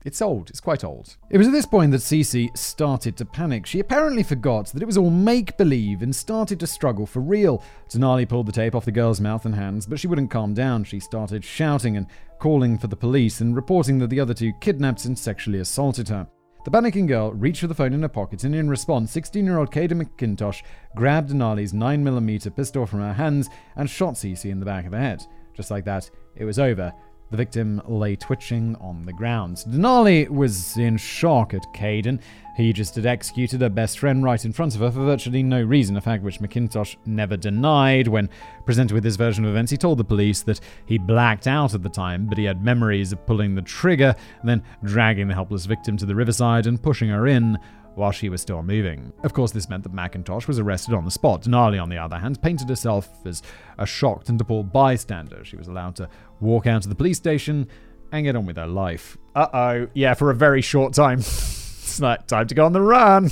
it's 0.05 0.21
old, 0.21 0.49
it's 0.49 0.59
quite 0.59 0.83
old. 0.83 1.17
It 1.29 1.37
was 1.37 1.47
at 1.47 1.53
this 1.53 1.65
point 1.65 1.91
that 1.91 1.97
Cece 1.97 2.55
started 2.55 3.17
to 3.17 3.25
panic. 3.25 3.65
She 3.65 3.79
apparently 3.79 4.23
forgot 4.23 4.67
that 4.67 4.81
it 4.81 4.85
was 4.85 4.97
all 4.97 5.09
make 5.09 5.57
believe 5.57 6.01
and 6.01 6.15
started 6.15 6.59
to 6.59 6.67
struggle 6.67 7.05
for 7.05 7.19
real. 7.19 7.63
Denali 7.89 8.27
pulled 8.27 8.45
the 8.45 8.51
tape 8.51 8.75
off 8.75 8.85
the 8.85 8.91
girl's 8.91 9.19
mouth 9.19 9.45
and 9.45 9.55
hands, 9.55 9.85
but 9.85 9.99
she 9.99 10.07
wouldn't 10.07 10.31
calm 10.31 10.53
down. 10.53 10.83
She 10.83 10.99
started 10.99 11.43
shouting 11.43 11.97
and 11.97 12.07
calling 12.39 12.77
for 12.77 12.87
the 12.87 12.95
police 12.95 13.41
and 13.41 13.55
reporting 13.55 13.97
that 13.99 14.09
the 14.09 14.19
other 14.19 14.33
two 14.33 14.53
kidnapped 14.61 15.05
and 15.05 15.17
sexually 15.17 15.59
assaulted 15.59 16.07
her. 16.09 16.27
The 16.67 16.71
panicking 16.71 17.07
girl 17.07 17.31
reached 17.31 17.61
for 17.61 17.67
the 17.67 17.75
phone 17.75 17.93
in 17.93 18.01
her 18.01 18.09
pocket, 18.09 18.43
and 18.43 18.53
in 18.53 18.69
response, 18.69 19.09
16 19.11 19.45
year 19.45 19.57
old 19.57 19.71
Kayden 19.71 20.03
McIntosh 20.03 20.63
grabbed 20.95 21.31
Denali's 21.31 21.71
9mm 21.71 22.55
pistol 22.55 22.85
from 22.85 22.99
her 22.99 23.13
hands 23.13 23.49
and 23.77 23.89
shot 23.89 24.15
Cece 24.15 24.51
in 24.51 24.59
the 24.59 24.65
back 24.65 24.85
of 24.85 24.91
the 24.91 24.97
head. 24.97 25.23
Just 25.53 25.71
like 25.71 25.85
that, 25.85 26.09
it 26.35 26.43
was 26.43 26.59
over. 26.59 26.93
The 27.29 27.37
victim 27.37 27.81
lay 27.85 28.15
twitching 28.15 28.77
on 28.77 29.05
the 29.05 29.11
ground. 29.11 29.57
Denali 29.67 30.29
was 30.29 30.77
in 30.77 30.95
shock 30.95 31.53
at 31.53 31.73
Kayden. 31.73 32.21
He 32.55 32.71
just 32.71 32.95
had 32.95 33.05
executed 33.05 33.59
her 33.59 33.69
best 33.69 33.99
friend 33.99 34.23
right 34.23 34.43
in 34.43 34.53
front 34.53 34.75
of 34.75 34.81
her 34.81 34.89
for 34.89 35.03
virtually 35.03 35.43
no 35.43 35.61
reason, 35.61 35.97
a 35.97 36.01
fact 36.01 36.23
which 36.23 36.39
McIntosh 36.39 36.95
never 37.05 37.35
denied. 37.35 38.07
When 38.07 38.29
presented 38.65 38.93
with 38.93 39.03
his 39.03 39.17
version 39.17 39.43
of 39.43 39.51
events, 39.51 39.71
he 39.71 39.77
told 39.77 39.97
the 39.97 40.05
police 40.05 40.41
that 40.43 40.61
he 40.85 40.97
blacked 40.97 41.47
out 41.47 41.73
at 41.73 41.83
the 41.83 41.89
time, 41.89 42.27
but 42.27 42.37
he 42.37 42.45
had 42.45 42.63
memories 42.63 43.11
of 43.11 43.25
pulling 43.25 43.55
the 43.55 43.61
trigger, 43.61 44.15
then 44.45 44.63
dragging 44.83 45.27
the 45.27 45.33
helpless 45.33 45.65
victim 45.65 45.97
to 45.97 46.05
the 46.05 46.15
riverside 46.15 46.65
and 46.65 46.81
pushing 46.81 47.09
her 47.09 47.27
in 47.27 47.57
while 47.97 48.11
she 48.11 48.29
was 48.29 48.41
still 48.41 48.61
moving. 48.61 49.11
Of 49.23 49.33
course, 49.33 49.51
this 49.51 49.69
meant 49.69 49.83
that 49.83 49.91
McIntosh 49.91 50.47
was 50.47 50.59
arrested 50.59 50.93
on 50.93 51.03
the 51.03 51.11
spot. 51.11 51.41
Denali, 51.41 51.81
on 51.81 51.89
the 51.89 51.97
other 51.97 52.17
hand, 52.17 52.41
painted 52.41 52.69
herself 52.69 53.09
as 53.25 53.41
a 53.79 53.85
shocked 53.85 54.29
and 54.29 54.39
appalled 54.39 54.71
bystander. 54.71 55.43
She 55.43 55.57
was 55.57 55.67
allowed 55.67 55.95
to 55.97 56.07
walk 56.39 56.67
out 56.67 56.83
to 56.83 56.89
the 56.89 56.95
police 56.95 57.17
station 57.17 57.67
and 58.11 58.23
get 58.23 58.35
on 58.35 58.45
with 58.45 58.57
her 58.57 58.67
life. 58.67 59.17
Uh 59.35 59.47
oh, 59.53 59.87
yeah, 59.93 60.13
for 60.13 60.29
a 60.29 60.35
very 60.35 60.61
short 60.61 60.93
time. 60.93 61.19
it's 61.19 61.99
like 61.99 62.27
time 62.27 62.47
to 62.47 62.55
go 62.55 62.65
on 62.65 62.73
the 62.73 62.81
run. 62.81 63.29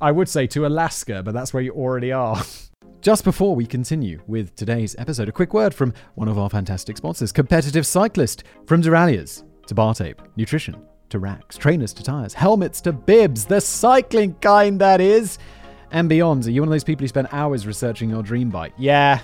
I 0.00 0.12
would 0.12 0.28
say 0.28 0.46
to 0.48 0.66
Alaska, 0.66 1.22
but 1.24 1.34
that's 1.34 1.52
where 1.52 1.62
you 1.62 1.72
already 1.72 2.12
are. 2.12 2.42
Just 3.00 3.24
before 3.24 3.54
we 3.54 3.66
continue 3.66 4.20
with 4.26 4.54
today's 4.56 4.96
episode, 4.98 5.28
a 5.28 5.32
quick 5.32 5.52
word 5.52 5.74
from 5.74 5.92
one 6.14 6.28
of 6.28 6.38
our 6.38 6.50
fantastic 6.50 6.96
sponsors, 6.96 7.32
Competitive 7.32 7.86
Cyclist, 7.86 8.44
from 8.66 8.80
Derailleurs 8.80 9.44
to 9.66 9.74
bar 9.74 9.94
tape, 9.94 10.22
nutrition 10.36 10.76
to 11.10 11.18
racks, 11.18 11.56
trainers 11.56 11.92
to 11.94 12.02
tires, 12.02 12.34
helmets 12.34 12.80
to 12.82 12.92
bibs, 12.92 13.46
the 13.46 13.60
cycling 13.60 14.34
kind 14.34 14.80
that 14.80 15.00
is, 15.00 15.38
and 15.90 16.08
beyond. 16.08 16.46
Are 16.46 16.50
you 16.50 16.60
one 16.60 16.68
of 16.68 16.72
those 16.72 16.84
people 16.84 17.04
who 17.04 17.08
spend 17.08 17.28
hours 17.32 17.66
researching 17.66 18.10
your 18.10 18.22
dream 18.22 18.50
bike? 18.50 18.72
Yeah, 18.76 19.20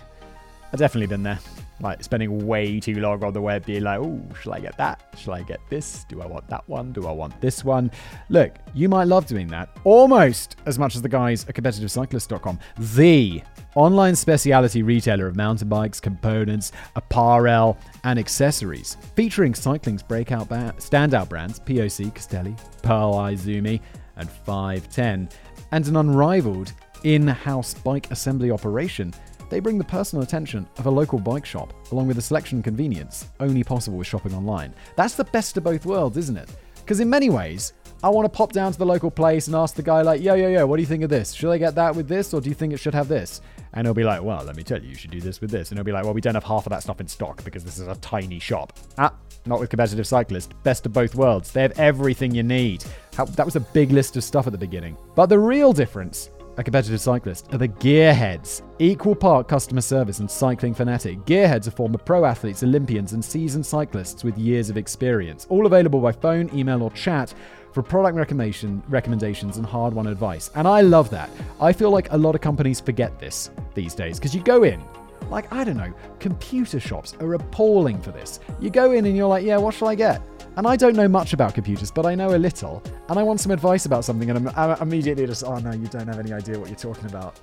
I've 0.73 0.79
definitely 0.79 1.09
been 1.09 1.23
there. 1.23 1.39
Like 1.83 2.03
spending 2.05 2.47
way 2.47 2.79
too 2.79 3.01
long 3.01 3.23
on 3.25 3.33
the 3.33 3.43
web, 3.43 3.67
being 3.67 3.83
like, 3.83 3.99
oh, 4.01 4.23
shall 4.41 4.55
I 4.55 4.61
get 4.61 4.77
that? 4.79 5.03
Shall 5.19 5.35
I 5.35 5.43
get 5.43 5.59
this? 5.69 6.05
Do 6.09 6.23
I 6.23 6.27
want 6.27 6.49
that 6.49 6.67
one? 6.69 6.93
Do 6.93 7.09
I 7.09 7.13
want 7.13 7.39
this 7.41 7.65
one? 7.65 7.91
Look, 8.29 8.55
you 8.73 8.89
might 8.89 9.09
love 9.09 9.27
doing 9.27 9.49
that 9.49 9.69
almost 9.83 10.57
as 10.67 10.79
much 10.79 10.95
as 10.95 11.03
the 11.03 11.09
guys 11.09 11.45
at 11.49 11.57
competitivecyclist.com. 11.57 12.59
The 12.79 13.43
online 13.75 14.15
specialty 14.15 14.83
retailer 14.83 15.27
of 15.27 15.35
mountain 15.35 15.69
bikes, 15.69 15.99
components, 15.99 16.71
apparel, 16.95 17.77
and 18.05 18.19
accessories, 18.19 18.97
featuring 19.17 19.55
cycling's 19.55 20.03
breakout 20.03 20.49
ba- 20.49 20.75
standout 20.79 21.29
brands 21.29 21.59
POC, 21.61 22.15
Castelli, 22.15 22.55
Pearl 22.83 23.15
Izumi, 23.15 23.81
and 24.17 24.31
510, 24.31 25.29
and 25.73 25.87
an 25.89 25.97
unrivaled 25.97 26.73
in 27.05 27.27
house 27.27 27.75
bike 27.75 28.11
assembly 28.11 28.51
operation. 28.51 29.13
They 29.53 29.61
bring 29.61 29.77
the 29.77 29.85
personal 29.85 30.23
attention 30.23 30.67
of 30.79 30.87
a 30.87 30.91
local 30.91 31.19
bike 31.19 31.45
shop, 31.45 31.75
along 31.93 32.07
with 32.07 32.17
the 32.17 32.23
selection 32.23 32.57
and 32.57 32.65
convenience 32.65 33.27
only 33.39 33.63
possible 33.63 33.99
with 33.99 34.07
shopping 34.07 34.35
online. 34.35 34.73
That's 34.97 35.15
the 35.15 35.25
best 35.25 35.59
of 35.59 35.65
both 35.65 35.85
worlds, 35.85 36.17
isn't 36.17 36.39
it? 36.39 36.49
Because 36.77 37.01
in 37.01 37.11
many 37.11 37.29
ways, 37.29 37.75
I 38.03 38.09
want 38.09 38.25
to 38.25 38.35
pop 38.35 38.53
down 38.53 38.73
to 38.73 38.79
the 38.79 38.87
local 38.87 39.11
place 39.11 39.49
and 39.49 39.55
ask 39.55 39.75
the 39.75 39.83
guy, 39.83 40.01
like, 40.01 40.23
yo, 40.23 40.33
yo, 40.35 40.49
yo, 40.49 40.67
what 40.67 40.77
do 40.77 40.83
you 40.83 40.87
think 40.87 41.05
of 41.05 41.11
this? 41.11 41.33
Should 41.33 41.53
I 41.53 41.59
get 41.59 41.75
that 41.75 41.95
with 41.95 42.09
this, 42.09 42.33
or 42.33 42.41
do 42.41 42.49
you 42.49 42.55
think 42.55 42.73
it 42.73 42.79
should 42.79 42.95
have 42.95 43.09
this? 43.09 43.43
And 43.75 43.87
he'll 43.87 43.93
be 43.93 44.05
like, 44.05 44.23
well, 44.23 44.43
let 44.43 44.57
me 44.57 44.63
tell 44.63 44.83
you, 44.83 44.89
you 44.89 44.95
should 44.95 45.11
do 45.11 45.21
this 45.21 45.43
with 45.43 45.51
this. 45.51 45.71
And 45.71 45.79
he'll 45.79 45.85
be 45.85 45.93
like, 45.93 46.05
well, 46.05 46.15
we 46.15 46.23
don't 46.23 46.35
have 46.35 46.45
half 46.45 46.65
of 46.65 46.71
that 46.71 46.83
stuff 46.83 47.01
in 47.03 47.07
stock 47.07 47.45
because 47.45 47.63
this 47.63 47.79
is 47.79 47.89
a 47.89 47.95
tiny 47.97 48.39
shop. 48.39 48.73
Ah, 48.97 49.15
not 49.45 49.61
with 49.61 49.69
Competitive 49.69 50.07
cyclists. 50.07 50.49
Best 50.63 50.87
of 50.87 50.95
both 50.95 51.15
worlds. 51.15 51.53
They 51.53 51.61
have 51.61 51.79
everything 51.79 52.35
you 52.35 52.43
need. 52.43 52.85
How, 53.15 53.27
that 53.27 53.45
was 53.45 53.57
a 53.57 53.61
big 53.61 53.93
list 53.93 54.17
of 54.17 54.25
stuff 54.25 54.47
at 54.47 54.53
the 54.53 54.59
beginning. 54.59 54.97
But 55.15 55.27
the 55.27 55.39
real 55.39 55.75
difference 55.75 56.31
a 56.57 56.63
competitive 56.63 57.01
cyclist 57.01 57.53
are 57.55 57.59
the 57.59 57.69
gearheads. 57.69 58.63
Equal 58.79 59.15
part 59.15 59.49
customer 59.49 59.81
service 59.81 60.19
and 60.19 60.31
cycling 60.31 60.75
fanatic. 60.75 61.19
Gearheads 61.25 61.67
are 61.67 61.73
former 61.73 61.99
pro 61.99 62.25
athletes, 62.25 62.63
Olympians, 62.63 63.13
and 63.13 63.25
seasoned 63.25 63.65
cyclists 63.65 64.23
with 64.23 64.37
years 64.37 64.69
of 64.69 64.77
experience. 64.77 65.47
All 65.49 65.67
available 65.67 66.01
by 66.01 66.13
phone, 66.13 66.51
email, 66.55 66.83
or 66.83 66.91
chat 66.91 67.33
for 67.73 67.83
product 67.83 68.17
recommendation, 68.17 68.83
recommendations 68.89 69.57
and 69.57 69.65
hard 69.65 69.95
won 69.95 70.07
advice. 70.07 70.51
And 70.55 70.69
I 70.69 70.83
love 70.83 71.09
that. 71.11 71.31
I 71.61 71.73
feel 71.73 71.91
like 71.91 72.13
a 72.13 72.19
lot 72.19 72.35
of 72.35 72.41
companies 72.43 72.81
forget 72.81 73.19
this 73.19 73.51
these 73.75 73.95
days 73.95 74.19
because 74.19 74.35
you 74.35 74.43
go 74.43 74.65
in, 74.65 74.83
like, 75.31 75.51
I 75.53 75.65
don't 75.65 75.79
know, 75.79 75.93
computer 76.21 76.79
shops 76.79 77.15
are 77.21 77.35
appalling 77.35 78.01
for 78.03 78.11
this. 78.11 78.41
You 78.61 78.69
go 78.69 78.93
in 78.93 79.07
and 79.07 79.17
you're 79.17 79.29
like, 79.29 79.45
yeah, 79.45 79.57
what 79.57 79.73
shall 79.75 79.89
I 79.89 79.95
get? 79.95 80.21
And 80.57 80.67
I 80.67 80.77
don't 80.77 80.95
know 80.95 81.09
much 81.09 81.33
about 81.33 81.55
computers, 81.55 81.91
but 81.91 82.05
I 82.05 82.15
know 82.15 82.35
a 82.35 82.37
little, 82.37 82.83
and 83.09 83.19
I 83.19 83.23
want 83.23 83.41
some 83.41 83.53
advice 83.53 83.87
about 83.87 84.05
something, 84.05 84.29
and 84.29 84.49
I'm, 84.49 84.55
I'm 84.57 84.83
immediately 84.83 85.27
just, 85.27 85.45
oh 85.45 85.57
no, 85.59 85.73
you 85.73 85.87
don't 85.87 86.07
have 86.07 86.19
any 86.19 86.33
idea 86.33 86.59
what 86.59 86.69
you're 86.69 86.77
talking 86.77 87.07
about. 87.07 87.41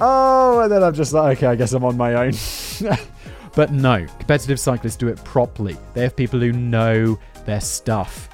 Oh, 0.00 0.60
and 0.60 0.72
then 0.72 0.82
I'm 0.82 0.94
just 0.94 1.12
like, 1.12 1.38
okay, 1.38 1.46
I 1.46 1.56
guess 1.56 1.72
I'm 1.72 1.84
on 1.84 1.96
my 1.96 2.14
own. 2.14 2.32
but 3.54 3.72
no, 3.72 4.06
competitive 4.18 4.60
cyclists 4.60 4.96
do 4.96 5.08
it 5.08 5.22
properly. 5.24 5.76
They 5.94 6.02
have 6.02 6.14
people 6.14 6.40
who 6.40 6.52
know 6.52 7.18
their 7.46 7.60
stuff. 7.60 8.28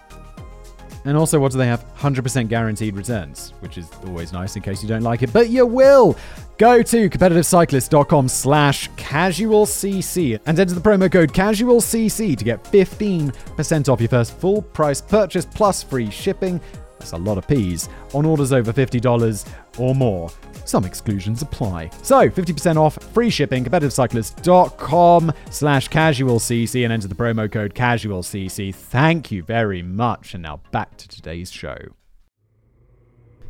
And 1.04 1.16
also, 1.16 1.38
what 1.38 1.52
do 1.52 1.58
they 1.58 1.68
have? 1.68 1.84
100% 1.96 2.48
guaranteed 2.48 2.96
returns, 2.96 3.52
which 3.60 3.78
is 3.78 3.88
always 4.04 4.32
nice 4.32 4.56
in 4.56 4.62
case 4.62 4.82
you 4.82 4.88
don't 4.88 5.02
like 5.02 5.22
it, 5.22 5.32
but 5.32 5.48
you 5.48 5.64
will. 5.64 6.16
Go 6.58 6.82
to 6.82 7.10
competitivecyclist.com 7.10 8.28
slash 8.28 8.90
casualcc 8.92 10.40
and 10.46 10.58
enter 10.58 10.74
the 10.74 10.80
promo 10.80 11.12
code 11.12 11.32
casualcc 11.32 12.38
to 12.38 12.44
get 12.44 12.64
15% 12.64 13.88
off 13.88 14.00
your 14.00 14.08
first 14.08 14.32
full 14.38 14.62
price 14.62 15.02
purchase 15.02 15.44
plus 15.44 15.82
free 15.82 16.10
shipping. 16.10 16.58
That's 16.98 17.12
a 17.12 17.18
lot 17.18 17.36
of 17.36 17.46
P's 17.46 17.90
on 18.14 18.24
orders 18.24 18.54
over 18.54 18.72
$50 18.72 19.46
or 19.78 19.94
more. 19.94 20.30
Some 20.64 20.84
exclusions 20.84 21.42
apply. 21.42 21.90
So, 22.02 22.28
50% 22.28 22.76
off, 22.76 23.00
free 23.12 23.30
shipping, 23.30 23.62
competitivecyclist.com 23.64 25.32
slash 25.50 25.88
casualcc 25.90 26.84
and 26.84 26.92
enter 26.92 27.06
the 27.06 27.14
promo 27.14 27.52
code 27.52 27.74
casualcc. 27.74 28.74
Thank 28.74 29.30
you 29.30 29.42
very 29.42 29.82
much. 29.82 30.32
And 30.32 30.42
now 30.42 30.62
back 30.72 30.96
to 30.96 31.06
today's 31.06 31.52
show. 31.52 31.76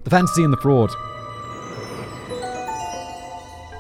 The 0.03 0.11
fantasy 0.11 0.43
and 0.43 0.53
the 0.53 0.59
fraud. 0.59 0.91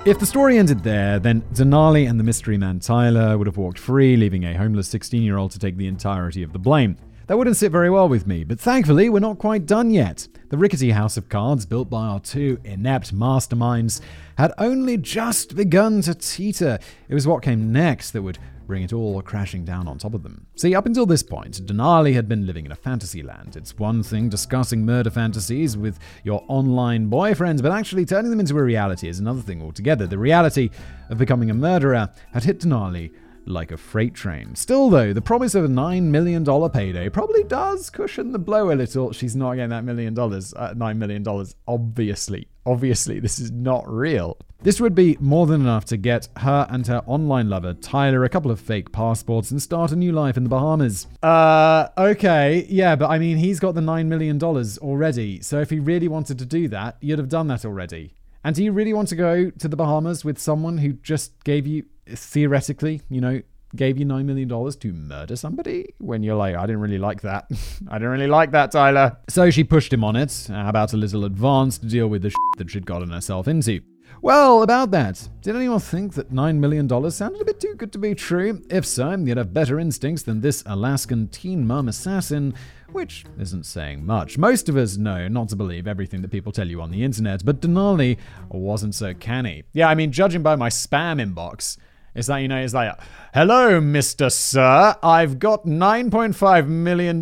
If 0.06 0.20
the 0.20 0.24
story 0.26 0.56
ended 0.56 0.84
there, 0.84 1.18
then 1.18 1.42
Denali 1.52 2.08
and 2.08 2.20
the 2.20 2.22
mystery 2.22 2.56
man 2.56 2.78
Tyler 2.78 3.36
would 3.36 3.48
have 3.48 3.56
walked 3.56 3.80
free, 3.80 4.16
leaving 4.16 4.44
a 4.44 4.56
homeless 4.56 4.86
16 4.86 5.20
year 5.20 5.36
old 5.36 5.50
to 5.50 5.58
take 5.58 5.76
the 5.76 5.88
entirety 5.88 6.44
of 6.44 6.52
the 6.52 6.60
blame. 6.60 6.96
That 7.26 7.36
wouldn't 7.36 7.56
sit 7.56 7.72
very 7.72 7.90
well 7.90 8.08
with 8.08 8.24
me, 8.24 8.44
but 8.44 8.60
thankfully, 8.60 9.08
we're 9.08 9.18
not 9.18 9.40
quite 9.40 9.66
done 9.66 9.90
yet. 9.90 10.28
The 10.48 10.58
rickety 10.58 10.92
house 10.92 11.16
of 11.16 11.28
cards 11.28 11.66
built 11.66 11.90
by 11.90 12.06
our 12.06 12.20
two 12.20 12.60
inept 12.62 13.12
masterminds 13.12 14.00
had 14.38 14.52
only 14.58 14.96
just 14.96 15.56
begun 15.56 16.02
to 16.02 16.14
teeter. 16.14 16.78
It 17.08 17.14
was 17.14 17.26
what 17.26 17.42
came 17.42 17.72
next 17.72 18.12
that 18.12 18.22
would 18.22 18.38
bring 18.66 18.82
it 18.82 18.92
all 18.92 19.20
crashing 19.22 19.64
down 19.64 19.88
on 19.88 19.98
top 19.98 20.14
of 20.14 20.22
them. 20.22 20.46
See, 20.56 20.74
up 20.74 20.86
until 20.86 21.06
this 21.06 21.22
point, 21.22 21.64
Denali 21.66 22.14
had 22.14 22.28
been 22.28 22.46
living 22.46 22.66
in 22.66 22.72
a 22.72 22.76
fantasy 22.76 23.22
land. 23.22 23.56
It's 23.56 23.78
one 23.78 24.02
thing 24.02 24.28
discussing 24.28 24.84
murder 24.84 25.10
fantasies 25.10 25.76
with 25.76 25.98
your 26.24 26.44
online 26.48 27.10
boyfriends, 27.10 27.62
but 27.62 27.72
actually 27.72 28.04
turning 28.04 28.30
them 28.30 28.40
into 28.40 28.58
a 28.58 28.62
reality 28.62 29.08
is 29.08 29.18
another 29.18 29.42
thing 29.42 29.62
altogether. 29.62 30.06
The 30.06 30.18
reality 30.18 30.70
of 31.10 31.18
becoming 31.18 31.50
a 31.50 31.54
murderer 31.54 32.10
had 32.32 32.44
hit 32.44 32.60
Denali 32.60 33.12
like 33.46 33.70
a 33.70 33.76
freight 33.76 34.14
train. 34.14 34.54
Still, 34.54 34.90
though, 34.90 35.12
the 35.12 35.22
promise 35.22 35.54
of 35.54 35.64
a 35.64 35.68
$9 35.68 36.02
million 36.04 36.44
payday 36.70 37.08
probably 37.08 37.44
does 37.44 37.90
cushion 37.90 38.32
the 38.32 38.38
blow 38.38 38.72
a 38.72 38.74
little. 38.74 39.12
She's 39.12 39.36
not 39.36 39.54
getting 39.54 39.70
that 39.70 39.84
million 39.84 40.14
dollars, 40.14 40.54
uh, 40.54 40.74
$9 40.74 40.96
million, 40.96 41.24
obviously. 41.68 42.48
Obviously, 42.64 43.20
this 43.20 43.38
is 43.38 43.52
not 43.52 43.88
real. 43.88 44.36
This 44.62 44.80
would 44.80 44.94
be 44.94 45.16
more 45.20 45.46
than 45.46 45.60
enough 45.60 45.84
to 45.86 45.96
get 45.96 46.28
her 46.38 46.66
and 46.68 46.86
her 46.88 47.02
online 47.06 47.48
lover, 47.48 47.74
Tyler, 47.74 48.24
a 48.24 48.28
couple 48.28 48.50
of 48.50 48.58
fake 48.58 48.90
passports 48.90 49.50
and 49.50 49.62
start 49.62 49.92
a 49.92 49.96
new 49.96 50.10
life 50.10 50.36
in 50.36 50.42
the 50.42 50.50
Bahamas. 50.50 51.06
Uh, 51.22 51.88
okay, 51.96 52.66
yeah, 52.68 52.96
but 52.96 53.08
I 53.08 53.18
mean, 53.18 53.36
he's 53.36 53.60
got 53.60 53.74
the 53.76 53.80
$9 53.80 54.06
million 54.06 54.42
already. 54.42 55.40
So 55.42 55.60
if 55.60 55.70
he 55.70 55.78
really 55.78 56.08
wanted 56.08 56.38
to 56.40 56.46
do 56.46 56.66
that, 56.68 56.96
you'd 57.00 57.20
have 57.20 57.28
done 57.28 57.46
that 57.48 57.64
already. 57.64 58.14
And 58.42 58.54
do 58.54 58.64
you 58.64 58.72
really 58.72 58.92
want 58.92 59.08
to 59.08 59.16
go 59.16 59.50
to 59.50 59.68
the 59.68 59.76
Bahamas 59.76 60.24
with 60.24 60.38
someone 60.38 60.78
who 60.78 60.94
just 60.94 61.42
gave 61.44 61.66
you 61.66 61.84
theoretically, 62.08 63.02
you 63.08 63.20
know, 63.20 63.42
gave 63.74 63.98
you 63.98 64.06
$9 64.06 64.24
million 64.24 64.48
to 64.48 64.92
murder 64.92 65.36
somebody 65.36 65.94
when 65.98 66.22
you're 66.22 66.36
like, 66.36 66.54
I 66.54 66.62
didn't 66.62 66.80
really 66.80 66.98
like 66.98 67.20
that. 67.22 67.50
I 67.88 67.98
didn't 67.98 68.10
really 68.10 68.26
like 68.26 68.52
that, 68.52 68.72
Tyler. 68.72 69.16
So 69.28 69.50
she 69.50 69.64
pushed 69.64 69.92
him 69.92 70.04
on 70.04 70.16
it, 70.16 70.48
uh, 70.50 70.64
about 70.66 70.92
a 70.92 70.96
little 70.96 71.24
advance 71.24 71.78
to 71.78 71.86
deal 71.86 72.08
with 72.08 72.22
the 72.22 72.30
shit 72.30 72.38
that 72.58 72.70
she'd 72.70 72.86
gotten 72.86 73.10
herself 73.10 73.48
into. 73.48 73.80
Well, 74.22 74.62
about 74.62 74.92
that, 74.92 75.28
did 75.42 75.56
anyone 75.56 75.78
think 75.78 76.14
that 76.14 76.32
$9 76.32 76.56
million 76.56 76.88
sounded 77.10 77.40
a 77.40 77.44
bit 77.44 77.60
too 77.60 77.74
good 77.74 77.92
to 77.92 77.98
be 77.98 78.14
true? 78.14 78.62
If 78.70 78.86
so, 78.86 79.14
you'd 79.14 79.36
have 79.36 79.52
better 79.52 79.78
instincts 79.78 80.22
than 80.22 80.40
this 80.40 80.62
Alaskan 80.64 81.28
teen 81.28 81.66
mom 81.66 81.88
assassin, 81.88 82.54
which 82.92 83.24
isn't 83.38 83.66
saying 83.66 84.06
much. 84.06 84.38
Most 84.38 84.68
of 84.68 84.76
us 84.76 84.96
know 84.96 85.28
not 85.28 85.50
to 85.50 85.56
believe 85.56 85.86
everything 85.86 86.22
that 86.22 86.30
people 86.30 86.50
tell 86.50 86.66
you 86.66 86.80
on 86.80 86.90
the 86.90 87.04
internet, 87.04 87.44
but 87.44 87.60
Denali 87.60 88.16
wasn't 88.48 88.94
so 88.94 89.12
canny. 89.12 89.64
Yeah, 89.74 89.88
I 89.88 89.94
mean, 89.94 90.12
judging 90.12 90.42
by 90.42 90.56
my 90.56 90.70
spam 90.70 91.20
inbox, 91.22 91.76
it's 92.16 92.28
like, 92.28 92.42
you 92.42 92.48
know, 92.48 92.58
it's 92.58 92.72
like, 92.72 92.98
hello, 93.34 93.80
Mr. 93.80 94.32
Sir. 94.32 94.96
I've 95.02 95.38
got 95.38 95.66
$9.5 95.66 96.66
million 96.66 97.18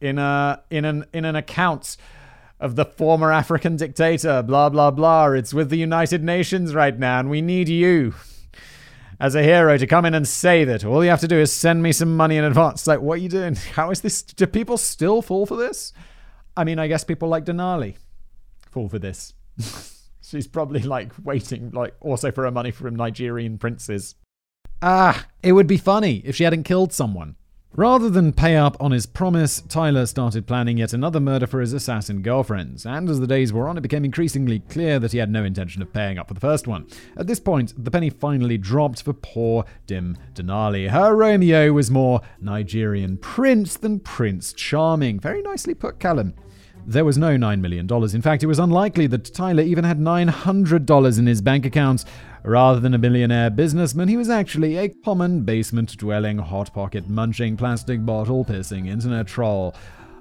in, 0.00 0.18
a, 0.18 0.62
in, 0.70 0.84
an, 0.86 1.04
in 1.12 1.24
an 1.26 1.36
account 1.36 1.98
of 2.58 2.76
the 2.76 2.86
former 2.86 3.30
African 3.30 3.76
dictator, 3.76 4.42
blah, 4.42 4.70
blah, 4.70 4.90
blah. 4.90 5.32
It's 5.32 5.52
with 5.52 5.68
the 5.68 5.76
United 5.76 6.24
Nations 6.24 6.74
right 6.74 6.98
now, 6.98 7.20
and 7.20 7.28
we 7.28 7.42
need 7.42 7.68
you 7.68 8.14
as 9.20 9.34
a 9.34 9.42
hero 9.42 9.76
to 9.76 9.86
come 9.86 10.04
in 10.04 10.14
and 10.14 10.26
save 10.26 10.68
it. 10.68 10.84
All 10.84 11.04
you 11.04 11.10
have 11.10 11.20
to 11.20 11.28
do 11.28 11.38
is 11.38 11.52
send 11.52 11.82
me 11.82 11.92
some 11.92 12.16
money 12.16 12.36
in 12.36 12.44
advance. 12.44 12.80
It's 12.80 12.86
like, 12.86 13.00
what 13.00 13.14
are 13.14 13.22
you 13.22 13.28
doing? 13.28 13.54
How 13.74 13.90
is 13.90 14.00
this? 14.00 14.22
Do 14.22 14.46
people 14.46 14.78
still 14.78 15.20
fall 15.20 15.44
for 15.44 15.56
this? 15.56 15.92
I 16.56 16.64
mean, 16.64 16.78
I 16.78 16.86
guess 16.86 17.04
people 17.04 17.28
like 17.28 17.44
Denali 17.44 17.96
fall 18.70 18.88
for 18.88 18.98
this. 18.98 19.34
She's 20.22 20.46
probably 20.46 20.80
like 20.80 21.12
waiting, 21.22 21.70
like 21.72 21.94
also 22.00 22.30
for 22.30 22.44
her 22.44 22.50
money 22.50 22.70
from 22.70 22.96
Nigerian 22.96 23.58
princes. 23.58 24.14
Ah, 24.84 25.26
it 25.44 25.52
would 25.52 25.68
be 25.68 25.76
funny 25.76 26.22
if 26.24 26.34
she 26.34 26.42
hadn't 26.42 26.64
killed 26.64 26.92
someone. 26.92 27.36
Rather 27.74 28.10
than 28.10 28.32
pay 28.32 28.56
up 28.56 28.76
on 28.80 28.90
his 28.90 29.06
promise, 29.06 29.62
Tyler 29.62 30.04
started 30.06 30.46
planning 30.46 30.76
yet 30.78 30.92
another 30.92 31.20
murder 31.20 31.46
for 31.46 31.60
his 31.60 31.72
assassin 31.72 32.20
girlfriends, 32.20 32.84
and 32.84 33.08
as 33.08 33.20
the 33.20 33.26
days 33.26 33.52
wore 33.52 33.68
on, 33.68 33.78
it 33.78 33.82
became 33.82 34.04
increasingly 34.04 34.58
clear 34.58 34.98
that 34.98 35.12
he 35.12 35.18
had 35.18 35.30
no 35.30 35.44
intention 35.44 35.80
of 35.82 35.92
paying 35.92 36.18
up 36.18 36.26
for 36.26 36.34
the 36.34 36.40
first 36.40 36.66
one. 36.66 36.84
At 37.16 37.28
this 37.28 37.38
point, 37.38 37.72
the 37.82 37.92
penny 37.92 38.10
finally 38.10 38.58
dropped 38.58 39.02
for 39.04 39.12
poor 39.12 39.64
Dim 39.86 40.18
Denali. 40.34 40.90
Her 40.90 41.14
Romeo 41.14 41.72
was 41.72 41.90
more 41.90 42.20
Nigerian 42.40 43.18
prince 43.18 43.76
than 43.76 44.00
Prince 44.00 44.52
Charming. 44.52 45.20
Very 45.20 45.42
nicely 45.42 45.74
put, 45.74 46.00
Callum. 46.00 46.34
There 46.84 47.04
was 47.04 47.16
no 47.16 47.36
$9 47.36 47.60
million. 47.60 47.86
In 47.88 48.22
fact, 48.22 48.42
it 48.42 48.48
was 48.48 48.58
unlikely 48.58 49.06
that 49.06 49.32
Tyler 49.32 49.62
even 49.62 49.84
had 49.84 50.00
$900 50.00 51.18
in 51.18 51.26
his 51.26 51.40
bank 51.40 51.64
account. 51.64 52.04
Rather 52.44 52.80
than 52.80 52.92
a 52.92 52.98
millionaire 52.98 53.50
businessman, 53.50 54.08
he 54.08 54.16
was 54.16 54.28
actually 54.28 54.76
a 54.76 54.88
common 54.88 55.42
basement 55.42 55.96
dwelling, 55.96 56.38
hot 56.38 56.74
pocket 56.74 57.08
munching, 57.08 57.56
plastic 57.56 58.04
bottle 58.04 58.44
pissing 58.44 58.88
internet 58.88 59.28
troll. 59.28 59.74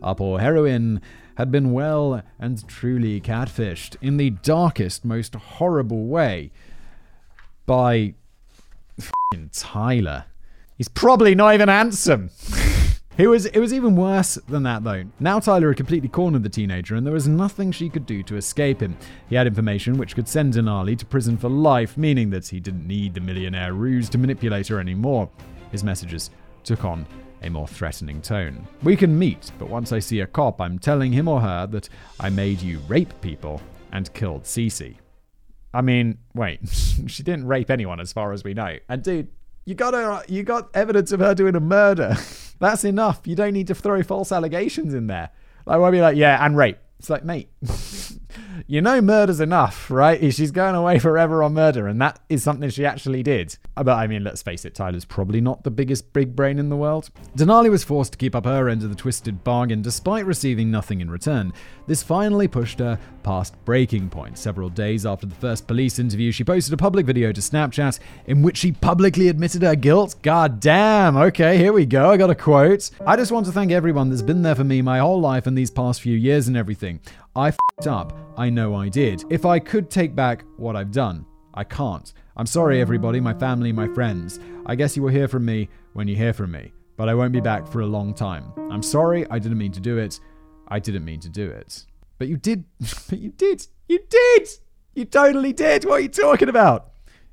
Up 0.03 0.17
poor 0.17 0.39
heroine 0.39 1.01
had 1.35 1.51
been 1.51 1.71
well 1.71 2.21
and 2.39 2.67
truly 2.67 3.19
catfished 3.19 3.95
in 4.01 4.17
the 4.17 4.29
darkest, 4.29 5.03
most 5.03 5.33
horrible 5.33 6.05
way 6.05 6.51
by 7.65 8.13
Tyler. 9.51 10.25
He's 10.77 10.89
probably 10.89 11.33
not 11.33 11.55
even 11.55 11.69
handsome. 11.69 12.29
It 13.21 13.27
was 13.27 13.45
it 13.45 13.59
was 13.59 13.71
even 13.71 13.95
worse 13.95 14.33
than 14.47 14.63
that 14.63 14.83
though. 14.83 15.03
Now 15.19 15.39
Tyler 15.39 15.67
had 15.67 15.77
completely 15.77 16.09
cornered 16.09 16.41
the 16.41 16.49
teenager 16.49 16.95
and 16.95 17.05
there 17.05 17.13
was 17.13 17.27
nothing 17.27 17.71
she 17.71 17.87
could 17.87 18.07
do 18.07 18.23
to 18.23 18.35
escape 18.35 18.81
him. 18.81 18.97
He 19.29 19.35
had 19.35 19.45
information 19.45 19.99
which 19.99 20.15
could 20.15 20.27
send 20.27 20.53
Denali 20.53 20.97
to 20.97 21.05
prison 21.05 21.37
for 21.37 21.47
life, 21.47 21.97
meaning 21.97 22.31
that 22.31 22.47
he 22.47 22.59
didn't 22.59 22.87
need 22.87 23.13
the 23.13 23.19
millionaire 23.19 23.75
ruse 23.75 24.09
to 24.09 24.17
manipulate 24.17 24.69
her 24.69 24.79
anymore. 24.79 25.29
His 25.71 25.83
messages 25.83 26.31
took 26.63 26.83
on 26.83 27.05
a 27.43 27.49
more 27.49 27.67
threatening 27.67 28.23
tone. 28.23 28.67
We 28.81 28.95
can 28.95 29.19
meet, 29.19 29.51
but 29.59 29.69
once 29.69 29.91
I 29.91 29.99
see 29.99 30.21
a 30.21 30.25
cop, 30.25 30.59
I'm 30.59 30.79
telling 30.79 31.11
him 31.11 31.27
or 31.27 31.41
her 31.41 31.67
that 31.67 31.89
I 32.19 32.31
made 32.31 32.59
you 32.59 32.79
rape 32.87 33.13
people 33.21 33.61
and 33.91 34.11
killed 34.15 34.45
Cece. 34.45 34.95
I 35.75 35.81
mean, 35.81 36.17
wait, 36.33 36.67
she 37.05 37.21
didn't 37.21 37.45
rape 37.45 37.69
anyone 37.69 37.99
as 37.99 38.11
far 38.11 38.33
as 38.33 38.43
we 38.43 38.55
know. 38.55 38.77
And 38.89 39.03
dude, 39.03 39.27
you 39.65 39.75
got 39.75 39.93
her, 39.93 40.23
you 40.27 40.43
got 40.43 40.69
evidence 40.73 41.11
of 41.11 41.19
her 41.19 41.35
doing 41.35 41.55
a 41.55 41.59
murder. 41.59 42.15
That's 42.59 42.83
enough. 42.83 43.21
You 43.25 43.35
don't 43.35 43.53
need 43.53 43.67
to 43.67 43.75
throw 43.75 44.03
false 44.03 44.31
allegations 44.31 44.93
in 44.93 45.07
there. 45.07 45.29
Like, 45.65 45.79
why 45.79 45.91
be 45.91 46.01
like, 46.01 46.15
yeah, 46.15 46.43
and 46.43 46.55
rape? 46.55 46.77
It's 46.99 47.09
like, 47.09 47.23
mate, 47.23 47.49
you 48.67 48.81
know 48.81 49.01
murder's 49.01 49.39
enough, 49.39 49.89
right? 49.89 50.33
She's 50.33 50.51
going 50.51 50.75
away 50.75 50.99
forever 50.99 51.43
on 51.43 51.53
murder, 51.53 51.87
and 51.87 52.01
that 52.01 52.19
is 52.29 52.43
something 52.43 52.69
she 52.69 52.85
actually 52.85 53.23
did. 53.23 53.57
But 53.75 53.89
I 53.89 54.07
mean, 54.07 54.23
let's 54.23 54.41
face 54.41 54.65
it, 54.65 54.75
Tyler's 54.75 55.05
probably 55.05 55.41
not 55.41 55.63
the 55.63 55.71
biggest 55.71 56.13
big 56.13 56.35
brain 56.35 56.59
in 56.59 56.69
the 56.69 56.77
world. 56.77 57.09
Denali 57.35 57.69
was 57.69 57.83
forced 57.83 58.13
to 58.13 58.17
keep 58.17 58.35
up 58.35 58.45
her 58.45 58.69
end 58.69 58.83
of 58.83 58.89
the 58.89 58.95
twisted 58.95 59.43
bargain 59.43 59.81
despite 59.81 60.25
receiving 60.25 60.71
nothing 60.71 61.01
in 61.01 61.09
return. 61.09 61.53
This 61.87 62.03
finally 62.03 62.47
pushed 62.47 62.79
her 62.79 62.99
past 63.23 63.55
breaking 63.65 64.09
point. 64.09 64.37
Several 64.37 64.69
days 64.69 65.05
after 65.05 65.25
the 65.25 65.35
first 65.35 65.67
police 65.67 65.99
interview, 65.99 66.31
she 66.31 66.43
posted 66.43 66.73
a 66.73 66.77
public 66.77 67.05
video 67.05 67.31
to 67.31 67.41
Snapchat 67.41 67.99
in 68.27 68.41
which 68.41 68.57
she 68.57 68.71
publicly 68.71 69.27
admitted 69.27 69.61
her 69.61 69.75
guilt. 69.75 70.15
God 70.21 70.59
damn, 70.59 71.17
okay, 71.17 71.57
here 71.57 71.73
we 71.73 71.85
go. 71.85 72.09
I 72.09 72.17
got 72.17 72.29
a 72.29 72.35
quote. 72.35 72.89
I 73.05 73.15
just 73.15 73.31
want 73.31 73.45
to 73.47 73.51
thank 73.51 73.71
everyone 73.71 74.09
that's 74.09 74.21
been 74.21 74.41
there 74.41 74.55
for 74.55 74.63
me 74.63 74.81
my 74.81 74.99
whole 74.99 75.19
life 75.19 75.47
and 75.47 75.57
these 75.57 75.71
past 75.71 76.01
few 76.01 76.15
years 76.15 76.47
and 76.47 76.55
everything. 76.55 76.99
I 77.35 77.47
f***ed 77.47 77.87
up. 77.87 78.17
I 78.37 78.49
know 78.49 78.75
I 78.75 78.89
did. 78.89 79.23
If 79.29 79.45
I 79.45 79.57
could 79.57 79.89
take 79.89 80.13
back 80.15 80.43
what 80.57 80.75
I've 80.75 80.91
done, 80.91 81.25
I 81.53 81.63
can't. 81.63 82.11
I'm 82.35 82.45
sorry, 82.45 82.81
everybody, 82.81 83.19
my 83.21 83.33
family, 83.33 83.71
my 83.71 83.87
friends. 83.87 84.39
I 84.65 84.75
guess 84.75 84.97
you 84.97 85.03
will 85.03 85.09
hear 85.09 85.27
from 85.27 85.45
me 85.45 85.69
when 85.93 86.07
you 86.07 86.15
hear 86.15 86.33
from 86.33 86.51
me, 86.51 86.73
but 86.97 87.07
I 87.07 87.13
won't 87.13 87.31
be 87.31 87.39
back 87.39 87.67
for 87.67 87.81
a 87.81 87.85
long 87.85 88.13
time. 88.13 88.51
I'm 88.69 88.83
sorry, 88.83 89.25
I 89.29 89.39
didn't 89.39 89.57
mean 89.57 89.71
to 89.71 89.79
do 89.79 89.97
it. 89.97 90.19
I 90.67 90.79
didn't 90.79 91.05
mean 91.05 91.21
to 91.21 91.29
do 91.29 91.49
it. 91.49 91.85
But 92.17 92.27
you 92.27 92.37
did. 92.37 92.65
But 93.09 93.19
you 93.19 93.31
did. 93.31 93.65
You 93.87 93.99
did. 94.09 94.49
You 94.93 95.05
totally 95.05 95.53
did. 95.53 95.85
What 95.85 95.95
are 95.95 96.01
you 96.01 96.09
talking 96.09 96.49
about? 96.49 96.90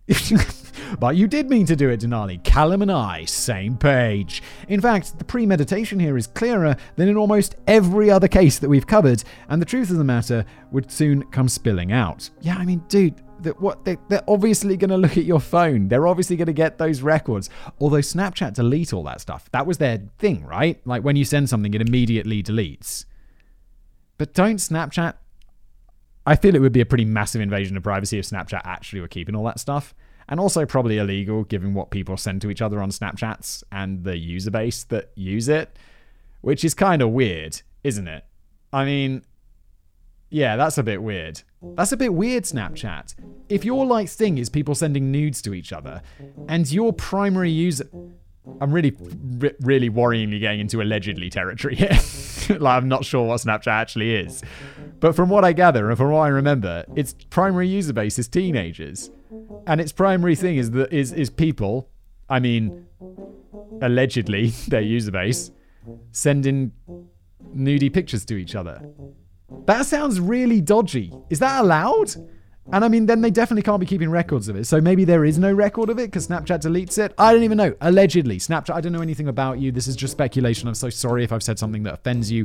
but 0.98 1.16
you 1.16 1.26
did 1.26 1.50
mean 1.50 1.66
to 1.66 1.76
do 1.76 1.90
it, 1.90 2.00
Denali. 2.00 2.42
Callum 2.44 2.82
and 2.82 2.90
I, 2.92 3.24
same 3.24 3.76
page. 3.76 4.42
In 4.68 4.80
fact, 4.80 5.18
the 5.18 5.24
premeditation 5.24 5.98
here 5.98 6.16
is 6.16 6.26
clearer 6.26 6.76
than 6.96 7.08
in 7.08 7.16
almost 7.16 7.56
every 7.66 8.10
other 8.10 8.28
case 8.28 8.58
that 8.58 8.68
we've 8.68 8.86
covered, 8.86 9.22
and 9.48 9.60
the 9.60 9.66
truth 9.66 9.90
of 9.90 9.98
the 9.98 10.04
matter 10.04 10.44
would 10.70 10.90
soon 10.90 11.24
come 11.24 11.48
spilling 11.48 11.92
out. 11.92 12.30
Yeah, 12.40 12.56
I 12.56 12.64
mean, 12.64 12.82
dude, 12.88 13.22
that 13.42 13.60
what 13.60 13.84
they, 13.84 13.96
they're 14.08 14.24
obviously 14.28 14.76
going 14.76 14.90
to 14.90 14.96
look 14.96 15.16
at 15.16 15.24
your 15.24 15.40
phone. 15.40 15.88
They're 15.88 16.06
obviously 16.06 16.36
going 16.36 16.46
to 16.46 16.52
get 16.52 16.78
those 16.78 17.02
records. 17.02 17.50
Although 17.80 17.98
Snapchat 17.98 18.54
delete 18.54 18.92
all 18.92 19.04
that 19.04 19.20
stuff. 19.20 19.50
That 19.52 19.66
was 19.66 19.78
their 19.78 20.02
thing, 20.18 20.44
right? 20.44 20.80
Like 20.84 21.02
when 21.02 21.16
you 21.16 21.24
send 21.24 21.48
something, 21.48 21.72
it 21.74 21.80
immediately 21.80 22.42
deletes. 22.42 23.04
But 24.16 24.34
don't 24.34 24.56
Snapchat. 24.56 25.14
I 26.28 26.36
feel 26.36 26.54
it 26.54 26.60
would 26.60 26.72
be 26.72 26.82
a 26.82 26.86
pretty 26.86 27.06
massive 27.06 27.40
invasion 27.40 27.74
of 27.78 27.82
privacy 27.82 28.18
if 28.18 28.26
Snapchat 28.26 28.60
actually 28.64 29.00
were 29.00 29.08
keeping 29.08 29.34
all 29.34 29.44
that 29.44 29.58
stuff. 29.58 29.94
And 30.28 30.38
also 30.38 30.66
probably 30.66 30.98
illegal 30.98 31.44
given 31.44 31.72
what 31.72 31.90
people 31.90 32.18
send 32.18 32.42
to 32.42 32.50
each 32.50 32.60
other 32.60 32.82
on 32.82 32.90
Snapchats 32.90 33.62
and 33.72 34.04
the 34.04 34.18
user 34.18 34.50
base 34.50 34.84
that 34.84 35.10
use 35.14 35.48
it, 35.48 35.74
which 36.42 36.64
is 36.66 36.74
kind 36.74 37.00
of 37.00 37.12
weird, 37.12 37.62
isn't 37.82 38.06
it? 38.06 38.26
I 38.74 38.84
mean, 38.84 39.24
yeah, 40.28 40.56
that's 40.56 40.76
a 40.76 40.82
bit 40.82 41.02
weird. 41.02 41.40
That's 41.62 41.92
a 41.92 41.96
bit 41.96 42.12
weird, 42.12 42.44
Snapchat. 42.44 43.14
If 43.48 43.64
your 43.64 43.86
like 43.86 44.10
thing 44.10 44.36
is 44.36 44.50
people 44.50 44.74
sending 44.74 45.10
nudes 45.10 45.40
to 45.42 45.54
each 45.54 45.72
other, 45.72 46.02
and 46.46 46.70
your 46.70 46.92
primary 46.92 47.50
user, 47.50 47.88
I'm 48.60 48.70
really, 48.70 48.94
really 49.60 49.88
worryingly 49.88 50.40
getting 50.40 50.60
into 50.60 50.82
allegedly 50.82 51.30
territory 51.30 51.76
here. 51.76 51.98
like, 52.60 52.82
I'm 52.82 52.88
not 52.88 53.04
sure 53.04 53.26
what 53.26 53.40
Snapchat 53.40 53.68
actually 53.68 54.14
is. 54.14 54.42
But 55.00 55.14
from 55.14 55.28
what 55.28 55.44
I 55.44 55.52
gather 55.52 55.88
and 55.88 55.96
from 55.96 56.10
what 56.10 56.20
I 56.20 56.28
remember, 56.28 56.84
its 56.96 57.14
primary 57.30 57.68
user 57.68 57.92
base 57.92 58.18
is 58.18 58.28
teenagers. 58.28 59.10
And 59.66 59.80
its 59.80 59.92
primary 59.92 60.34
thing 60.34 60.56
is 60.56 60.70
that 60.72 60.92
is 60.92 61.12
is 61.12 61.30
people, 61.30 61.90
I 62.28 62.40
mean, 62.40 62.86
allegedly 63.82 64.48
their 64.68 64.80
user 64.80 65.10
base, 65.10 65.50
sending 66.12 66.72
nudie 67.54 67.92
pictures 67.92 68.24
to 68.26 68.36
each 68.36 68.54
other. 68.54 68.88
That 69.66 69.86
sounds 69.86 70.20
really 70.20 70.60
dodgy. 70.60 71.12
Is 71.30 71.38
that 71.40 71.60
allowed? 71.62 72.14
And 72.72 72.84
I 72.84 72.88
mean, 72.88 73.06
then 73.06 73.22
they 73.22 73.30
definitely 73.30 73.62
can't 73.62 73.80
be 73.80 73.86
keeping 73.86 74.10
records 74.10 74.48
of 74.48 74.56
it. 74.56 74.66
So 74.66 74.80
maybe 74.80 75.04
there 75.04 75.24
is 75.24 75.38
no 75.38 75.52
record 75.52 75.88
of 75.88 75.98
it 75.98 76.08
because 76.08 76.28
Snapchat 76.28 76.60
deletes 76.60 76.98
it. 76.98 77.14
I 77.16 77.32
don't 77.32 77.42
even 77.42 77.56
know. 77.56 77.74
Allegedly, 77.80 78.38
Snapchat, 78.38 78.74
I 78.74 78.80
don't 78.80 78.92
know 78.92 79.00
anything 79.00 79.28
about 79.28 79.58
you. 79.58 79.72
This 79.72 79.88
is 79.88 79.96
just 79.96 80.12
speculation. 80.12 80.68
I'm 80.68 80.74
so 80.74 80.90
sorry 80.90 81.24
if 81.24 81.32
I've 81.32 81.42
said 81.42 81.58
something 81.58 81.84
that 81.84 81.94
offends 81.94 82.30
you. 82.30 82.44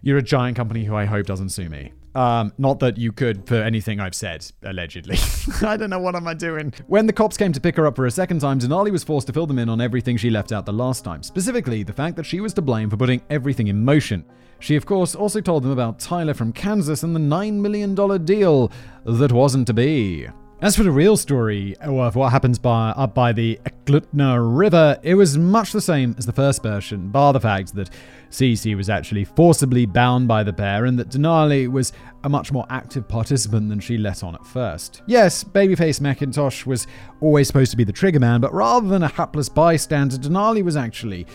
You're 0.00 0.18
a 0.18 0.22
giant 0.22 0.56
company 0.56 0.84
who 0.84 0.94
I 0.94 1.04
hope 1.04 1.26
doesn't 1.26 1.50
sue 1.50 1.68
me. 1.68 1.92
Um, 2.14 2.52
not 2.58 2.80
that 2.80 2.96
you 2.98 3.12
could 3.12 3.46
for 3.46 3.56
anything 3.56 4.00
I've 4.00 4.14
said, 4.14 4.46
allegedly. 4.62 5.18
I 5.66 5.76
don't 5.76 5.90
know 5.90 5.98
what 5.98 6.16
am 6.16 6.26
I 6.26 6.34
doing. 6.34 6.72
When 6.86 7.06
the 7.06 7.12
cops 7.12 7.36
came 7.36 7.52
to 7.52 7.60
pick 7.60 7.76
her 7.76 7.86
up 7.86 7.96
for 7.96 8.06
a 8.06 8.10
second 8.10 8.40
time, 8.40 8.58
Denali 8.58 8.90
was 8.90 9.04
forced 9.04 9.26
to 9.28 9.32
fill 9.32 9.46
them 9.46 9.58
in 9.58 9.68
on 9.68 9.80
everything 9.80 10.16
she 10.16 10.30
left 10.30 10.52
out 10.52 10.66
the 10.66 10.72
last 10.72 11.04
time, 11.04 11.22
specifically 11.22 11.82
the 11.82 11.92
fact 11.92 12.16
that 12.16 12.24
she 12.24 12.40
was 12.40 12.54
to 12.54 12.62
blame 12.62 12.90
for 12.90 12.96
putting 12.96 13.22
everything 13.30 13.68
in 13.68 13.84
motion. 13.84 14.24
She, 14.60 14.74
of 14.74 14.86
course, 14.86 15.14
also 15.14 15.40
told 15.40 15.62
them 15.62 15.70
about 15.70 16.00
Tyler 16.00 16.34
from 16.34 16.52
Kansas 16.52 17.02
and 17.02 17.14
the 17.14 17.20
$9 17.20 17.54
million 17.54 17.94
deal 18.24 18.72
that 19.04 19.30
wasn't 19.30 19.66
to 19.68 19.74
be. 19.74 20.28
As 20.60 20.74
for 20.74 20.82
the 20.82 20.90
real 20.90 21.16
story 21.16 21.76
of 21.76 22.16
what 22.16 22.32
happens 22.32 22.58
by, 22.58 22.90
up 22.90 23.14
by 23.14 23.30
the 23.32 23.60
Eklutna 23.64 24.40
River, 24.58 24.98
it 25.04 25.14
was 25.14 25.38
much 25.38 25.70
the 25.70 25.80
same 25.80 26.16
as 26.18 26.26
the 26.26 26.32
first 26.32 26.64
version, 26.64 27.10
bar 27.10 27.32
the 27.32 27.38
fact 27.38 27.76
that 27.76 27.90
Cece 28.30 28.76
was 28.76 28.90
actually 28.90 29.24
forcibly 29.24 29.86
bound 29.86 30.28
by 30.28 30.42
the 30.42 30.52
pair 30.52 30.84
and 30.84 30.98
that 30.98 31.08
Denali 31.08 31.70
was 31.70 31.92
a 32.24 32.28
much 32.28 32.52
more 32.52 32.66
active 32.70 33.08
participant 33.08 33.68
than 33.68 33.80
she 33.80 33.96
let 33.96 34.22
on 34.22 34.34
at 34.34 34.46
first. 34.46 35.02
Yes, 35.06 35.42
babyface 35.44 36.00
McIntosh 36.00 36.66
was 36.66 36.86
always 37.20 37.46
supposed 37.46 37.70
to 37.70 37.76
be 37.76 37.84
the 37.84 37.92
trigger 37.92 38.20
man, 38.20 38.40
but 38.40 38.52
rather 38.52 38.88
than 38.88 39.02
a 39.02 39.08
hapless 39.08 39.48
bystander, 39.48 40.16
Denali 40.16 40.62
was 40.62 40.76
actually 40.76 41.26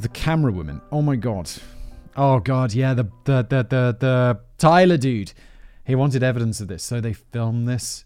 the 0.00 0.08
camera 0.08 0.52
woman. 0.52 0.80
Oh 0.90 1.02
my 1.02 1.16
god. 1.16 1.50
Oh 2.16 2.40
god, 2.40 2.72
yeah, 2.74 2.94
the 2.94 3.04
the 3.24 3.42
the 3.42 3.62
the, 3.62 3.96
the 4.00 4.40
Tyler 4.58 4.96
dude. 4.96 5.32
He 5.84 5.94
wanted 5.94 6.22
evidence 6.22 6.60
of 6.60 6.68
this, 6.68 6.82
so 6.82 7.00
they 7.00 7.12
filmed 7.12 7.68
this. 7.68 8.04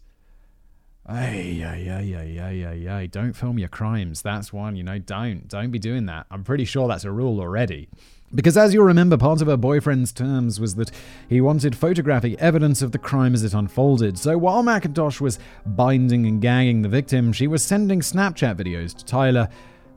Ay, 1.07 1.63
ay, 1.63 1.87
ay, 1.87 2.15
ay, 2.17 2.39
ay, 2.39 2.65
ay, 2.65 2.89
ay. 2.89 3.05
Don't 3.05 3.33
film 3.33 3.59
your 3.59 3.69
crimes. 3.69 4.23
That's 4.23 4.51
one, 4.51 4.75
you 4.75 4.83
know, 4.83 4.97
don't. 4.97 5.47
Don't 5.47 5.69
be 5.69 5.77
doing 5.77 6.07
that. 6.07 6.25
I'm 6.31 6.43
pretty 6.43 6.65
sure 6.65 6.87
that's 6.87 7.03
a 7.03 7.11
rule 7.11 7.39
already. 7.39 7.89
Because 8.33 8.57
as 8.57 8.73
you'll 8.73 8.85
remember, 8.85 9.17
part 9.17 9.41
of 9.41 9.47
her 9.47 9.57
boyfriend's 9.57 10.11
terms 10.11 10.59
was 10.59 10.75
that 10.75 10.91
he 11.29 11.39
wanted 11.41 11.75
photographic 11.75 12.37
evidence 12.39 12.81
of 12.81 12.91
the 12.91 12.97
crime 12.97 13.33
as 13.33 13.43
it 13.43 13.53
unfolded. 13.53 14.17
So 14.17 14.37
while 14.37 14.63
McIntosh 14.63 15.21
was 15.21 15.39
binding 15.65 16.25
and 16.25 16.41
gagging 16.41 16.81
the 16.81 16.89
victim, 16.89 17.31
she 17.31 17.47
was 17.47 17.63
sending 17.63 18.01
Snapchat 18.01 18.55
videos 18.55 18.95
to 18.97 19.05
Tyler 19.05 19.47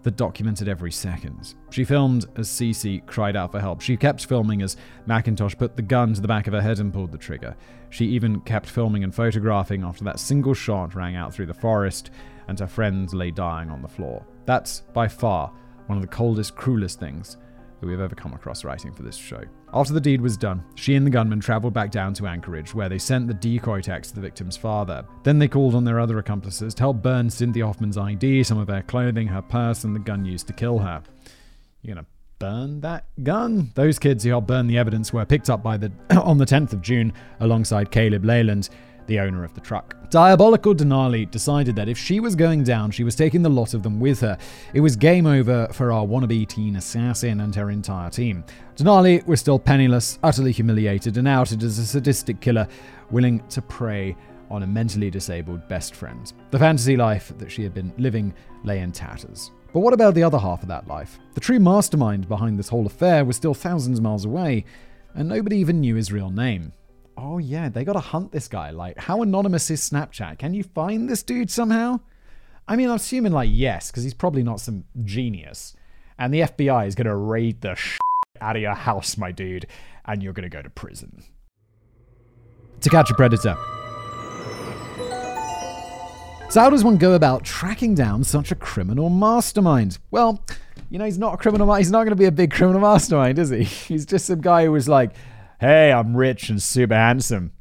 that 0.03 0.17
documented 0.17 0.69
every 0.69 0.93
second. 0.93 1.55
She 1.71 1.85
filmed 1.85 2.27
as 2.37 2.49
Cece 2.49 3.05
cried 3.07 3.35
out 3.35 3.51
for 3.51 3.61
help. 3.61 3.81
She 3.81 3.97
kept 3.97 4.27
filming 4.27 4.63
as 4.63 4.77
McIntosh 5.09 5.59
put 5.59 5.75
the 5.75 5.83
gun 5.83 6.15
to 6.15 6.21
the 6.21 6.29
back 6.29 6.47
of 6.47 6.53
her 6.53 6.61
head 6.61 6.79
and 6.79 6.93
pulled 6.93 7.13
the 7.13 7.19
trigger. 7.19 7.57
She 7.91 8.05
even 8.07 8.41
kept 8.43 8.67
filming 8.67 9.03
and 9.05 9.15
photographing 9.15 9.83
after 9.83 10.05
that 10.05 10.21
single 10.21 10.55
shot 10.55 10.95
rang 10.95 11.17
out 11.17 11.35
through 11.35 11.47
the 11.47 11.55
forest 11.55 12.11
and 12.47 12.61
her 12.61 12.67
friends 12.67 13.15
lay 13.15 13.31
dying 13.31 13.71
on 13.71 13.83
the 13.83 13.89
floor. 13.89 14.25
That's 14.45 14.81
by 14.93 15.09
far 15.09 15.51
one 15.87 15.99
of 15.99 16.03
the 16.03 16.09
coldest, 16.09 16.55
cruelest 16.55 17.01
things 17.01 17.39
that 17.81 17.87
we've 17.87 18.01
ever 18.01 18.15
come 18.15 18.33
across 18.33 18.65
writing 18.65 18.93
for 18.93 19.03
this 19.03 19.17
show. 19.17 19.43
After 19.73 19.93
the 19.93 20.01
deed 20.01 20.21
was 20.21 20.37
done, 20.37 20.65
she 20.75 20.95
and 20.95 21.07
the 21.07 21.11
gunman 21.11 21.41
traveled 21.41 21.75
back 21.75 21.91
down 21.91 22.15
to 22.15 22.27
Anchorage, 22.27 22.75
where 22.75 22.89
they 22.89 22.99
sent 22.99 23.27
the 23.27 23.35
decoy 23.35 23.81
text 23.81 24.11
to 24.11 24.15
the 24.17 24.21
victim's 24.23 24.57
father. 24.57 25.05
Then 25.23 25.39
they 25.39 25.49
called 25.49 25.75
on 25.75 25.85
their 25.85 26.01
other 26.01 26.19
accomplices 26.19 26.75
to 26.75 26.83
help 26.83 27.03
burn 27.03 27.31
Cynthia 27.31 27.67
Hoffman's 27.67 27.99
ID, 27.99 28.43
some 28.43 28.59
of 28.59 28.69
her 28.69 28.83
clothing, 28.83 29.29
her 29.29 29.43
purse, 29.43 29.85
and 29.85 29.95
the 29.95 30.01
gun 30.01 30.25
used 30.25 30.47
to 30.49 30.53
kill 30.53 30.79
her. 30.79 31.03
You're 31.83 31.95
gonna 31.95 32.07
burn 32.39 32.81
that 32.81 33.05
gun? 33.23 33.73
Those 33.75 33.99
kids 33.99 34.25
who 34.25 34.31
helped 34.31 34.47
burn 34.47 34.67
the 34.67 34.79
evidence 34.79 35.13
were 35.13 35.25
picked 35.25 35.51
up 35.51 35.63
by 35.63 35.77
the 35.77 35.93
on 36.23 36.39
the 36.39 36.47
10th 36.47 36.73
of 36.73 36.83
June 36.83 37.13
alongside 37.41 37.91
Caleb 37.91 38.25
Leyland, 38.25 38.69
the 39.09 39.19
owner 39.19 39.43
of 39.43 39.53
the 39.55 39.61
truck. 39.61 39.97
Diabolical 40.11 40.75
Denali 40.75 41.29
decided 41.31 41.75
that 41.77 41.89
if 41.89 41.99
she 41.99 42.21
was 42.21 42.37
going 42.37 42.63
down, 42.63 42.91
she 42.91 43.05
was 43.05 43.17
taking 43.17 43.43
the 43.43 43.51
lot 43.51 43.75
of 43.75 43.83
them 43.83 43.99
with 43.99 44.21
her. 44.21 44.39
It 44.73 44.81
was 44.81 44.97
game 44.97 45.27
over 45.27 45.67
for 45.73 45.93
our 45.93 46.07
wannabe 46.07 46.47
teen 46.49 46.77
assassin 46.77 47.41
and 47.41 47.55
her 47.55 47.71
entire 47.71 48.09
team. 48.09 48.45
Denali 48.77 49.27
was 49.27 49.41
still 49.41 49.59
penniless, 49.59 50.19
utterly 50.23 50.53
humiliated, 50.53 51.19
and 51.19 51.27
outed 51.27 51.63
as 51.63 51.79
a 51.79 51.87
sadistic 51.87 52.41
killer 52.41 52.69
willing 53.11 53.47
to 53.49 53.61
prey 53.61 54.17
on 54.51 54.63
a 54.63 54.67
mentally 54.67 55.11
disabled 55.11 55.67
best 55.69 55.95
friend. 55.95 56.33
The 56.51 56.59
fantasy 56.59 56.97
life 56.97 57.33
that 57.37 57.51
she 57.51 57.63
had 57.63 57.75
been 57.75 57.93
living 57.99 58.33
lay 58.65 58.81
in 58.81 58.93
tatters. 58.93 59.51
But 59.75 59.81
what 59.81 59.93
about 59.93 60.15
the 60.15 60.23
other 60.23 60.39
half 60.39 60.63
of 60.63 60.69
that 60.69 60.89
life? 60.89 61.19
The 61.35 61.41
true 61.41 61.61
mastermind 61.61 62.29
behind 62.29 62.59
this 62.59 62.69
whole 62.69 62.87
affair 62.87 63.25
was 63.25 63.37
still 63.37 63.53
thousands 63.53 63.99
of 63.99 64.05
miles 64.05 64.25
away, 64.25 64.65
and 65.15 65.29
nobody 65.29 65.59
even 65.59 65.81
knew 65.81 65.97
his 65.97 66.13
real 66.13 66.31
name 66.31 66.73
oh 67.19 67.39
yeah, 67.39 67.69
they 67.69 67.85
got 67.85 67.95
to 67.95 68.01
hunt 68.01 68.33
this 68.33 68.49
guy. 68.49 68.71
Like, 68.71 68.99
how 68.99 69.23
anonymous 69.23 69.71
is 69.71 69.81
Snapchat? 69.81 70.39
Can 70.39 70.55
you 70.55 70.63
find 70.63 71.09
this 71.09 71.23
dude 71.23 71.51
somehow? 71.51 72.01
I 72.67 72.77
mean, 72.77 72.89
I'm 72.89 72.97
assuming 72.97 73.33
like 73.33 73.51
yes, 73.53 73.91
because 73.91 74.05
he's 74.05 74.15
probably 74.15 74.43
not 74.43 74.61
some 74.61 74.85
genius. 75.05 75.75
And 76.19 76.33
the 76.33 76.41
FBI 76.41 76.87
is 76.87 76.95
to 77.07 77.17
raid 77.17 77.61
the 77.61 77.75
shit 77.75 77.99
out 78.41 78.57
of 78.57 78.63
your 78.63 78.75
house, 78.75 79.17
my 79.17 79.33
dude, 79.33 79.67
and 80.05 80.23
you're 80.23 80.33
to 80.49 80.57
go 80.57 80.63
to 80.63 80.71
prison. 80.71 81.25
To 82.81 82.91
catch 82.91 83.11
a 83.11 83.15
predator. 83.15 83.57
So, 86.51 86.61
how 86.61 86.71
does 86.71 86.83
one 86.83 86.97
go 86.97 87.13
about 87.13 87.45
tracking 87.45 87.95
down 87.95 88.25
such 88.25 88.53
a 88.53 88.55
criminal 88.55 89.11
mastermind? 89.11 89.99
Well, 90.11 90.45
you 90.89 90.99
know, 90.99 91.05
he's 91.05 91.19
not 91.19 91.35
a 91.35 91.37
criminal. 91.37 91.73
He's 91.75 91.91
not 91.91 92.01
going 92.01 92.11
to 92.11 92.17
be 92.17 92.25
a 92.25 92.33
big 92.33 92.53
criminal 92.53 92.81
mastermind, 92.81 93.39
is 93.39 93.51
he? 93.51 93.65
He's 93.89 94.07
just 94.07 94.27
some 94.27 94.41
guy 94.41 94.65
who 94.65 94.73
was 94.73 94.89
like, 94.89 95.13
"Hey, 95.61 95.93
I'm 95.93 96.17
rich 96.17 96.51
and 96.51 96.63
super 96.63 96.95
handsome. 96.95 97.53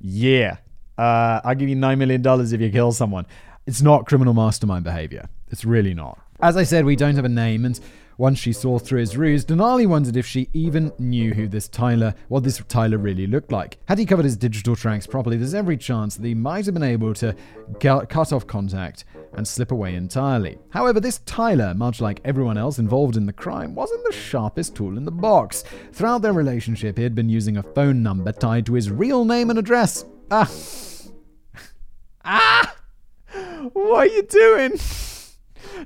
Yeah, 0.00 0.58
uh, 0.98 1.40
I'll 1.44 1.54
give 1.54 1.68
you 1.68 1.76
nine 1.76 1.98
million 1.98 2.22
dollars 2.22 2.52
if 2.52 2.60
you 2.60 2.70
kill 2.70 2.92
someone." 2.92 3.26
It's 3.66 3.80
not 3.80 4.06
criminal 4.06 4.34
mastermind 4.34 4.84
behavior. 4.84 5.28
It's 5.50 5.64
really 5.64 5.94
not. 5.94 6.18
As 6.40 6.56
I 6.56 6.64
said, 6.64 6.84
we 6.84 6.96
don't 6.96 7.16
have 7.16 7.24
a 7.24 7.30
name, 7.30 7.64
and 7.64 7.80
once 8.18 8.38
she 8.38 8.52
saw 8.52 8.78
through 8.78 9.00
his 9.00 9.16
ruse, 9.16 9.44
Denali 9.44 9.86
wondered 9.86 10.16
if 10.16 10.26
she 10.26 10.48
even 10.52 10.92
knew 10.98 11.32
who 11.34 11.48
this 11.48 11.68
Tyler, 11.68 12.14
what 12.28 12.44
this 12.44 12.62
Tyler 12.68 12.98
really 12.98 13.26
looked 13.26 13.50
like. 13.50 13.78
Had 13.86 13.98
he 13.98 14.06
covered 14.06 14.24
his 14.24 14.36
digital 14.36 14.76
tracks 14.76 15.06
properly, 15.06 15.36
there's 15.36 15.54
every 15.54 15.76
chance 15.76 16.16
that 16.16 16.26
he 16.26 16.34
might 16.34 16.66
have 16.66 16.74
been 16.74 16.82
able 16.82 17.14
to 17.14 17.34
cut 17.80 18.32
off 18.32 18.46
contact 18.46 19.04
and 19.36 19.46
slip 19.46 19.72
away 19.72 19.94
entirely. 19.94 20.58
However, 20.70 21.00
this 21.00 21.18
Tyler, 21.26 21.74
much 21.74 22.00
like 22.00 22.20
everyone 22.24 22.58
else 22.58 22.78
involved 22.78 23.16
in 23.16 23.26
the 23.26 23.32
crime, 23.32 23.74
wasn't 23.74 24.04
the 24.04 24.12
sharpest 24.12 24.74
tool 24.74 24.96
in 24.96 25.04
the 25.04 25.10
box. 25.10 25.64
Throughout 25.92 26.22
their 26.22 26.32
relationship, 26.32 26.96
he 26.96 27.02
had 27.02 27.14
been 27.14 27.28
using 27.28 27.56
a 27.56 27.62
phone 27.62 28.02
number 28.02 28.32
tied 28.32 28.66
to 28.66 28.74
his 28.74 28.90
real 28.90 29.24
name 29.24 29.50
and 29.50 29.58
address. 29.58 30.04
Ah. 30.30 30.50
ah! 32.24 32.74
What 33.72 33.96
are 33.96 34.06
you 34.06 34.22
doing? 34.22 34.72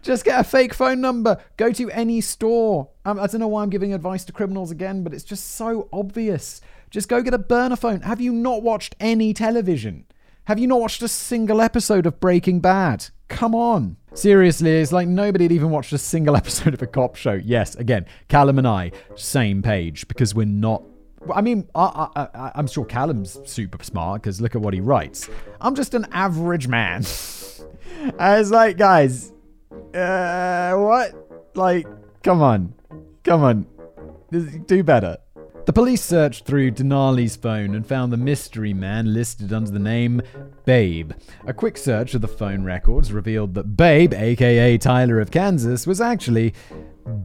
Just 0.02 0.24
get 0.24 0.40
a 0.40 0.44
fake 0.44 0.74
phone 0.74 1.00
number. 1.00 1.38
Go 1.56 1.72
to 1.72 1.90
any 1.90 2.20
store. 2.20 2.90
Um, 3.04 3.18
I 3.18 3.26
don't 3.26 3.40
know 3.40 3.48
why 3.48 3.62
I'm 3.62 3.70
giving 3.70 3.94
advice 3.94 4.24
to 4.26 4.32
criminals 4.32 4.70
again, 4.70 5.02
but 5.02 5.14
it's 5.14 5.24
just 5.24 5.52
so 5.52 5.88
obvious. 5.92 6.60
Just 6.90 7.08
go 7.08 7.22
get 7.22 7.34
a 7.34 7.38
burner 7.38 7.76
phone. 7.76 8.02
Have 8.02 8.20
you 8.20 8.32
not 8.32 8.62
watched 8.62 8.96
any 9.00 9.34
television? 9.34 10.06
Have 10.44 10.58
you 10.58 10.66
not 10.66 10.80
watched 10.80 11.02
a 11.02 11.08
single 11.08 11.60
episode 11.60 12.06
of 12.06 12.20
Breaking 12.20 12.60
Bad? 12.60 13.08
Come 13.28 13.54
on. 13.54 13.96
Seriously, 14.14 14.70
it's 14.80 14.92
like 14.92 15.06
nobody 15.06 15.44
had 15.44 15.52
even 15.52 15.70
watched 15.70 15.92
a 15.92 15.98
single 15.98 16.36
episode 16.42 16.74
of 16.74 16.82
a 16.82 16.86
cop 16.86 17.16
show. 17.16 17.34
Yes, 17.34 17.74
again, 17.76 18.06
Callum 18.28 18.58
and 18.58 18.66
I, 18.66 18.92
same 19.14 19.62
page, 19.62 20.08
because 20.08 20.34
we're 20.34 20.46
not 20.46 20.82
I 21.34 21.40
mean, 21.40 21.68
I, 21.74 22.52
am 22.54 22.66
sure 22.66 22.84
Callum's 22.84 23.38
super 23.44 23.82
smart 23.82 24.22
because 24.22 24.40
look 24.40 24.54
at 24.54 24.60
what 24.60 24.72
he 24.72 24.80
writes. 24.80 25.28
I'm 25.60 25.74
just 25.74 25.94
an 25.94 26.06
average 26.12 26.68
man. 26.68 27.04
I 28.18 28.38
was 28.38 28.50
like, 28.50 28.76
guys, 28.76 29.32
uh, 29.94 30.74
what? 30.74 31.14
Like, 31.54 31.86
come 32.22 32.40
on. 32.40 32.74
Come 33.24 33.42
on. 33.42 33.66
Do 34.30 34.82
better. 34.84 35.18
The 35.68 35.74
police 35.74 36.02
searched 36.02 36.46
through 36.46 36.70
Denali's 36.70 37.36
phone 37.36 37.74
and 37.74 37.86
found 37.86 38.10
the 38.10 38.16
mystery 38.16 38.72
man 38.72 39.12
listed 39.12 39.52
under 39.52 39.70
the 39.70 39.78
name 39.78 40.22
Babe. 40.64 41.12
A 41.46 41.52
quick 41.52 41.76
search 41.76 42.14
of 42.14 42.22
the 42.22 42.26
phone 42.26 42.64
records 42.64 43.12
revealed 43.12 43.52
that 43.52 43.76
Babe, 43.76 44.14
aka 44.14 44.78
Tyler 44.78 45.20
of 45.20 45.30
Kansas, 45.30 45.86
was 45.86 46.00
actually 46.00 46.54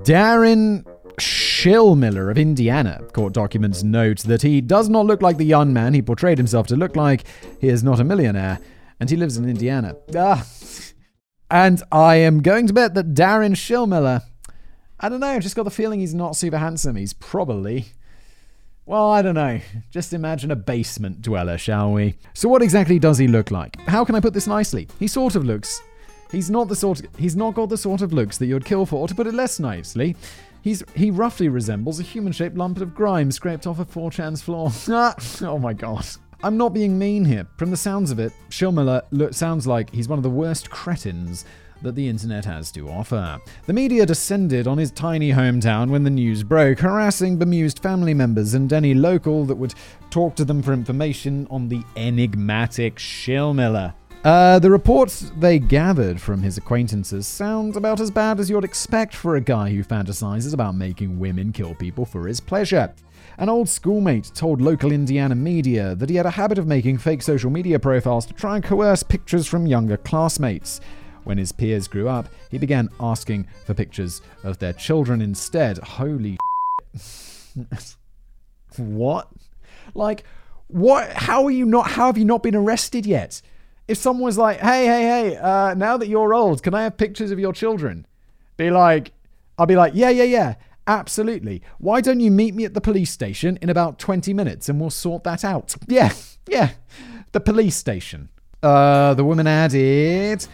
Darin 0.04 0.84
Schilmiller 1.22 2.30
of 2.30 2.38
Indiana. 2.38 3.00
Court 3.14 3.32
documents 3.32 3.82
note 3.82 4.20
that 4.24 4.42
he 4.42 4.60
does 4.60 4.90
not 4.90 5.06
look 5.06 5.22
like 5.22 5.38
the 5.38 5.46
young 5.46 5.72
man 5.72 5.94
he 5.94 6.02
portrayed 6.02 6.38
himself 6.38 6.68
to 6.68 6.76
look 6.76 6.98
like. 6.98 7.24
He 7.62 7.70
is 7.70 7.82
not 7.82 8.02
a 8.02 8.04
millionaire, 8.04 8.60
and 9.00 9.10
he 9.10 9.16
lives 9.16 9.38
in 9.38 9.48
Indiana. 9.48 9.96
Ah, 10.18 10.46
and 11.50 11.82
I 11.94 12.16
am 12.16 12.42
going 12.42 12.68
to 12.68 12.74
bet 12.74 12.94
that 12.96 13.14
Darin 13.14 13.54
Schilmiller, 13.54 14.22
I 15.00 15.08
don't 15.08 15.22
know, 15.22 15.40
just 15.40 15.56
got 15.56 15.64
the 15.64 15.72
feeling 15.72 16.02
he's 16.02 16.14
not 16.14 16.36
super 16.36 16.58
handsome. 16.58 16.98
He's 16.98 17.14
probably. 17.14 17.94
Well, 18.86 19.12
I 19.12 19.22
don't 19.22 19.36
know. 19.36 19.62
Just 19.92 20.12
imagine 20.12 20.52
a 20.52 20.58
basement 20.58 21.22
dweller, 21.22 21.58
shall 21.58 21.94
we? 21.94 22.16
So, 22.34 22.50
what 22.50 22.62
exactly 22.62 23.00
does 23.00 23.18
he 23.18 23.28
look 23.28 23.50
like? 23.50 23.80
How 23.82 24.04
can 24.04 24.16
I 24.16 24.20
put 24.20 24.34
this 24.34 24.48
nicely? 24.48 24.90
He 25.00 25.08
sort 25.08 25.36
of 25.36 25.46
looks. 25.46 25.82
He's 26.32 26.50
not 26.50 26.68
the 26.68 26.76
sort. 26.76 27.00
Of, 27.00 27.16
he's 27.18 27.36
not 27.36 27.54
got 27.54 27.70
the 27.70 27.78
sort 27.78 28.02
of 28.02 28.12
looks 28.12 28.38
that 28.40 28.48
you'd 28.48 28.66
kill 28.66 28.86
for. 28.86 28.98
Or 28.98 29.08
to 29.08 29.16
put 29.16 29.28
it 29.28 29.34
less 29.34 29.58
nicely, 29.58 30.18
he's 30.62 30.84
he 30.96 31.12
roughly 31.12 31.48
resembles 31.48 32.02
a 32.02 32.04
human-shaped 32.04 32.58
lump 32.58 32.82
of 32.82 32.94
grime 32.94 33.32
scraped 33.32 33.68
off 33.68 33.80
a 33.80 33.86
4chan's 33.86 34.42
floor. 34.42 34.70
oh 35.48 35.60
my 35.60 35.72
god. 35.74 36.06
I'm 36.44 36.58
not 36.58 36.74
being 36.74 37.00
mean 37.00 37.24
here. 37.24 37.48
From 37.56 37.72
the 37.72 37.78
sounds 37.78 38.12
of 38.12 38.20
it, 38.20 38.34
Schilmiller 38.50 39.04
look, 39.12 39.34
sounds 39.34 39.66
like 39.66 39.90
he's 39.92 40.10
one 40.10 40.20
of 40.20 40.24
the 40.24 40.30
worst 40.30 40.70
cretins 40.70 41.46
that 41.84 41.96
the 41.96 42.10
internet 42.10 42.46
has 42.46 42.72
to 42.72 42.90
offer. 42.90 43.40
The 43.68 43.74
media 43.74 44.06
descended 44.06 44.68
on 44.68 44.78
his 44.78 44.92
tiny 44.92 45.32
hometown 45.32 45.90
when 45.90 46.04
the 46.04 46.10
news 46.10 46.44
broke, 46.44 46.80
harassing 46.80 47.38
bemused 47.38 47.80
family 47.80 48.14
members 48.14 48.54
and 48.54 48.72
any 48.74 48.94
local 48.94 49.46
that 49.46 49.56
would 49.56 49.76
talk 50.10 50.36
to 50.36 50.46
them 50.46 50.64
for 50.64 50.74
information 50.74 51.48
on 51.52 51.68
the 51.68 51.84
enigmatic 51.96 52.96
Schilmiller. 52.96 53.94
Uh, 54.24 54.58
the 54.58 54.72
reports 54.72 55.34
they 55.38 55.60
gathered 55.60 56.22
from 56.22 56.42
his 56.42 56.58
acquaintances 56.58 57.28
sound 57.28 57.76
about 57.76 58.00
as 58.00 58.10
bad 58.10 58.40
as 58.40 58.50
you'd 58.50 58.64
expect 58.64 59.14
for 59.14 59.36
a 59.36 59.42
guy 59.42 59.70
who 59.70 59.84
fantasizes 59.84 60.54
about 60.54 60.76
making 60.76 61.20
women 61.20 61.52
kill 61.52 61.76
people 61.76 62.06
for 62.06 62.26
his 62.26 62.40
pleasure. 62.40 62.94
An 63.38 63.50
old 63.50 63.68
schoolmate 63.68 64.32
told 64.34 64.62
local 64.62 64.94
Indiana 64.94 65.36
media 65.36 65.96
that 65.96 66.10
he 66.10 66.16
had 66.16 66.26
a 66.26 66.32
habit 66.32 66.58
of 66.58 66.68
making 66.68 67.00
fake 67.00 67.22
social 67.22 67.50
media 67.50 67.80
profiles 67.80 68.26
to 68.28 68.34
try 68.34 68.56
and 68.56 68.64
coerce 68.64 69.04
pictures 69.04 69.46
from 69.46 69.66
younger 69.66 69.98
classmates. 69.98 70.80
When 71.24 71.38
his 71.38 71.52
peers 71.52 71.88
grew 71.88 72.10
up, 72.10 72.28
he 72.50 72.58
began 72.58 72.90
asking 73.00 73.48
for 73.66 73.74
pictures 73.74 74.22
of 74.44 74.60
their 74.60 74.74
children 74.74 75.22
instead. 75.22 75.78
Holy 75.78 76.38
What? 78.78 79.30
Like, 79.94 80.24
what? 80.68 81.12
How 81.14 81.44
are 81.46 81.52
you 81.52 81.66
not? 81.66 81.92
How 81.92 82.08
have 82.08 82.18
you 82.18 82.26
not 82.26 82.44
been 82.44 82.56
arrested 82.56 83.06
yet? 83.06 83.42
If 83.88 83.98
someone 83.98 84.24
was 84.26 84.38
like, 84.38 84.60
"Hey, 84.60 84.86
hey, 84.86 85.02
hey, 85.04 85.38
uh, 85.38 85.74
now 85.76 85.98
that 85.98 86.08
you're 86.08 86.34
old, 86.34 86.64
can 86.64 86.74
I 86.74 86.84
have 86.84 86.98
pictures 86.98 87.32
of 87.32 87.40
your 87.40 87.54
children?" 87.54 88.08
Be 88.58 88.72
like, 88.72 89.12
I'll 89.58 89.66
be 89.66 89.76
like, 89.76 89.94
"Yeah, 89.96 90.10
yeah, 90.10 90.24
yeah." 90.24 90.56
Absolutely. 90.86 91.62
Why 91.78 92.02
don't 92.02 92.20
you 92.20 92.30
meet 92.30 92.54
me 92.54 92.66
at 92.66 92.74
the 92.74 92.82
police 92.82 93.10
station 93.10 93.58
in 93.62 93.70
about 93.70 94.00
20 94.00 94.34
minutes 94.34 94.68
and 94.68 94.82
we'll 94.82 94.90
sort 94.90 95.24
that 95.24 95.46
out? 95.46 95.76
Yeah, 95.88 96.12
yeah. 96.46 96.72
The 97.32 97.40
police 97.40 97.78
station. 97.78 98.28
Uh, 98.62 99.14
the 99.14 99.24
woman 99.24 99.48
added, 99.48 100.46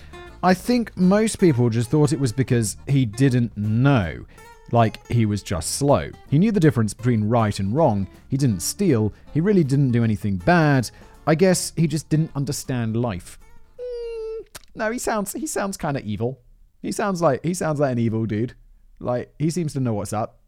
I 0.42 0.54
think 0.54 0.96
most 0.96 1.38
people 1.38 1.70
just 1.70 1.90
thought 1.90 2.14
it 2.14 2.20
was 2.20 2.32
because 2.32 2.78
he 2.88 3.06
didn't 3.06 3.58
know. 3.58 4.26
Like, 4.72 5.06
he 5.08 5.26
was 5.26 5.44
just 5.44 5.72
slow. 5.72 6.12
He 6.30 6.40
knew 6.40 6.52
the 6.52 6.60
difference 6.60 6.94
between 6.94 7.28
right 7.28 7.60
and 7.60 7.76
wrong. 7.76 8.08
He 8.30 8.38
didn't 8.38 8.62
steal. 8.62 9.12
He 9.34 9.42
really 9.42 9.64
didn't 9.64 9.92
do 9.92 10.04
anything 10.04 10.38
bad. 10.38 10.90
I 11.28 11.36
guess 11.36 11.74
he 11.76 11.88
just 11.88 12.08
didn't 12.08 12.32
understand 12.36 12.96
life. 12.96 13.38
Mm, 13.80 14.46
no, 14.76 14.92
he 14.92 15.00
sounds 15.00 15.34
he 15.34 15.46
sounds 15.46 15.76
kind 15.76 15.98
of 15.98 16.04
evil. 16.04 16.40
He 16.82 16.92
sounds 16.92 17.22
like 17.22 17.44
he 17.44 17.54
sounds 17.54 17.80
like 17.80 17.92
an 17.92 18.00
evil 18.00 18.26
dude. 18.26 18.54
Like, 19.00 19.34
he 19.40 19.50
seems 19.50 19.74
to 19.74 19.80
know 19.80 19.94
what's 19.94 20.14
up. 20.14 20.40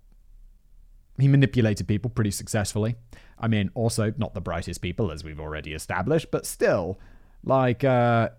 He 1.20 1.28
manipulated 1.28 1.88
people 1.88 2.10
pretty 2.10 2.32
successfully. 2.32 2.96
I 3.38 3.48
mean, 3.48 3.72
also 3.74 4.14
not 4.18 4.34
the 4.34 4.42
brightest 4.42 4.82
people, 4.82 5.12
as 5.12 5.24
we've 5.24 5.40
already 5.40 5.74
established, 5.74 6.32
but 6.32 6.46
still, 6.46 7.00
like, 7.44 7.84
uh, 7.84 8.30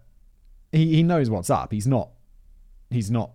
he, 0.72 0.96
he 0.96 1.02
knows 1.02 1.30
what's 1.30 1.50
up. 1.50 1.72
He's 1.72 1.86
not, 1.86 2.10
he's 2.90 3.10
not, 3.10 3.32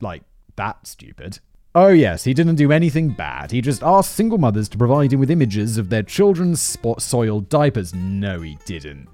like, 0.00 0.22
that 0.56 0.86
stupid. 0.86 1.40
Oh, 1.74 1.88
yes, 1.88 2.24
he 2.24 2.34
didn't 2.34 2.56
do 2.56 2.72
anything 2.72 3.10
bad. 3.10 3.52
He 3.52 3.60
just 3.60 3.82
asked 3.82 4.14
single 4.14 4.38
mothers 4.38 4.68
to 4.70 4.78
provide 4.78 5.12
him 5.12 5.20
with 5.20 5.30
images 5.30 5.78
of 5.78 5.88
their 5.88 6.02
children's 6.02 6.60
spot 6.60 7.00
soiled 7.00 7.48
diapers. 7.48 7.94
No, 7.94 8.40
he 8.40 8.58
didn't. 8.64 9.08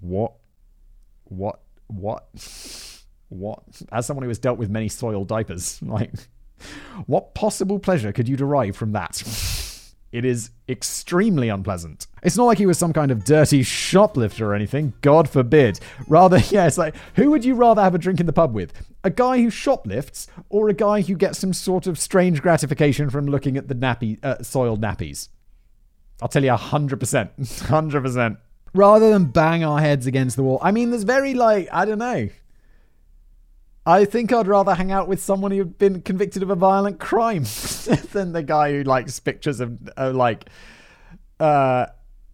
What? 0.00 0.32
What? 1.24 1.60
What? 1.88 2.28
What? 3.28 3.62
As 3.92 4.06
someone 4.06 4.22
who 4.22 4.30
has 4.30 4.38
dealt 4.38 4.58
with 4.58 4.70
many 4.70 4.88
soiled 4.88 5.28
diapers, 5.28 5.82
like, 5.82 6.12
what 7.06 7.34
possible 7.34 7.78
pleasure 7.78 8.12
could 8.12 8.28
you 8.28 8.36
derive 8.36 8.74
from 8.76 8.92
that? 8.92 9.22
It 10.10 10.24
is 10.24 10.50
extremely 10.68 11.50
unpleasant. 11.50 12.06
It's 12.22 12.36
not 12.36 12.44
like 12.44 12.58
he 12.58 12.66
was 12.66 12.78
some 12.78 12.94
kind 12.94 13.10
of 13.10 13.24
dirty 13.24 13.62
shoplifter 13.62 14.50
or 14.50 14.54
anything, 14.54 14.94
God 15.02 15.28
forbid. 15.28 15.80
Rather, 16.06 16.38
yeah, 16.50 16.66
it's 16.66 16.78
like, 16.78 16.94
who 17.16 17.30
would 17.30 17.44
you 17.44 17.54
rather 17.54 17.82
have 17.82 17.94
a 17.94 17.98
drink 17.98 18.18
in 18.20 18.26
the 18.26 18.32
pub 18.32 18.54
with? 18.54 18.72
A 19.04 19.10
guy 19.10 19.38
who 19.38 19.50
shoplifts 19.50 20.26
or 20.48 20.68
a 20.68 20.74
guy 20.74 21.02
who 21.02 21.14
gets 21.14 21.38
some 21.38 21.52
sort 21.52 21.86
of 21.86 21.98
strange 21.98 22.40
gratification 22.40 23.10
from 23.10 23.26
looking 23.26 23.56
at 23.56 23.68
the 23.68 23.74
nappy, 23.74 24.22
uh, 24.24 24.42
soiled 24.42 24.80
nappies? 24.80 25.28
I'll 26.22 26.28
tell 26.28 26.42
you 26.42 26.50
100%. 26.50 26.98
100%. 26.98 28.38
Rather 28.74 29.10
than 29.10 29.26
bang 29.26 29.64
our 29.64 29.80
heads 29.80 30.06
against 30.06 30.36
the 30.36 30.42
wall. 30.42 30.58
I 30.62 30.72
mean, 30.72 30.90
there's 30.90 31.04
very, 31.04 31.34
like, 31.34 31.68
I 31.72 31.84
don't 31.84 31.98
know. 31.98 32.28
I 33.88 34.04
think 34.04 34.34
I'd 34.34 34.46
rather 34.46 34.74
hang 34.74 34.92
out 34.92 35.08
with 35.08 35.18
someone 35.18 35.50
who'd 35.50 35.78
been 35.78 36.02
convicted 36.02 36.42
of 36.42 36.50
a 36.50 36.54
violent 36.54 37.00
crime 37.00 37.44
than 38.12 38.32
the 38.32 38.42
guy 38.42 38.70
who 38.72 38.82
likes 38.82 39.18
pictures 39.18 39.60
of 39.60 39.78
like 39.96 40.44
uh, 41.40 41.86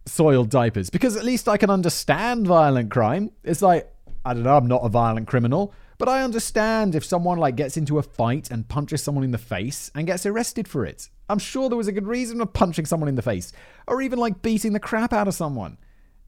soiled 0.05 0.49
diapers. 0.49 0.89
Because 0.89 1.15
at 1.15 1.23
least 1.23 1.47
I 1.47 1.55
can 1.55 1.69
understand 1.69 2.45
violent 2.45 2.91
crime. 2.91 3.31
It's 3.41 3.61
like 3.61 3.89
I 4.25 4.33
don't 4.33 4.43
know. 4.43 4.57
I'm 4.57 4.67
not 4.67 4.83
a 4.83 4.89
violent 4.89 5.29
criminal, 5.29 5.73
but 5.97 6.09
I 6.09 6.23
understand 6.23 6.93
if 6.93 7.05
someone 7.05 7.37
like 7.37 7.55
gets 7.55 7.77
into 7.77 7.99
a 7.99 8.03
fight 8.03 8.51
and 8.51 8.67
punches 8.67 9.01
someone 9.01 9.23
in 9.23 9.31
the 9.31 9.37
face 9.37 9.89
and 9.95 10.05
gets 10.05 10.25
arrested 10.25 10.67
for 10.67 10.85
it. 10.85 11.09
I'm 11.29 11.39
sure 11.39 11.69
there 11.69 11.77
was 11.77 11.87
a 11.87 11.93
good 11.93 12.05
reason 12.05 12.37
for 12.39 12.47
punching 12.47 12.85
someone 12.85 13.07
in 13.07 13.15
the 13.15 13.21
face, 13.21 13.53
or 13.87 14.01
even 14.01 14.19
like 14.19 14.41
beating 14.41 14.73
the 14.73 14.79
crap 14.81 15.13
out 15.13 15.29
of 15.29 15.33
someone. 15.33 15.77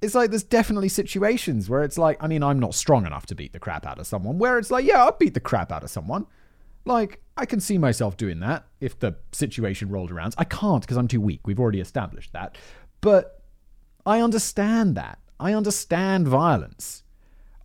It's 0.01 0.15
like 0.15 0.29
there's 0.29 0.43
definitely 0.43 0.89
situations 0.89 1.69
where 1.69 1.83
it's 1.83 1.97
like, 1.97 2.21
I 2.23 2.27
mean, 2.27 2.43
I'm 2.43 2.59
not 2.59 2.75
strong 2.75 3.05
enough 3.05 3.25
to 3.27 3.35
beat 3.35 3.53
the 3.53 3.59
crap 3.59 3.85
out 3.85 3.99
of 3.99 4.05
someone, 4.05 4.37
where 4.37 4.59
it's 4.59 4.69
like, 4.69 4.85
yeah, 4.85 5.03
I'll 5.03 5.17
beat 5.17 5.33
the 5.33 5.39
crap 5.39 5.71
out 5.71 5.83
of 5.83 5.89
someone. 5.89 6.27
Like, 6.85 7.21
I 7.35 7.45
can 7.45 7.59
see 7.59 7.77
myself 7.77 8.15
doing 8.15 8.39
that 8.41 8.65
if 8.79 8.97
the 8.99 9.15
situation 9.31 9.89
rolled 9.89 10.11
around. 10.11 10.35
I 10.37 10.43
can't 10.43 10.81
because 10.81 10.97
I'm 10.97 11.07
too 11.07 11.19
weak. 11.19 11.41
We've 11.45 11.59
already 11.59 11.81
established 11.81 12.33
that. 12.33 12.57
But 13.01 13.41
I 14.05 14.21
understand 14.21 14.95
that. 14.95 15.19
I 15.39 15.53
understand 15.53 16.27
violence. 16.27 17.03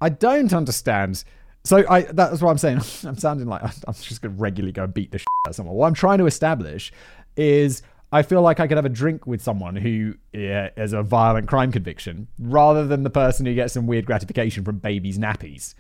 I 0.01 0.09
don't 0.09 0.53
understand. 0.53 1.25
So 1.65 1.85
I 1.89 2.03
that's 2.03 2.43
what 2.43 2.51
I'm 2.51 2.59
saying. 2.59 2.79
I'm 3.05 3.17
sounding 3.17 3.47
like 3.47 3.63
I'm 3.63 3.95
just 3.95 4.21
going 4.21 4.35
to 4.35 4.41
regularly 4.41 4.73
go 4.73 4.87
beat 4.87 5.13
the 5.13 5.19
shit 5.19 5.27
out 5.47 5.51
of 5.51 5.57
someone. 5.57 5.77
What 5.77 5.87
I'm 5.87 5.95
trying 5.95 6.19
to 6.19 6.27
establish 6.27 6.93
is 7.37 7.83
I 8.15 8.23
feel 8.23 8.43
like 8.43 8.61
I 8.61 8.67
could 8.67 8.77
have 8.77 8.85
a 8.85 8.91
drink 8.91 9.27
with 9.27 9.41
someone 9.41 9.75
who 9.75 10.15
yeah, 10.35 10.69
has 10.77 10.93
a 10.93 11.03
violent 11.03 11.49
crime 11.49 11.73
conviction 11.73 12.29
rather 12.39 12.87
than 12.87 13.05
the 13.05 13.11
person 13.11 13.47
who 13.47 13.55
gets 13.55 13.73
some 13.73 13.87
weird 13.87 14.05
gratification 14.05 14.65
from 14.65 14.79
babies' 14.79 15.19
nappies. 15.19 15.75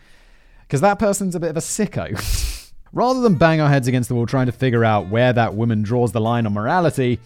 Because 0.62 0.80
that 0.80 0.99
person's 0.99 1.35
a 1.35 1.41
bit 1.41 1.51
of 1.51 1.59
a 1.59 1.61
sicko. 1.61 2.72
Rather 2.95 3.20
than 3.22 3.37
bang 3.37 3.61
our 3.61 3.70
heads 3.70 3.89
against 3.89 4.09
the 4.09 4.14
wall 4.14 4.26
trying 4.26 4.47
to 4.47 4.53
figure 4.53 4.85
out 4.85 5.09
where 5.09 5.33
that 5.33 5.55
woman 5.55 5.83
draws 5.83 6.12
the 6.12 6.20
line 6.20 6.45
on 6.45 6.53
morality, 6.53 7.20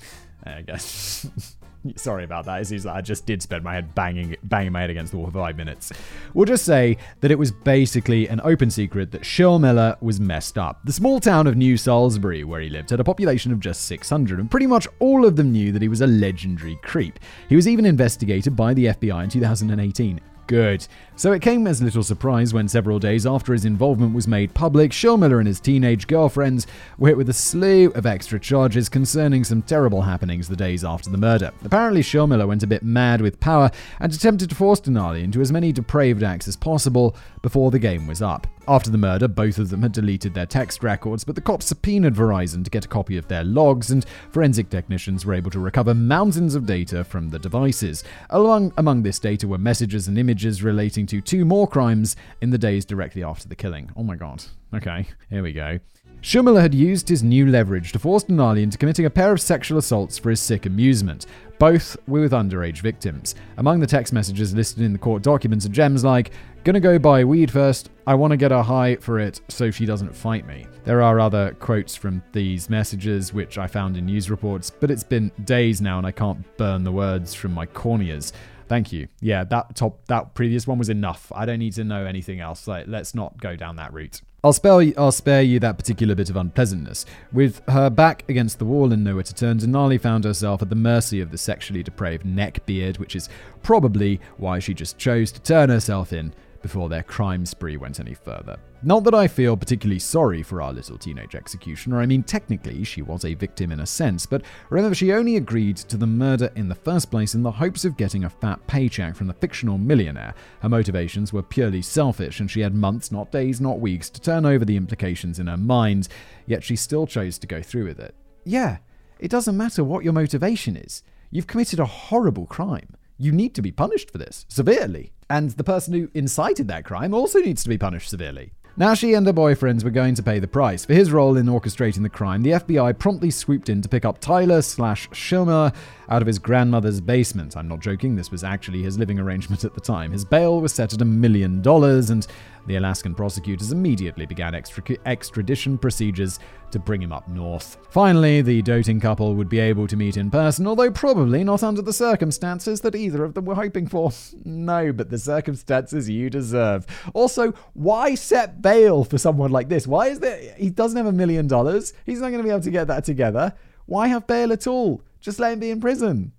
eh, 0.45 0.59
I 0.59 0.63
guess. 0.63 1.29
Sorry 1.97 2.25
about 2.25 2.45
that. 2.47 2.61
It 2.61 2.67
seems 2.67 2.85
like 2.85 2.97
I 2.97 3.01
just 3.01 3.27
did 3.27 3.43
spend 3.43 3.65
my 3.65 3.75
head 3.75 3.95
banging 3.95 4.37
banging 4.43 4.73
my 4.73 4.81
head 4.81 4.91
against 4.91 5.13
the 5.13 5.19
wall 5.19 5.27
for 5.27 5.33
five 5.33 5.57
minutes. 5.57 5.93
We'll 6.35 6.47
just 6.47 6.65
say 6.65 6.99
that 7.21 7.31
it 7.31 7.39
was 7.39 7.51
basically 7.51 8.29
an 8.29 8.41
open 8.45 8.71
secret 8.71 9.13
that 9.13 9.23
Schilmiller 9.23 10.01
was 10.03 10.21
messed 10.21 10.59
up. 10.59 10.81
The 10.85 10.93
small 10.93 11.21
town 11.21 11.47
of 11.47 11.57
New 11.57 11.77
Salisbury, 11.77 12.45
where 12.45 12.61
he 12.61 12.69
lived, 12.69 12.91
had 12.91 13.01
a 13.01 13.05
population 13.05 13.53
of 13.53 13.61
just 13.61 13.87
600, 13.87 14.39
and 14.41 14.51
pretty 14.51 14.67
much 14.67 14.89
all 14.99 15.25
of 15.25 15.37
them 15.37 15.53
knew 15.53 15.73
that 15.73 15.83
he 15.83 15.89
was 15.89 16.01
a 16.01 16.07
legendary 16.07 16.79
creep. 16.83 17.19
He 17.49 17.57
was 17.57 17.69
even 17.69 17.87
investigated 17.87 18.57
by 18.57 18.75
the 18.75 18.87
FBI 18.87 19.25
in 19.25 19.31
2018 19.31 20.21
good. 20.47 20.87
So 21.19 21.33
it 21.33 21.41
came 21.41 21.67
as 21.67 21.83
little 21.83 22.03
surprise 22.03 22.53
when 22.53 22.69
several 22.69 22.99
days 22.99 23.27
after 23.27 23.55
his 23.55 23.65
involvement 23.65 24.15
was 24.15 24.29
made 24.29 24.53
public, 24.53 24.93
Schilmiller 24.93 25.39
and 25.39 25.47
his 25.47 25.61
teenage 25.61 26.07
girlfriends 26.07 26.67
were 26.99 27.09
hit 27.09 27.17
with 27.17 27.31
a 27.31 27.33
slew 27.33 27.91
of 27.93 28.05
extra 28.05 28.39
charges 28.39 28.91
concerning 28.91 29.43
some 29.43 29.63
terrible 29.63 30.03
happenings 30.03 30.47
the 30.47 30.57
days 30.57 30.85
after 30.85 31.09
the 31.09 31.17
murder. 31.17 31.53
Apparently, 31.65 32.03
Schilmiller 32.03 32.47
went 32.47 32.63
a 32.63 32.67
bit 32.67 32.83
mad 32.83 33.23
with 33.23 33.41
power 33.41 33.71
and 33.99 34.13
attempted 34.13 34.51
to 34.51 34.55
force 34.55 34.81
Denali 34.81 35.23
into 35.23 35.41
as 35.41 35.51
many 35.51 35.73
depraved 35.73 36.23
acts 36.23 36.49
as 36.49 36.57
possible 36.57 37.17
before 37.41 37.71
the 37.71 37.79
game 37.79 38.07
was 38.07 38.21
up. 38.21 38.47
After 38.69 38.91
the 38.91 38.99
murder, 38.99 39.29
both 39.29 39.59
of 39.59 39.71
them 39.71 39.83
had 39.83 39.93
deleted 39.93 40.35
their 40.35 40.45
text 40.45 40.83
records, 40.83 41.23
but 41.23 41.37
the 41.37 41.41
cops 41.41 41.67
subpoenaed 41.67 42.17
Verizon 42.17 42.65
to 42.65 42.71
get 42.71 42.85
a 42.85 42.89
copy 42.89 43.17
of 43.17 43.29
their 43.29 43.45
logs, 43.45 43.93
and 43.93 44.05
forensic 44.33 44.71
technicians 44.71 45.25
were 45.25 45.35
able 45.35 45.53
to 45.53 45.61
recover 45.61 45.95
mountains 45.95 46.57
of 46.57 46.67
data 46.67 47.05
from 47.05 47.31
the 47.31 47.39
devices. 47.39 48.03
Along 48.31 48.73
among 48.77 49.05
this 49.05 49.21
data 49.21 49.47
were 49.47 49.57
messages 49.57 50.09
and 50.09 50.19
images 50.19 50.36
relating 50.45 51.07
to 51.07 51.21
two 51.21 51.45
more 51.45 51.67
crimes 51.67 52.17
in 52.41 52.51
the 52.51 52.59
days 52.59 52.85
directly 52.85 53.23
after 53.23 53.49
the 53.49 53.57
killing. 53.57 53.91
Oh 53.97 54.03
my 54.03 54.17
god. 54.17 54.45
Okay, 54.75 55.07
here 55.31 55.43
we 55.43 55.53
go. 55.53 55.79
Schumiller 56.23 56.61
had 56.61 56.75
used 56.75 57.09
his 57.09 57.23
new 57.23 57.47
leverage 57.47 57.93
to 57.93 57.99
force 57.99 58.25
Denali 58.25 58.63
into 58.63 58.79
committing 58.79 59.07
a 59.07 59.11
pair 59.11 59.33
of 59.33 59.41
sexual 59.41 59.79
assaults 59.79 60.19
for 60.19 60.31
his 60.31 60.41
sick 60.41 60.67
amusement. 60.67 61.27
Both 61.59 61.97
were 62.09 62.21
with 62.21 62.33
underage 62.33 62.81
victims. 62.81 63.35
Among 63.59 63.79
the 63.79 63.87
text 63.87 64.13
messages 64.13 64.55
listed 64.55 64.83
in 64.83 64.93
the 64.93 64.99
court 64.99 65.23
documents 65.23 65.67
are 65.67 65.71
gems 65.71 66.05
like, 66.05 66.33
Gonna 66.65 66.81
go 66.81 66.99
buy 66.99 67.23
weed 67.23 67.49
first. 67.49 67.91
I 68.09 68.17
want 68.17 68.33
to 68.33 68.37
get 68.37 68.51
her 68.51 68.63
high 68.63 68.97
for 68.97 69.21
it 69.21 69.41
so 69.47 69.71
she 69.71 69.87
doesn't 69.87 70.13
fight 70.13 70.49
me. 70.49 70.67
There 70.83 71.01
are 71.01 71.21
other 71.21 71.55
quotes 71.61 71.95
from 71.95 72.25
these 72.33 72.69
messages 72.69 73.33
which 73.33 73.57
I 73.57 73.69
found 73.69 73.97
in 73.97 74.07
news 74.07 74.29
reports, 74.29 74.69
but 74.69 74.91
it's 74.91 75.05
been 75.05 75.31
days 75.45 75.81
now 75.81 75.99
and 75.99 76.07
I 76.07 76.11
can't 76.11 76.45
burn 76.57 76.83
the 76.83 76.91
words 76.91 77.35
from 77.35 77.53
my 77.53 77.67
corneas. 77.67 78.33
Thank 78.69 78.93
you. 78.93 79.09
Yeah, 79.21 79.45
that 79.45 79.77
top 79.77 80.05
that 80.07 80.35
previous 80.35 80.67
one 80.67 80.79
was 80.79 80.89
enough. 80.89 81.31
I 81.35 81.47
don't 81.47 81.59
need 81.61 81.75
to 81.75 81.85
know 81.85 82.05
anything 82.05 82.41
else. 82.41 82.67
Like, 82.67 82.87
let's 82.89 83.15
not 83.15 83.41
go 83.41 83.57
down 83.57 83.77
that 83.77 83.93
route. 83.93 84.21
I'll 84.45 84.53
spare, 84.53 84.81
you, 84.81 84.95
I'll 84.97 85.11
spare 85.11 85.43
you 85.43 85.59
that 85.59 85.77
particular 85.77 86.15
bit 86.15 86.31
of 86.31 86.37
unpleasantness. 86.37 87.05
With 87.33 87.63
her 87.69 87.91
back 87.91 88.25
against 88.29 88.61
the 88.61 88.65
wall 88.65 88.93
and 88.93 89.03
nowhere 89.03 89.25
to 89.25 89.35
turn, 89.35 89.59
Denali 89.59 90.01
found 90.01 90.23
herself 90.23 90.63
at 90.63 90.69
the 90.69 90.77
mercy 90.77 91.21
of 91.21 91.33
the 91.33 91.39
sexually 91.39 91.83
depraved 91.83 92.25
neckbeard, 92.25 93.01
which 93.01 93.17
is 93.17 93.29
probably 93.65 94.21
why 94.37 94.61
she 94.61 94.73
just 94.73 94.99
chose 94.99 95.33
to 95.33 95.41
turn 95.41 95.69
herself 95.69 96.13
in 96.13 96.33
before 96.63 96.89
their 96.89 97.03
crime 97.03 97.47
spree 97.47 97.77
went 97.77 98.01
any 98.01 98.15
further. 98.15 98.57
Not 98.83 99.05
that 99.05 99.15
I 99.15 99.27
feel 99.27 99.57
particularly 99.57 99.99
sorry 99.99 100.43
for 100.43 100.61
our 100.61 100.73
little 100.73 100.99
teenage 100.99 101.35
executioner, 101.35 101.99
I 101.99 102.07
mean, 102.07 102.23
technically, 102.23 102.85
she 102.85 103.03
was 103.03 103.25
a 103.25 103.35
victim 103.35 103.73
in 103.73 103.81
a 103.81 103.87
sense, 103.87 104.27
but 104.27 104.43
remember, 104.71 104.95
she 104.95 105.13
only 105.13 105.37
agreed 105.37 105.77
to 105.79 105.97
the 105.97 106.07
murder 106.07 106.51
in 106.57 106.69
the 106.69 106.75
first 106.75 107.11
place 107.11 107.35
in 107.35 107.43
the 107.43 107.51
hopes 107.51 107.85
of 107.85 107.97
getting 107.97 108.25
a 108.25 108.31
fat 108.31 108.65
paycheck 108.67 109.17
from 109.17 109.27
the 109.27 109.35
fictional 109.35 109.79
millionaire. 109.79 110.35
Her 110.61 110.69
motivations 110.69 111.33
were 111.33 111.43
purely 111.43 111.83
selfish, 111.83 112.41
and 112.41 112.51
she 112.51 112.61
had 112.61 112.75
months, 112.75 113.11
not 113.11 113.33
days, 113.33 113.61
not 113.61 113.81
weeks, 113.81 114.11
to 114.11 114.21
turn 114.21 114.45
over 114.45 114.65
the 114.65 114.77
implications 114.77 115.39
in 115.39 115.47
her 115.47 115.57
mind, 115.57 116.09
yet 116.47 116.63
she 116.63 116.77
still 116.77 117.07
chose 117.07 117.39
to 117.39 117.47
go 117.47 117.63
through 117.63 117.87
with 117.87 117.99
it. 117.99 118.15
Yeah, 118.45 118.79
it 119.19 119.31
doesn't 119.31 119.57
matter 119.57 119.83
what 119.83 120.05
your 120.05 120.13
motivation 120.13 120.77
is. 120.77 121.03
You've 121.31 121.47
committed 121.47 121.81
a 121.81 121.87
horrible 121.87 122.47
crime. 122.47 122.95
You 123.19 123.33
need 123.33 123.55
to 123.55 123.63
be 123.63 123.73
punished 123.73 124.11
for 124.11 124.19
this, 124.19 124.45
severely. 124.49 125.13
And 125.31 125.51
the 125.51 125.65
person 125.65 125.95
who 125.95 126.11
incited 126.15 126.69
that 126.69 126.85
crime 126.85 127.15
also 127.15 127.39
needs 127.39 127.63
to 127.63 127.69
be 127.69 127.79
punished 127.79 128.11
severely. 128.11 128.53
Now 128.79 128.93
she 128.93 129.15
and 129.15 129.27
her 129.27 129.33
boyfriends 129.33 129.85
were 129.85 129.91
going 129.91 130.17
to 130.17 130.23
pay 130.23 130.39
the 130.39 130.47
price. 130.47 130.85
For 130.85 130.93
his 130.93 131.11
role 131.11 131.39
in 131.39 131.47
orchestrating 131.47 132.03
the 132.03 132.11
crime, 132.11 132.43
the 132.43 132.51
FBI 132.51 132.99
promptly 132.99 133.31
swooped 133.31 133.71
in 133.71 133.81
to 133.81 133.89
pick 133.89 134.05
up 134.05 134.19
Tyler 134.19 134.61
slash 134.61 135.09
Schilmer 135.13 135.75
out 136.11 136.21
of 136.21 136.27
his 136.27 136.39
grandmother's 136.39 137.01
basement. 137.01 137.57
I'm 137.57 137.69
not 137.69 137.81
joking, 137.81 138.17
this 138.17 138.31
was 138.31 138.45
actually 138.45 138.83
his 138.83 138.99
living 138.99 139.19
arrangement 139.19 139.65
at 139.65 139.73
the 139.73 139.81
time. 139.81 140.13
His 140.13 140.27
bail 140.27 140.61
was 140.61 140.75
set 140.75 140.93
at 140.93 141.01
a 141.01 141.07
million 141.07 141.63
dollars, 141.63 142.11
and 142.11 142.27
the 142.67 142.77
Alaskan 142.77 143.15
prosecutors 143.15 143.73
immediately 143.73 144.27
began 144.27 144.55
extra- 144.55 144.97
extradition 145.07 145.79
procedures 145.79 146.39
to 146.71 146.79
bring 146.79 147.01
him 147.01 147.13
up 147.13 147.29
north. 147.29 147.79
Finally, 147.91 148.43
the 148.43 148.61
doting 148.63 149.01
couple 149.01 149.35
would 149.35 149.49
be 149.49 149.61
able 149.61 149.87
to 149.87 149.97
meet 149.97 150.17
in 150.17 150.31
person, 150.31 150.67
although 150.67 150.91
probably 150.91 151.45
not 151.45 151.63
under 151.63 151.81
the 151.81 151.93
circumstances 151.93 152.81
that 152.81 152.95
either 152.95 153.25
of 153.25 153.35
them 153.35 153.45
were 153.45 153.55
hoping 153.55 153.87
for. 153.87 154.11
No, 154.45 154.93
but 154.93 155.11
the 155.11 155.19
circumstances 155.19 156.09
you 156.09 156.31
deserve. 156.31 156.87
Also, 157.15 157.53
why 157.75 158.15
set 158.15 158.63
bail 158.63 159.05
for 159.05 159.19
someone 159.19 159.51
like 159.51 159.69
this? 159.69 159.87
Why 159.87 160.09
is 160.09 160.21
there. 160.21 160.55
He 160.57 160.71
doesn't 160.71 160.97
have 160.97 161.07
a 161.07 161.13
million 161.13 161.47
dollars. 161.47 161.93
He's 162.05 162.21
not 162.21 162.29
going 162.31 162.39
to 162.39 162.45
be 162.45 162.51
able 162.51 162.63
to 162.63 162.71
get 162.71 162.87
that 162.89 163.05
together. 163.05 163.55
Why 163.87 164.09
have 164.09 164.27
bail 164.27 164.53
at 164.53 164.67
all? 164.67 165.03
Just 165.21 165.39
let 165.39 165.53
him 165.53 165.61
be 165.61 165.71
in 165.71 165.81
prison. 165.81 166.33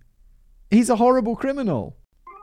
He's 0.69 0.89
a 0.89 0.97
horrible 0.97 1.35
criminal. 1.35 1.95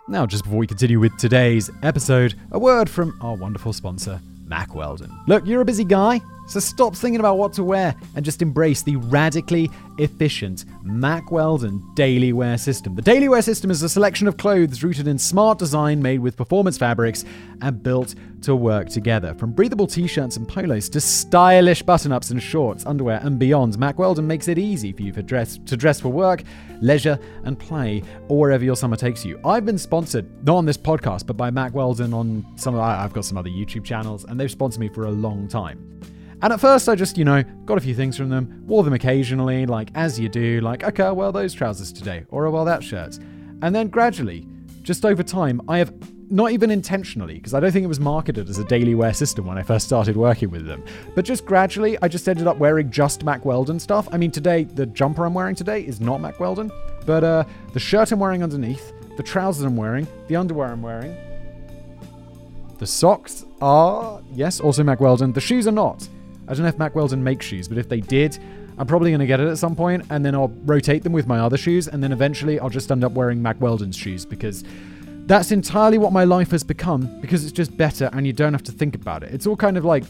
Now, 0.07 0.27
just 0.27 0.45
before 0.45 0.59
we 0.59 0.67
continue 0.67 1.01
with 1.01 1.17
today's 1.17 1.71
episode, 1.83 2.35
a 2.53 2.59
word 2.59 2.91
from 2.91 3.17
our 3.23 3.35
wonderful 3.35 3.73
sponsor, 3.73 4.21
Mack 4.47 4.75
Weldon. 4.75 5.11
Look, 5.27 5.47
you're 5.47 5.63
a 5.63 5.65
busy 5.65 5.85
guy, 5.85 6.21
so 6.47 6.61
stop 6.61 6.95
thinking 6.95 7.21
about 7.21 7.39
what 7.39 7.53
to 7.55 7.65
wear 7.65 7.95
and 8.15 8.25
just 8.25 8.43
embrace 8.43 8.83
the 8.83 8.97
radically 8.97 9.71
efficient 9.99 10.65
Mack 10.83 11.31
Weldon 11.31 11.83
daily 11.95 12.33
wear 12.33 12.59
system. 12.59 12.95
The 12.95 13.03
daily 13.03 13.29
wear 13.29 13.43
system 13.43 13.71
is 13.71 13.83
a 13.83 13.89
selection 13.89 14.29
of 14.29 14.37
clothes 14.37 14.83
rooted 14.83 15.09
in 15.09 15.19
smart 15.19 15.59
design 15.59 16.03
made 16.03 16.21
with 16.21 16.37
performance 16.37 16.77
fabrics 16.77 17.25
and 17.63 17.83
built 17.83 18.15
to 18.43 18.55
work 18.55 18.89
together. 18.89 19.35
From 19.35 19.53
breathable 19.53 19.87
t-shirts 19.87 20.37
and 20.37 20.47
polos 20.47 20.89
to 20.91 21.01
stylish 21.01 21.83
button-ups 21.83 22.31
and 22.31 22.43
shorts, 22.43 22.85
underwear 22.85 23.21
and 23.23 23.39
beyond, 23.39 23.79
Mack 23.79 23.99
Weldon 23.99 24.27
makes 24.27 24.49
it 24.49 24.59
easy 24.59 24.93
for 24.93 25.03
you 25.03 25.13
for 25.13 25.23
dress, 25.23 25.59
to 25.65 25.77
dress 25.77 26.01
for 26.01 26.11
work, 26.11 26.43
leisure 26.81 27.19
and 27.45 27.59
play 27.59 28.03
or 28.29 28.39
wherever 28.39 28.65
your 28.65 28.77
summer 28.77 28.97
takes 28.97 29.25
you. 29.25 29.41
I've 29.45 29.65
been 29.65 29.79
sponsored, 29.79 30.27
not 30.45 30.57
on 30.57 30.67
this 30.67 30.77
podcast, 30.77 31.27
but 31.27 31.37
by 31.37 31.51
Mack 31.51 31.75
Weldon 31.75 32.13
on 32.13 32.45
some 32.57 32.79
I've 32.79 33.13
got 33.13 33.25
some 33.25 33.39
other 33.39 33.49
YouTube 33.49 33.85
channels 33.85 34.25
and 34.25 34.39
they've 34.39 34.51
sponsored 34.51 34.81
me 34.81 34.89
for 34.89 35.07
a 35.07 35.11
long 35.11 35.49
time. 35.49 36.01
And 36.45 36.53
at 36.53 36.61
first, 36.61 36.91
I 36.91 36.95
just, 36.95 37.17
you 37.17 37.25
know, 37.25 37.43
got 37.65 37.79
a 37.79 37.81
few 37.81 37.95
things 37.95 38.19
from 38.19 38.29
them, 38.29 38.65
wore 38.67 38.85
them 38.85 38.93
occasionally, 38.93 39.65
like 39.65 39.89
as 39.95 40.21
you 40.21 40.29
do, 40.29 40.61
like, 40.61 40.85
okay, 40.85 41.11
well, 41.11 41.33
those 41.33 41.55
trousers 41.55 41.91
today, 41.91 42.27
or 42.29 42.51
well, 42.51 42.67
that 42.67 42.85
shirt. 42.85 43.19
And 43.63 43.75
then 43.75 43.89
gradually, 43.89 44.47
just 44.83 45.07
over 45.07 45.23
time, 45.23 45.63
I 45.69 45.79
have 45.79 45.95
not 46.31 46.51
even 46.51 46.71
intentionally, 46.71 47.37
because 47.37 47.55
I 47.55 47.61
don't 47.61 47.73
think 47.73 47.85
it 47.85 47.89
was 47.89 47.99
marketed 47.99 48.51
as 48.51 48.59
a 48.59 48.65
daily 48.65 48.95
wear 48.95 49.15
system 49.15 49.47
when 49.47 49.57
I 49.57 49.63
first 49.63 49.87
started 49.87 50.19
working 50.19 50.51
with 50.51 50.67
them, 50.67 50.85
but 51.15 51.25
just 51.25 51.47
gradually, 51.47 51.97
I 52.03 52.09
just 52.09 52.29
ended 52.29 52.47
up 52.47 52.59
wearing 52.59 52.91
just 52.91 53.25
Mack 53.25 53.47
Weldon 53.47 53.81
stuff. 53.81 54.07
I 54.13 54.19
mean, 54.19 54.31
today, 54.31 54.65
the 54.65 54.85
jumper 54.85 55.25
I'm 55.25 55.33
wearing 55.33 55.55
today 55.55 55.81
is 55.81 55.99
not 55.99 56.21
Mack 56.21 56.41
Weldon, 56.41 56.71
but 57.07 57.25
uh, 57.25 57.45
the 57.73 57.81
shirt 57.81 58.13
I'm 58.13 58.19
wearing 58.19 58.43
underneath, 58.43 58.93
the 59.17 59.23
trousers 59.23 59.65
I'm 59.65 59.77
wearing, 59.77 60.07
the 60.29 60.37
underwear 60.37 60.69
I'm 60.69 60.83
wearing, 60.83 61.17
the 62.77 62.87
socks 62.87 63.47
are, 63.63 64.21
yes, 64.31 64.61
also 64.61 64.85
Mack 64.85 65.01
Weldon. 65.01 65.33
The 65.33 65.41
shoes 65.41 65.67
are 65.67 65.73
not. 65.73 66.07
I 66.49 66.55
don't 66.55 66.63
know 66.63 66.69
if 66.69 66.79
Mack 66.79 66.95
Weldon 66.95 67.23
makes 67.23 67.47
shoes, 67.47 67.69
but 67.69 67.79
if 67.79 67.89
they 67.89 68.01
did, 68.01 68.39
I'm 68.79 68.87
probably 68.87 69.11
going 69.11 69.21
to 69.21 69.27
get 69.27 69.41
it 69.41 69.49
at 69.49 69.59
some 69.59 69.77
point, 69.77 70.05
and 70.11 70.25
then 70.25 70.35
I'll 70.35 70.53
rotate 70.65 71.03
them 71.03 71.13
with 71.13 71.27
my 71.27 71.39
other 71.39 71.57
shoes, 71.57 71.89
and 71.89 72.03
then 72.03 72.13
eventually 72.13 72.59
I'll 72.59 72.71
just 72.71 72.91
end 72.91 73.05
up 73.05 73.13
wearing 73.13 73.41
Mack 73.43 73.61
Weldon's 73.61 73.97
shoes 73.97 74.25
because 74.27 74.65
that's 75.27 75.53
entirely 75.53 75.97
what 75.97 76.13
my 76.13 76.25
life 76.25 76.51
has 76.51 76.63
become 76.63 77.21
because 77.21 77.45
it's 77.45 77.53
just 77.53 77.75
better 77.77 78.11
and 78.13 78.27
you 78.27 78.33
don't 78.33 78.53
have 78.53 78.63
to 78.65 78.73
think 78.73 78.95
about 78.95 79.23
it. 79.23 79.33
It's 79.33 79.47
all 79.47 79.57
kind 79.57 79.79
of 79.79 79.85
like 79.85 80.05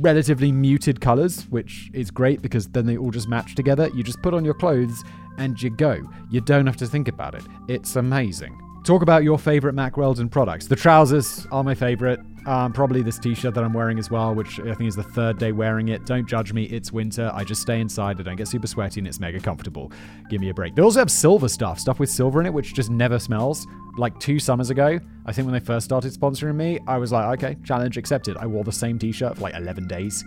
relatively 0.00 0.52
muted 0.52 1.00
colors, 1.00 1.44
which 1.48 1.90
is 1.94 2.10
great 2.10 2.42
because 2.42 2.68
then 2.68 2.84
they 2.84 2.98
all 2.98 3.10
just 3.10 3.26
match 3.26 3.54
together. 3.54 3.88
You 3.94 4.02
just 4.02 4.20
put 4.20 4.34
on 4.34 4.44
your 4.44 4.54
clothes 4.54 5.02
and 5.38 5.60
you 5.62 5.70
go. 5.70 6.02
You 6.30 6.42
don't 6.42 6.66
have 6.66 6.76
to 6.76 6.86
think 6.86 7.08
about 7.08 7.34
it. 7.34 7.42
It's 7.68 7.96
amazing. 7.96 8.69
Talk 8.84 9.02
about 9.02 9.22
your 9.22 9.38
favorite 9.38 9.74
Mack 9.74 9.96
Weldon 9.96 10.28
products. 10.28 10.66
The 10.66 10.76
trousers 10.76 11.46
are 11.50 11.62
my 11.62 11.74
favorite. 11.74 12.20
Um, 12.46 12.72
probably 12.72 13.02
this 13.02 13.18
t-shirt 13.18 13.52
that 13.52 13.62
I'm 13.62 13.74
wearing 13.74 13.98
as 13.98 14.10
well, 14.10 14.34
which 14.34 14.58
I 14.60 14.74
think 14.74 14.88
is 14.88 14.96
the 14.96 15.02
third 15.02 15.38
day 15.38 15.52
wearing 15.52 15.88
it. 15.88 16.06
Don't 16.06 16.26
judge 16.26 16.54
me. 16.54 16.64
It's 16.64 16.90
winter. 16.90 17.30
I 17.34 17.44
just 17.44 17.60
stay 17.60 17.80
inside. 17.80 18.18
I 18.18 18.22
don't 18.22 18.36
get 18.36 18.48
super 18.48 18.66
sweaty 18.66 19.00
and 19.00 19.06
it's 19.06 19.20
mega 19.20 19.38
comfortable. 19.38 19.92
Give 20.30 20.40
me 20.40 20.48
a 20.48 20.54
break. 20.54 20.74
They 20.74 20.80
also 20.80 21.00
have 21.00 21.10
silver 21.10 21.48
stuff, 21.48 21.78
stuff 21.78 22.00
with 22.00 22.08
silver 22.08 22.40
in 22.40 22.46
it, 22.46 22.54
which 22.54 22.72
just 22.72 22.90
never 22.90 23.18
smells. 23.18 23.66
Like 23.98 24.18
two 24.18 24.38
summers 24.38 24.70
ago, 24.70 24.98
I 25.26 25.32
think 25.32 25.44
when 25.46 25.52
they 25.52 25.64
first 25.64 25.84
started 25.84 26.12
sponsoring 26.14 26.54
me, 26.54 26.78
I 26.86 26.96
was 26.96 27.12
like, 27.12 27.38
okay, 27.38 27.56
challenge 27.62 27.98
accepted. 27.98 28.38
I 28.38 28.46
wore 28.46 28.64
the 28.64 28.72
same 28.72 28.98
t-shirt 28.98 29.36
for 29.36 29.42
like 29.42 29.54
11 29.56 29.86
days. 29.86 30.24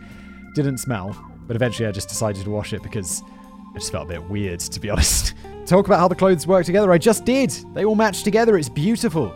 Didn't 0.53 0.77
smell, 0.77 1.19
but 1.47 1.55
eventually 1.55 1.87
I 1.87 1.91
just 1.91 2.09
decided 2.09 2.43
to 2.43 2.51
wash 2.51 2.73
it 2.73 2.83
because 2.83 3.23
it 3.75 3.79
just 3.79 3.91
felt 3.91 4.05
a 4.05 4.09
bit 4.09 4.29
weird, 4.29 4.59
to 4.59 4.79
be 4.79 4.89
honest. 4.91 5.33
Talk 5.65 5.85
about 5.87 5.99
how 5.99 6.07
the 6.07 6.15
clothes 6.15 6.45
work 6.45 6.65
together. 6.65 6.91
I 6.91 6.97
just 6.97 7.25
did. 7.25 7.49
They 7.73 7.85
all 7.85 7.95
match 7.95 8.23
together. 8.23 8.57
It's 8.57 8.69
beautiful. 8.69 9.33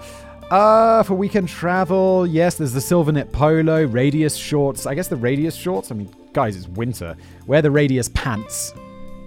Uh, 0.49 1.03
for 1.03 1.15
weekend 1.15 1.49
travel, 1.49 2.25
yes, 2.25 2.55
there's 2.55 2.71
the 2.71 2.79
silver 2.79 3.11
knit 3.11 3.31
polo, 3.33 3.83
radius 3.85 4.35
shorts. 4.35 4.85
I 4.85 4.95
guess 4.95 5.09
the 5.09 5.17
radius 5.17 5.55
shorts, 5.55 5.91
I 5.91 5.95
mean, 5.95 6.09
guys, 6.31 6.55
it's 6.55 6.69
winter. 6.69 7.17
Wear 7.47 7.61
the 7.61 7.71
radius 7.71 8.07
pants, 8.09 8.73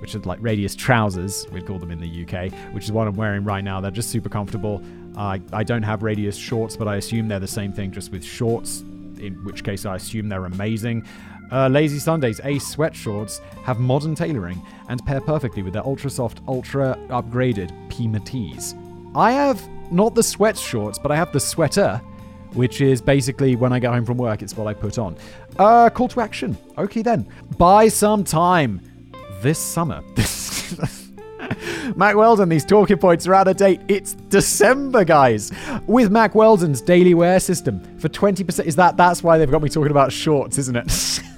which 0.01 0.15
are 0.15 0.21
like 0.21 0.39
radius 0.41 0.75
trousers, 0.75 1.47
we'd 1.53 1.67
call 1.67 1.79
them 1.79 1.91
in 1.91 2.01
the 2.01 2.25
UK, 2.25 2.53
which 2.73 2.85
is 2.85 2.93
what 2.93 3.07
I'm 3.07 3.17
wearing 3.17 3.45
right 3.45 3.63
now. 3.63 3.83
They're 3.83 3.91
just 3.91 4.09
super 4.09 4.31
comfortable. 4.31 4.83
Uh, 5.15 5.39
I 5.53 5.63
don't 5.63 5.83
have 5.83 6.03
radius 6.03 6.37
shorts, 6.37 6.75
but 6.75 6.89
I 6.89 6.97
assume 6.97 7.29
they're 7.29 7.39
the 7.39 7.47
same 7.47 7.73
thing, 7.75 7.91
just 7.93 8.13
with 8.13 8.25
shorts, 8.25 8.81
in 9.19 9.39
which 9.45 9.63
case 9.63 9.85
I 9.85 9.97
assume 9.97 10.31
they're 10.31 10.47
amazing. 10.47 11.07
Uh, 11.53 11.69
Lazy 11.69 11.99
Sundays 11.99 12.41
Ace 12.45 12.75
sweatshorts 12.75 13.41
have 13.65 13.81
modern 13.81 14.15
tailoring 14.15 14.61
and 14.89 15.05
pair 15.05 15.21
perfectly 15.21 15.63
with 15.63 15.73
their 15.73 15.85
ultra 15.85 16.11
soft, 16.11 16.41
ultra 16.47 16.97
upgraded 17.09 17.73
Pima 17.91 18.21
tees. 18.21 18.75
I 19.15 19.33
have 19.33 19.61
not 19.91 20.15
the 20.15 20.23
sweat 20.23 20.57
shorts, 20.57 20.99
but 20.99 21.11
I 21.11 21.17
have 21.17 21.33
the 21.33 21.41
sweater, 21.41 22.01
which 22.53 22.81
is 22.81 23.01
basically 23.01 23.57
when 23.57 23.73
I 23.73 23.81
get 23.81 23.93
home 23.93 24.05
from 24.05 24.17
work, 24.17 24.43
it's 24.43 24.57
what 24.57 24.67
I 24.69 24.75
put 24.75 24.99
on. 24.99 25.17
Uh, 25.59 25.91
call 25.91 26.09
to 26.09 26.21
action. 26.21 26.57
Okay 26.79 27.03
then. 27.03 27.29
Buy 27.59 27.89
some 27.89 28.23
time 28.23 28.81
this 29.41 29.59
summer. 29.59 30.03
Mack 31.97 32.15
Weldon, 32.15 32.49
these 32.49 32.65
talking 32.65 32.99
points 32.99 33.27
are 33.27 33.35
out 33.35 33.49
of 33.49 33.57
date. 33.57 33.81
It's 33.89 34.15
December, 34.15 35.05
guys. 35.05 35.51
With 35.87 36.11
Mack 36.11 36.37
Weldon's 36.37 36.81
daily 36.81 37.15
wear 37.15 37.41
system 37.41 37.81
for 37.99 38.09
20%. 38.09 38.65
Is 38.65 38.77
that 38.77 38.97
that's 38.97 39.25
why 39.25 39.39
they've 39.39 39.51
got 39.51 39.63
me 39.63 39.69
talking 39.69 39.91
about 39.91 40.13
shorts, 40.13 40.59
isn't 40.59 40.77
it? 40.77 41.21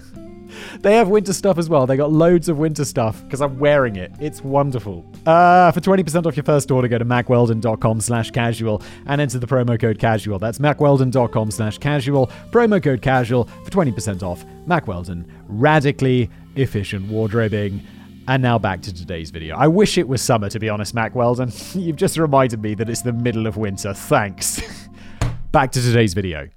They 0.81 0.95
have 0.97 1.09
winter 1.09 1.33
stuff 1.33 1.59
as 1.59 1.69
well. 1.69 1.87
They 1.87 1.97
got 1.97 2.13
loads 2.13 2.49
of 2.49 2.59
winter 2.59 2.85
stuff 2.85 3.23
because 3.25 3.41
I'm 3.41 3.59
wearing 3.59 3.97
it. 3.97 4.13
It's 4.21 4.43
wonderful. 4.43 5.05
Uh, 5.27 5.71
for 5.73 5.81
20% 5.81 6.27
off 6.27 6.37
your 6.37 6.45
first 6.45 6.71
order, 6.71 6.89
go 6.89 6.99
to 6.99 7.05
mackweldon.com 7.05 8.01
slash 8.01 8.31
casual 8.31 8.83
and 9.07 9.21
enter 9.21 9.39
the 9.39 9.47
promo 9.47 9.79
code 9.79 9.99
casual. 9.99 10.39
That's 10.39 10.59
mackweldon.com 10.59 11.51
slash 11.51 11.79
casual. 11.79 12.29
Promo 12.51 12.83
code 12.83 13.03
casual 13.03 13.45
for 13.65 13.71
20% 13.71 14.23
off. 14.23 14.45
Mack 14.67 14.87
Weldon, 14.87 15.31
radically 15.49 16.31
efficient 16.57 17.09
wardrobing. 17.09 17.81
And 18.29 18.43
now 18.43 18.59
back 18.59 18.83
to 18.83 18.95
today's 18.95 19.31
video. 19.31 19.57
I 19.57 19.67
wish 19.67 19.99
it 19.99 20.07
was 20.07 20.23
summer, 20.23 20.49
to 20.49 20.61
be 20.61 20.69
honest, 20.69 20.95
Mack 20.95 21.15
Weldon. 21.15 21.51
You've 21.75 21.97
just 21.97 22.17
reminded 22.17 22.63
me 22.63 22.75
that 22.77 22.89
it's 22.89 23.03
the 23.03 23.13
middle 23.13 23.47
of 23.47 23.57
winter. 23.57 23.93
Thanks. 23.93 24.63
back 25.53 25.73
to 25.73 25.83
today's 25.83 26.15
video. 26.15 26.49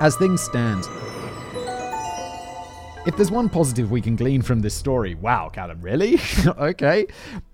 As 0.00 0.16
things 0.16 0.40
stand, 0.40 0.88
if 3.06 3.16
there's 3.16 3.30
one 3.30 3.48
positive 3.48 3.90
we 3.90 4.00
can 4.00 4.16
glean 4.16 4.40
from 4.40 4.60
this 4.60 4.74
story, 4.74 5.14
wow, 5.14 5.50
Callum, 5.50 5.80
really? 5.80 6.18
okay. 6.46 7.06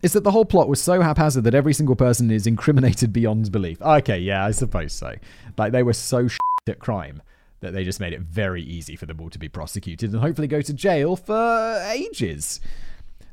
Is 0.03 0.13
that 0.13 0.23
the 0.23 0.31
whole 0.31 0.45
plot 0.45 0.69
was 0.69 0.81
so 0.81 1.01
haphazard 1.01 1.45
that 1.45 1.55
every 1.55 1.75
single 1.75 1.97
person 1.97 2.31
is 2.31 2.47
incriminated 2.47 3.13
beyond 3.13 3.51
belief. 3.51 3.83
Okay, 3.83 4.19
yeah, 4.19 4.45
I 4.45 4.53
suppose 4.53 4.93
so. 4.93 5.15
Like 5.59 5.73
they 5.73 5.83
were 5.83 5.93
so 5.93 6.29
shit 6.29 6.41
at 6.69 6.79
crime 6.79 7.23
that 7.61 7.73
they 7.73 7.85
just 7.85 8.01
made 8.01 8.13
it 8.13 8.21
very 8.21 8.63
easy 8.63 8.97
for 8.97 9.07
them 9.07 9.21
all 9.21 9.31
to 9.31 9.39
be 9.39 9.49
prosecuted 9.49 10.13
and 10.13 10.21
hopefully 10.21 10.49
go 10.49 10.63
to 10.63 10.73
jail 10.73 11.17
for 11.17 11.83
ages. 11.89 12.61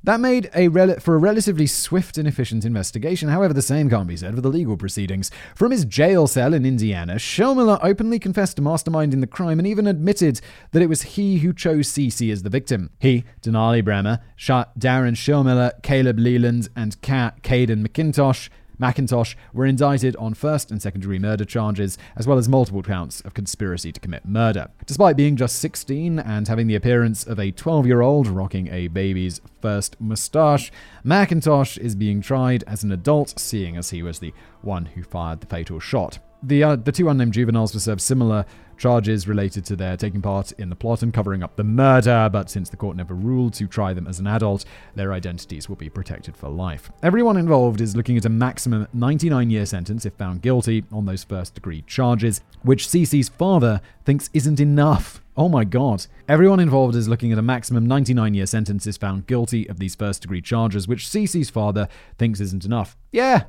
That 0.07 0.21
made 0.21 0.49
a 0.55 0.69
rel- 0.69 1.01
for 1.01 1.15
a 1.15 1.17
relatively 1.17 1.67
swift 1.67 2.17
and 2.17 2.29
efficient 2.29 2.63
investigation. 2.63 3.27
However, 3.27 3.53
the 3.53 3.61
same 3.61 3.89
can't 3.89 4.07
be 4.07 4.15
said 4.15 4.35
for 4.35 4.39
the 4.39 4.47
legal 4.47 4.77
proceedings. 4.77 5.29
From 5.53 5.71
his 5.71 5.83
jail 5.83 6.27
cell 6.27 6.53
in 6.53 6.65
Indiana, 6.65 7.15
Schilmiller 7.15 7.77
openly 7.83 8.17
confessed 8.17 8.55
to 8.55 8.61
masterminding 8.61 9.19
the 9.19 9.27
crime 9.27 9.59
and 9.59 9.67
even 9.67 9.85
admitted 9.85 10.39
that 10.71 10.81
it 10.81 10.87
was 10.87 11.01
he 11.01 11.39
who 11.39 11.51
chose 11.51 11.89
Cece 11.89 12.31
as 12.31 12.43
the 12.43 12.49
victim. 12.49 12.89
He, 12.99 13.25
Denali 13.41 13.83
Brehmer, 13.83 14.21
shot 14.37 14.79
Darin 14.79 15.15
Schilmiller, 15.15 15.73
Caleb 15.83 16.19
Leyland, 16.19 16.69
and 16.73 17.01
Kat 17.01 17.43
Kayden 17.43 17.85
McIntosh 17.85 18.47
McIntosh 18.81 19.35
were 19.53 19.65
indicted 19.65 20.15
on 20.17 20.33
first 20.33 20.71
and 20.71 20.81
second 20.81 21.01
degree 21.01 21.19
murder 21.19 21.45
charges, 21.45 21.97
as 22.15 22.27
well 22.27 22.37
as 22.37 22.47
multiple 22.47 22.83
counts 22.83 23.21
of 23.21 23.33
conspiracy 23.33 23.91
to 23.91 23.99
commit 23.99 24.25
murder. 24.25 24.69
Despite 24.85 25.17
being 25.17 25.35
just 25.35 25.57
16 25.57 26.19
and 26.19 26.47
having 26.47 26.67
the 26.67 26.75
appearance 26.75 27.25
of 27.25 27.39
a 27.39 27.51
12 27.51 27.87
year 27.87 28.01
old 28.01 28.27
rocking 28.27 28.67
a 28.67 28.87
baby's 28.87 29.41
first 29.61 29.99
moustache, 29.99 30.71
McIntosh 31.05 31.77
is 31.77 31.95
being 31.95 32.21
tried 32.21 32.63
as 32.67 32.83
an 32.83 32.91
adult, 32.91 33.39
seeing 33.39 33.77
as 33.77 33.89
he 33.89 34.03
was 34.03 34.19
the 34.19 34.33
one 34.61 34.85
who 34.85 35.03
fired 35.03 35.41
the 35.41 35.47
fatal 35.47 35.79
shot. 35.79 36.19
The, 36.43 36.63
uh, 36.63 36.75
the 36.75 36.91
two 36.91 37.09
unnamed 37.09 37.33
juveniles 37.33 37.73
were 37.73 37.79
served 37.79 38.01
similar 38.01 38.45
charges 38.77 39.27
related 39.27 39.65
to 39.65 39.75
their 39.75 39.97
taking 39.97 40.21
part 40.21 40.51
in 40.53 40.69
the 40.69 40.75
plot 40.75 41.01
and 41.01 41.13
covering 41.13 41.43
up 41.43 41.55
the 41.55 41.63
murder, 41.63 42.29
but 42.31 42.49
since 42.49 42.69
the 42.69 42.77
court 42.77 42.95
never 42.95 43.13
ruled 43.13 43.53
to 43.55 43.67
try 43.67 43.93
them 43.93 44.07
as 44.07 44.19
an 44.19 44.27
adult, 44.27 44.65
their 44.95 45.13
identities 45.13 45.67
will 45.67 45.75
be 45.75 45.89
protected 45.89 46.35
for 46.37 46.49
life. 46.49 46.91
Everyone 47.03 47.37
involved 47.37 47.81
is 47.81 47.95
looking 47.95 48.17
at 48.17 48.25
a 48.25 48.29
maximum 48.29 48.87
99 48.93 49.49
year 49.49 49.65
sentence 49.65 50.05
if 50.05 50.13
found 50.13 50.41
guilty 50.41 50.83
on 50.91 51.05
those 51.05 51.23
first 51.23 51.55
degree 51.55 51.83
charges, 51.87 52.41
which 52.63 52.87
Cece's 52.87 53.29
father 53.29 53.81
thinks 54.05 54.29
isn't 54.33 54.59
enough. 54.59 55.21
Oh 55.35 55.49
my 55.49 55.63
god. 55.63 56.07
Everyone 56.27 56.59
involved 56.59 56.95
is 56.95 57.07
looking 57.07 57.31
at 57.31 57.37
a 57.37 57.43
maximum 57.43 57.85
99 57.85 58.33
year 58.33 58.47
sentence 58.47 58.87
if 58.87 58.97
found 58.97 59.27
guilty 59.27 59.69
of 59.69 59.79
these 59.79 59.93
first 59.95 60.23
degree 60.23 60.41
charges, 60.41 60.87
which 60.87 61.05
Cece's 61.07 61.49
father 61.49 61.87
thinks 62.17 62.39
isn't 62.39 62.65
enough. 62.65 62.97
Yeah. 63.11 63.43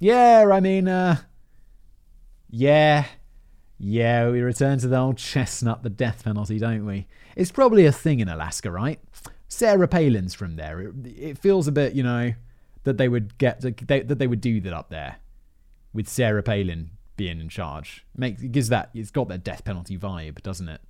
Yeah, 0.00 0.48
I 0.52 0.60
mean, 0.60 0.86
uh. 0.86 1.16
Yeah. 2.50 3.04
Yeah, 3.78 4.30
we 4.30 4.40
return 4.40 4.78
to 4.80 4.88
the 4.88 4.98
old 4.98 5.18
chestnut, 5.18 5.82
the 5.82 5.90
death 5.90 6.24
penalty, 6.24 6.58
don't 6.58 6.84
we? 6.84 7.06
It's 7.36 7.52
probably 7.52 7.86
a 7.86 7.92
thing 7.92 8.18
in 8.18 8.28
Alaska, 8.28 8.70
right? 8.70 8.98
Sarah 9.46 9.86
Palin's 9.86 10.34
from 10.34 10.56
there. 10.56 10.80
It, 10.80 10.94
it 11.06 11.38
feels 11.38 11.68
a 11.68 11.72
bit, 11.72 11.94
you 11.94 12.02
know, 12.02 12.34
that 12.82 12.98
they 12.98 13.08
would 13.08 13.38
get 13.38 13.60
they, 13.60 14.00
that 14.00 14.18
they 14.18 14.26
would 14.26 14.40
do 14.40 14.60
that 14.62 14.72
up 14.72 14.90
there, 14.90 15.16
with 15.92 16.08
Sarah 16.08 16.42
Palin 16.42 16.90
being 17.16 17.40
in 17.40 17.48
charge. 17.48 18.04
Makes 18.16 18.42
it 18.42 18.52
gives 18.52 18.68
that 18.70 18.90
it's 18.94 19.10
got 19.10 19.28
that 19.28 19.44
death 19.44 19.64
penalty 19.64 19.96
vibe, 19.96 20.42
doesn't 20.42 20.68
it? 20.68 20.80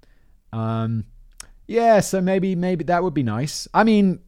Um, 0.52 1.04
yeah. 1.66 2.00
So 2.00 2.20
maybe 2.20 2.56
maybe 2.56 2.84
that 2.84 3.02
would 3.02 3.14
be 3.14 3.22
nice. 3.22 3.68
I 3.74 3.84
mean, 3.84 4.20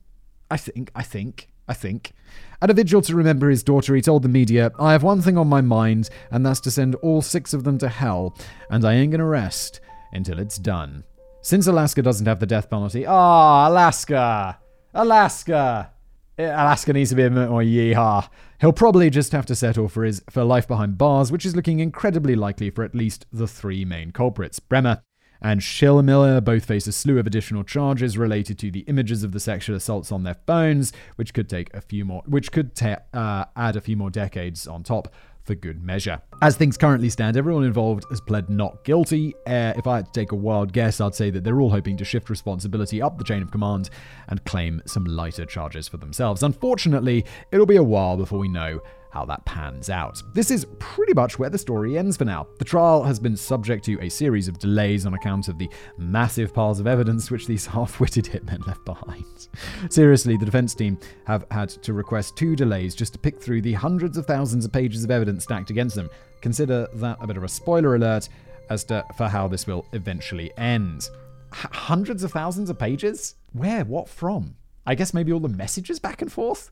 I 0.50 0.58
think 0.58 0.90
I 0.94 1.02
think 1.02 1.48
I 1.70 1.72
think. 1.72 2.12
At 2.60 2.68
a 2.68 2.74
vigil 2.74 3.00
to 3.02 3.14
remember 3.14 3.48
his 3.48 3.62
daughter, 3.62 3.94
he 3.94 4.02
told 4.02 4.22
the 4.22 4.28
media, 4.28 4.72
I 4.78 4.90
have 4.90 5.04
one 5.04 5.22
thing 5.22 5.38
on 5.38 5.46
my 5.46 5.60
mind, 5.60 6.10
and 6.32 6.44
that's 6.44 6.60
to 6.60 6.70
send 6.70 6.96
all 6.96 7.22
six 7.22 7.54
of 7.54 7.62
them 7.62 7.78
to 7.78 7.88
hell, 7.88 8.36
and 8.70 8.84
I 8.84 8.94
ain't 8.94 9.12
gonna 9.12 9.24
rest 9.24 9.80
until 10.12 10.40
it's 10.40 10.58
done. 10.58 11.04
Since 11.42 11.68
Alaska 11.68 12.02
doesn't 12.02 12.26
have 12.26 12.40
the 12.40 12.46
death 12.46 12.68
penalty, 12.68 13.06
ah, 13.06 13.66
oh, 13.66 13.72
Alaska! 13.72 14.58
Alaska! 14.92 15.92
Eh, 16.38 16.50
Alaska 16.50 16.92
needs 16.92 17.10
to 17.10 17.16
be 17.16 17.22
a 17.22 17.30
bit 17.30 17.48
more 17.48 17.62
yeehaw. 17.62 18.28
He'll 18.60 18.72
probably 18.72 19.10
just 19.10 19.32
have 19.32 19.46
to 19.46 19.54
settle 19.54 19.88
for 19.88 20.04
his 20.04 20.22
for 20.28 20.42
life 20.42 20.66
behind 20.66 20.98
bars, 20.98 21.30
which 21.30 21.46
is 21.46 21.54
looking 21.54 21.78
incredibly 21.78 22.34
likely 22.34 22.70
for 22.70 22.82
at 22.82 22.94
least 22.96 23.26
the 23.32 23.46
three 23.46 23.84
main 23.84 24.10
culprits. 24.10 24.58
Brehmer, 24.58 25.02
and 25.42 25.60
Schilmiller 25.60 26.42
both 26.42 26.64
face 26.64 26.86
a 26.86 26.92
slew 26.92 27.18
of 27.18 27.26
additional 27.26 27.64
charges 27.64 28.18
related 28.18 28.58
to 28.58 28.70
the 28.70 28.80
images 28.80 29.22
of 29.22 29.32
the 29.32 29.40
sexual 29.40 29.76
assaults 29.76 30.12
on 30.12 30.22
their 30.22 30.36
phones, 30.46 30.92
which 31.16 31.34
could 31.34 31.48
take 31.48 31.72
a 31.74 31.80
few 31.80 32.04
more, 32.04 32.22
which 32.26 32.52
could 32.52 32.74
ta- 32.74 32.98
uh, 33.14 33.44
add 33.56 33.76
a 33.76 33.80
few 33.80 33.96
more 33.96 34.10
decades 34.10 34.66
on 34.66 34.82
top 34.82 35.12
for 35.42 35.54
good 35.54 35.82
measure. 35.82 36.20
As 36.42 36.56
things 36.56 36.76
currently 36.76 37.08
stand, 37.08 37.36
everyone 37.36 37.64
involved 37.64 38.04
has 38.10 38.20
pled 38.20 38.50
not 38.50 38.84
guilty. 38.84 39.34
Uh, 39.46 39.72
if 39.76 39.86
I 39.86 39.96
had 39.96 40.06
to 40.06 40.12
take 40.12 40.32
a 40.32 40.36
wild 40.36 40.72
guess, 40.72 41.00
I'd 41.00 41.14
say 41.14 41.30
that 41.30 41.44
they're 41.44 41.60
all 41.60 41.70
hoping 41.70 41.96
to 41.96 42.04
shift 42.04 42.30
responsibility 42.30 43.00
up 43.00 43.18
the 43.18 43.24
chain 43.24 43.42
of 43.42 43.50
command 43.50 43.90
and 44.28 44.44
claim 44.44 44.82
some 44.86 45.04
lighter 45.04 45.46
charges 45.46 45.88
for 45.88 45.96
themselves. 45.96 46.42
Unfortunately, 46.42 47.24
it'll 47.52 47.66
be 47.66 47.76
a 47.76 47.82
while 47.82 48.16
before 48.16 48.38
we 48.38 48.48
know 48.48 48.80
how 49.10 49.24
that 49.24 49.44
pans 49.44 49.90
out. 49.90 50.22
This 50.34 50.50
is 50.50 50.66
pretty 50.78 51.12
much 51.14 51.38
where 51.38 51.50
the 51.50 51.58
story 51.58 51.98
ends 51.98 52.16
for 52.16 52.24
now. 52.24 52.46
The 52.58 52.64
trial 52.64 53.02
has 53.02 53.18
been 53.18 53.36
subject 53.36 53.84
to 53.86 54.00
a 54.00 54.08
series 54.08 54.48
of 54.48 54.58
delays 54.58 55.06
on 55.06 55.14
account 55.14 55.48
of 55.48 55.58
the 55.58 55.68
massive 55.98 56.54
piles 56.54 56.80
of 56.80 56.86
evidence 56.86 57.30
which 57.30 57.46
these 57.46 57.66
half 57.74 58.00
witted 58.00 58.24
hitmen 58.24 58.66
left 58.66 58.84
behind. 58.84 59.48
Seriously, 59.88 60.36
the 60.36 60.44
defense 60.44 60.74
team 60.74 60.98
have 61.26 61.44
had 61.50 61.68
to 61.68 61.92
request 61.92 62.36
two 62.36 62.54
delays 62.56 62.94
just 62.94 63.12
to 63.12 63.18
pick 63.18 63.40
through 63.40 63.62
the 63.62 63.72
hundreds 63.72 64.16
of 64.16 64.26
thousands 64.26 64.64
of 64.64 64.72
pages 64.72 65.04
of 65.04 65.10
evidence 65.10 65.44
stacked 65.44 65.70
against 65.70 65.96
them. 65.96 66.08
Consider 66.40 66.88
that 66.94 67.18
a 67.20 67.26
bit 67.26 67.36
of 67.36 67.44
a 67.44 67.48
spoiler 67.48 67.96
alert 67.96 68.28
as 68.70 68.84
to 68.84 69.04
for 69.16 69.28
how 69.28 69.48
this 69.48 69.66
will 69.66 69.84
eventually 69.92 70.52
end. 70.56 71.10
H- 71.52 71.66
hundreds 71.72 72.22
of 72.22 72.32
thousands 72.32 72.70
of 72.70 72.78
pages? 72.78 73.34
Where? 73.52 73.84
What 73.84 74.08
from? 74.08 74.56
I 74.86 74.94
guess 74.94 75.12
maybe 75.12 75.32
all 75.32 75.40
the 75.40 75.48
messages 75.48 75.98
back 75.98 76.22
and 76.22 76.32
forth? 76.32 76.70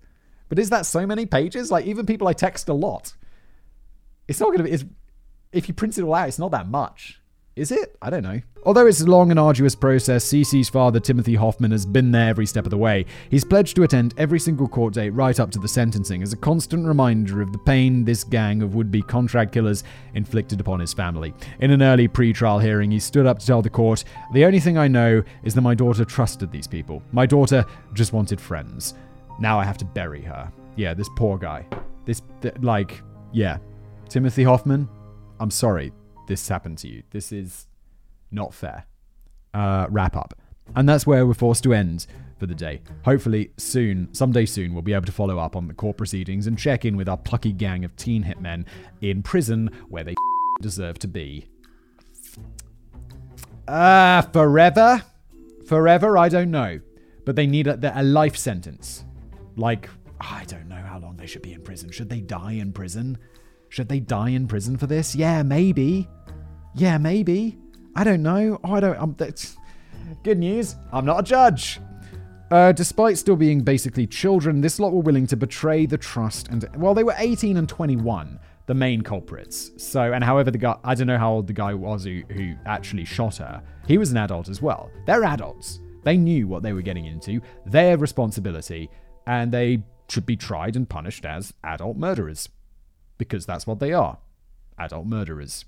But 0.48 0.58
is 0.58 0.70
that 0.70 0.86
so 0.86 1.06
many 1.06 1.26
pages? 1.26 1.70
Like 1.70 1.86
even 1.86 2.06
people 2.06 2.28
I 2.28 2.32
text 2.32 2.68
a 2.68 2.74
lot, 2.74 3.14
it's 4.26 4.40
not 4.40 4.46
going 4.46 4.58
to 4.58 4.64
be. 4.64 4.70
It's, 4.70 4.84
if 5.52 5.68
you 5.68 5.74
print 5.74 5.96
it 5.96 6.02
all 6.02 6.14
out, 6.14 6.28
it's 6.28 6.38
not 6.38 6.50
that 6.50 6.68
much. 6.68 7.20
Is 7.58 7.72
it? 7.72 7.96
I 8.00 8.08
don't 8.08 8.22
know. 8.22 8.40
Although 8.64 8.86
it's 8.86 9.00
a 9.00 9.06
long 9.06 9.32
and 9.32 9.40
arduous 9.40 9.74
process, 9.74 10.24
Cece's 10.24 10.68
father, 10.68 11.00
Timothy 11.00 11.34
Hoffman, 11.34 11.72
has 11.72 11.84
been 11.84 12.12
there 12.12 12.28
every 12.28 12.46
step 12.46 12.64
of 12.64 12.70
the 12.70 12.76
way. 12.76 13.04
He's 13.30 13.44
pledged 13.44 13.74
to 13.76 13.82
attend 13.82 14.14
every 14.16 14.38
single 14.38 14.68
court 14.68 14.94
date 14.94 15.10
right 15.10 15.40
up 15.40 15.50
to 15.52 15.58
the 15.58 15.66
sentencing 15.66 16.22
as 16.22 16.32
a 16.32 16.36
constant 16.36 16.86
reminder 16.86 17.42
of 17.42 17.50
the 17.50 17.58
pain 17.58 18.04
this 18.04 18.22
gang 18.22 18.62
of 18.62 18.76
would 18.76 18.92
be 18.92 19.02
contract 19.02 19.50
killers 19.52 19.82
inflicted 20.14 20.60
upon 20.60 20.78
his 20.78 20.94
family. 20.94 21.34
In 21.58 21.72
an 21.72 21.82
early 21.82 22.06
pre 22.06 22.32
trial 22.32 22.60
hearing, 22.60 22.92
he 22.92 23.00
stood 23.00 23.26
up 23.26 23.40
to 23.40 23.46
tell 23.46 23.60
the 23.60 23.70
court 23.70 24.04
The 24.32 24.44
only 24.44 24.60
thing 24.60 24.78
I 24.78 24.86
know 24.86 25.24
is 25.42 25.54
that 25.54 25.62
my 25.62 25.74
daughter 25.74 26.04
trusted 26.04 26.52
these 26.52 26.68
people. 26.68 27.02
My 27.10 27.26
daughter 27.26 27.64
just 27.92 28.12
wanted 28.12 28.40
friends. 28.40 28.94
Now 29.38 29.58
I 29.58 29.64
have 29.64 29.78
to 29.78 29.84
bury 29.84 30.22
her. 30.22 30.52
Yeah, 30.76 30.94
this 30.94 31.08
poor 31.16 31.38
guy. 31.38 31.66
This, 32.04 32.22
th- 32.40 32.54
like, 32.60 33.02
yeah. 33.32 33.58
Timothy 34.08 34.42
Hoffman, 34.44 34.88
I'm 35.40 35.50
sorry 35.50 35.92
this 36.28 36.48
happened 36.48 36.78
to 36.78 36.88
you. 36.88 37.02
This 37.10 37.32
is 37.32 37.66
not 38.30 38.54
fair. 38.54 38.86
Uh, 39.52 39.86
wrap 39.90 40.14
up. 40.14 40.34
And 40.76 40.88
that's 40.88 41.06
where 41.06 41.26
we're 41.26 41.34
forced 41.34 41.64
to 41.64 41.72
end 41.72 42.06
for 42.38 42.46
the 42.46 42.54
day. 42.54 42.82
Hopefully, 43.04 43.50
soon, 43.56 44.12
someday 44.12 44.46
soon, 44.46 44.74
we'll 44.74 44.82
be 44.82 44.92
able 44.92 45.06
to 45.06 45.12
follow 45.12 45.38
up 45.38 45.56
on 45.56 45.66
the 45.66 45.74
court 45.74 45.96
proceedings 45.96 46.46
and 46.46 46.58
check 46.58 46.84
in 46.84 46.96
with 46.96 47.08
our 47.08 47.16
plucky 47.16 47.52
gang 47.52 47.84
of 47.84 47.96
teen 47.96 48.22
hitmen 48.22 48.64
in 49.00 49.22
prison 49.22 49.70
where 49.88 50.04
they 50.04 50.14
deserve 50.60 50.98
to 51.00 51.08
be. 51.08 51.46
Ah, 53.66 54.18
uh, 54.18 54.22
forever? 54.22 55.02
Forever? 55.66 56.16
I 56.16 56.28
don't 56.28 56.50
know. 56.50 56.80
But 57.24 57.36
they 57.36 57.46
need 57.46 57.66
a, 57.66 58.00
a 58.00 58.02
life 58.02 58.36
sentence. 58.36 59.04
Like, 59.58 59.90
I 60.20 60.44
don't 60.44 60.68
know 60.68 60.76
how 60.76 60.98
long 60.98 61.16
they 61.16 61.26
should 61.26 61.42
be 61.42 61.52
in 61.52 61.62
prison. 61.62 61.90
Should 61.90 62.08
they 62.08 62.20
die 62.20 62.52
in 62.52 62.72
prison? 62.72 63.18
Should 63.68 63.88
they 63.88 64.00
die 64.00 64.30
in 64.30 64.46
prison 64.46 64.76
for 64.76 64.86
this? 64.86 65.14
Yeah, 65.14 65.42
maybe. 65.42 66.08
Yeah, 66.74 66.96
maybe. 66.96 67.58
I 67.96 68.04
don't 68.04 68.22
know. 68.22 68.60
Oh, 68.62 68.74
I 68.74 68.80
don't. 68.80 69.18
That's 69.18 69.56
good 70.22 70.38
news. 70.38 70.76
I'm 70.92 71.04
not 71.04 71.20
a 71.20 71.22
judge. 71.22 71.80
Uh, 72.50 72.72
despite 72.72 73.18
still 73.18 73.36
being 73.36 73.60
basically 73.60 74.06
children, 74.06 74.60
this 74.60 74.78
lot 74.78 74.92
were 74.92 75.02
willing 75.02 75.26
to 75.26 75.36
betray 75.36 75.84
the 75.84 75.98
trust 75.98 76.48
and 76.48 76.66
well, 76.76 76.94
they 76.94 77.04
were 77.04 77.14
18 77.18 77.58
and 77.58 77.68
21, 77.68 78.38
the 78.66 78.74
main 78.74 79.02
culprits. 79.02 79.72
So, 79.76 80.12
and 80.14 80.24
however 80.24 80.50
the 80.50 80.56
guy, 80.56 80.76
I 80.82 80.94
don't 80.94 81.08
know 81.08 81.18
how 81.18 81.32
old 81.32 81.46
the 81.46 81.52
guy 81.52 81.74
was 81.74 82.04
who, 82.04 82.22
who 82.30 82.54
actually 82.64 83.04
shot 83.04 83.36
her. 83.36 83.62
He 83.86 83.98
was 83.98 84.12
an 84.12 84.16
adult 84.16 84.48
as 84.48 84.62
well. 84.62 84.90
They're 85.04 85.24
adults. 85.24 85.80
They 86.04 86.16
knew 86.16 86.48
what 86.48 86.62
they 86.62 86.72
were 86.72 86.80
getting 86.80 87.04
into, 87.04 87.42
their 87.66 87.98
responsibility, 87.98 88.88
and 89.28 89.52
they 89.52 89.82
should 90.08 90.24
be 90.24 90.36
tried 90.36 90.74
and 90.74 90.88
punished 90.88 91.26
as 91.26 91.52
adult 91.62 91.98
murderers 91.98 92.48
because 93.18 93.44
that's 93.44 93.66
what 93.66 93.78
they 93.78 93.92
are 93.92 94.18
adult 94.78 95.06
murderers. 95.06 95.64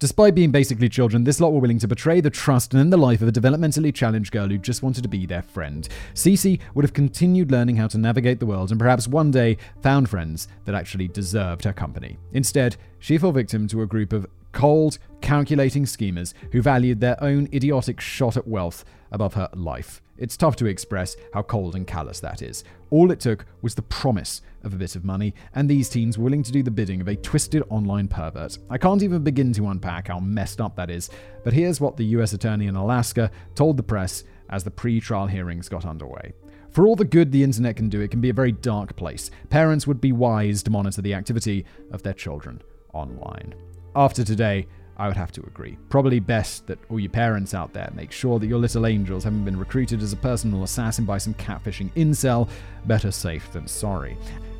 Despite 0.00 0.34
being 0.34 0.50
basically 0.50 0.88
children, 0.88 1.24
this 1.24 1.38
lot 1.40 1.52
were 1.52 1.60
willing 1.60 1.78
to 1.78 1.86
betray 1.86 2.20
the 2.20 2.30
trust 2.30 2.72
and 2.72 2.80
end 2.80 2.92
the 2.92 2.96
life 2.96 3.22
of 3.22 3.28
a 3.28 3.32
developmentally 3.32 3.94
challenged 3.94 4.32
girl 4.32 4.48
who 4.48 4.58
just 4.58 4.82
wanted 4.82 5.02
to 5.02 5.08
be 5.08 5.24
their 5.24 5.42
friend. 5.42 5.88
Cece 6.14 6.60
would 6.74 6.84
have 6.84 6.92
continued 6.92 7.52
learning 7.52 7.76
how 7.76 7.86
to 7.86 7.98
navigate 7.98 8.40
the 8.40 8.46
world 8.46 8.70
and 8.70 8.80
perhaps 8.80 9.06
one 9.06 9.30
day 9.30 9.56
found 9.82 10.08
friends 10.08 10.48
that 10.64 10.74
actually 10.74 11.08
deserved 11.08 11.64
her 11.64 11.72
company. 11.72 12.18
Instead, 12.32 12.76
she 12.98 13.18
fell 13.18 13.32
victim 13.32 13.68
to 13.68 13.82
a 13.82 13.86
group 13.86 14.12
of 14.12 14.26
cold, 14.54 14.98
calculating 15.20 15.84
schemers 15.84 16.32
who 16.52 16.62
valued 16.62 17.00
their 17.00 17.22
own 17.22 17.48
idiotic 17.52 18.00
shot 18.00 18.36
at 18.36 18.48
wealth 18.48 18.84
above 19.12 19.34
her 19.34 19.50
life. 19.52 20.00
It's 20.16 20.36
tough 20.36 20.54
to 20.56 20.66
express 20.66 21.16
how 21.34 21.42
cold 21.42 21.74
and 21.74 21.86
callous 21.86 22.20
that 22.20 22.40
is. 22.40 22.62
All 22.90 23.10
it 23.10 23.18
took 23.18 23.44
was 23.62 23.74
the 23.74 23.82
promise 23.82 24.42
of 24.62 24.72
a 24.72 24.76
bit 24.76 24.94
of 24.94 25.04
money, 25.04 25.34
and 25.54 25.68
these 25.68 25.88
teens 25.88 26.16
were 26.16 26.24
willing 26.24 26.44
to 26.44 26.52
do 26.52 26.62
the 26.62 26.70
bidding 26.70 27.00
of 27.00 27.08
a 27.08 27.16
twisted 27.16 27.64
online 27.68 28.06
pervert. 28.06 28.58
I 28.70 28.78
can't 28.78 29.02
even 29.02 29.24
begin 29.24 29.52
to 29.54 29.68
unpack 29.68 30.06
how 30.06 30.20
messed 30.20 30.60
up 30.60 30.76
that 30.76 30.88
is, 30.88 31.10
but 31.42 31.52
here's 31.52 31.80
what 31.80 31.96
the 31.96 32.06
US 32.16 32.32
Attorney 32.32 32.68
in 32.68 32.76
Alaska 32.76 33.30
told 33.56 33.76
the 33.76 33.82
press 33.82 34.22
as 34.50 34.62
the 34.62 34.70
pre 34.70 35.00
trial 35.00 35.26
hearings 35.26 35.68
got 35.68 35.84
underway. 35.84 36.32
For 36.70 36.86
all 36.86 36.96
the 36.96 37.04
good 37.04 37.32
the 37.32 37.42
internet 37.42 37.76
can 37.76 37.88
do, 37.88 38.00
it 38.00 38.12
can 38.12 38.20
be 38.20 38.30
a 38.30 38.34
very 38.34 38.52
dark 38.52 38.94
place. 38.94 39.30
Parents 39.50 39.86
would 39.86 40.00
be 40.00 40.12
wise 40.12 40.62
to 40.62 40.70
monitor 40.70 41.02
the 41.02 41.14
activity 41.14 41.64
of 41.90 42.04
their 42.04 42.14
children 42.14 42.62
online. 42.92 43.54
After 43.96 44.24
today, 44.24 44.66
I 44.96 45.08
would 45.08 45.16
have 45.16 45.32
to 45.32 45.42
agree. 45.42 45.76
Probably 45.88 46.20
best 46.20 46.66
that 46.66 46.78
all 46.88 47.00
your 47.00 47.10
parents 47.10 47.54
out 47.54 47.72
there 47.72 47.90
make 47.94 48.12
sure 48.12 48.38
that 48.38 48.46
your 48.46 48.58
little 48.58 48.86
angels 48.86 49.24
haven't 49.24 49.44
been 49.44 49.58
recruited 49.58 50.02
as 50.02 50.12
a 50.12 50.16
personal 50.16 50.62
assassin 50.62 51.04
by 51.04 51.18
some 51.18 51.34
catfishing 51.34 51.92
incel. 51.94 52.48
Better 52.86 53.10
safe 53.10 53.52
than 53.52 53.66
sorry. 53.66 54.16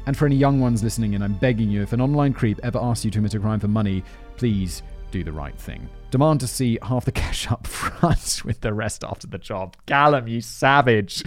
And 0.07 0.17
for 0.17 0.27
any 0.27 0.37
young 0.37 0.61
ones 0.61 0.83
listening 0.83 1.15
in, 1.15 1.23
I'm 1.23 1.35
begging 1.35 1.71
you 1.71 1.83
if 1.83 1.93
an 1.93 2.01
online 2.01 2.33
creep 2.33 2.61
ever 2.63 2.79
asks 2.79 3.05
you 3.05 3.11
to 3.13 3.19
commit 3.19 3.35
a 3.35 3.41
crime 3.41 3.61
for 3.61 3.69
money, 3.69 4.05
please 4.37 4.83
do 5.11 5.23
the 5.23 5.33
right 5.33 5.57
thing. 5.57 5.89
Demand 6.11 6.41
to 6.41 6.47
see 6.47 6.79
half 6.83 7.05
the 7.05 7.13
cash 7.23 7.51
up 7.51 7.67
front 7.67 8.43
with 8.45 8.61
the 8.61 8.73
rest 8.75 9.05
after 9.05 9.27
the 9.27 9.39
job. 9.39 9.77
Callum, 9.87 10.27
you 10.27 10.41
savage. 10.41 11.23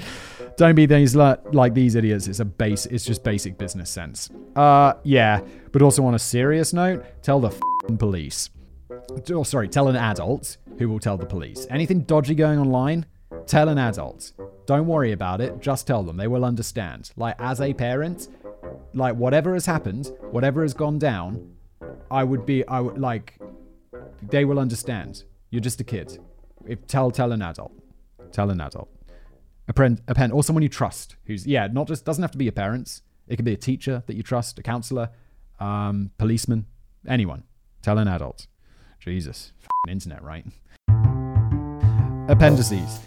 Don't 0.57 0.75
be 0.75 0.85
these 0.85 1.15
like 1.15 1.73
these 1.73 1.95
idiots. 1.95 2.27
It's 2.27 2.39
a 2.39 2.45
base. 2.45 2.85
It's 2.85 3.05
just 3.05 3.23
basic 3.23 3.57
business 3.57 3.89
sense. 3.89 4.29
Uh, 4.55 4.93
yeah. 5.03 5.41
But 5.71 5.81
also 5.81 6.05
on 6.05 6.15
a 6.15 6.19
serious 6.19 6.73
note, 6.73 7.05
tell 7.21 7.39
the 7.39 7.49
police. 7.95 8.49
Oh, 9.31 9.43
sorry, 9.43 9.67
tell 9.67 9.87
an 9.87 9.95
adult 9.95 10.57
who 10.77 10.89
will 10.89 10.99
tell 10.99 11.17
the 11.17 11.25
police. 11.25 11.67
Anything 11.69 12.01
dodgy 12.01 12.35
going 12.35 12.59
online, 12.59 13.05
tell 13.45 13.69
an 13.69 13.77
adult. 13.77 14.33
Don't 14.65 14.87
worry 14.87 15.13
about 15.13 15.39
it. 15.41 15.59
Just 15.61 15.87
tell 15.87 16.03
them. 16.03 16.17
They 16.17 16.27
will 16.27 16.43
understand. 16.43 17.11
Like 17.15 17.35
as 17.39 17.61
a 17.61 17.73
parent, 17.73 18.27
like 18.93 19.15
whatever 19.15 19.53
has 19.53 19.65
happened, 19.65 20.11
whatever 20.31 20.61
has 20.61 20.73
gone 20.73 20.99
down, 20.99 21.53
I 22.11 22.23
would 22.23 22.45
be 22.45 22.67
I 22.67 22.79
would 22.79 22.97
like 22.97 23.39
they 24.29 24.45
will 24.45 24.59
understand. 24.59 25.23
You're 25.49 25.61
just 25.61 25.79
a 25.79 25.83
kid. 25.83 26.19
If 26.65 26.85
tell 26.87 27.11
tell 27.11 27.31
an 27.31 27.41
adult. 27.41 27.71
Tell 28.31 28.49
an 28.49 28.59
adult. 28.59 28.89
A 29.69 29.73
pen, 29.73 29.99
a 30.07 30.15
pen 30.15 30.31
or 30.31 30.43
someone 30.43 30.63
you 30.63 30.69
trust 30.69 31.15
who's 31.25 31.45
yeah, 31.45 31.67
not 31.67 31.87
just 31.87 32.05
doesn't 32.05 32.21
have 32.21 32.31
to 32.31 32.37
be 32.37 32.45
your 32.45 32.51
parents. 32.53 33.01
It 33.27 33.35
could 33.35 33.45
be 33.45 33.53
a 33.53 33.57
teacher 33.57 34.03
that 34.07 34.15
you 34.15 34.23
trust, 34.23 34.57
a 34.57 34.63
counselor, 34.63 35.09
um, 35.59 36.11
policeman, 36.17 36.65
anyone. 37.07 37.43
Tell 37.87 37.99
an 37.99 38.09
adult. 38.09 38.47
Jesus, 38.99 39.53
internet, 39.87 40.21
right? 40.21 40.45
Appendices. 42.27 42.99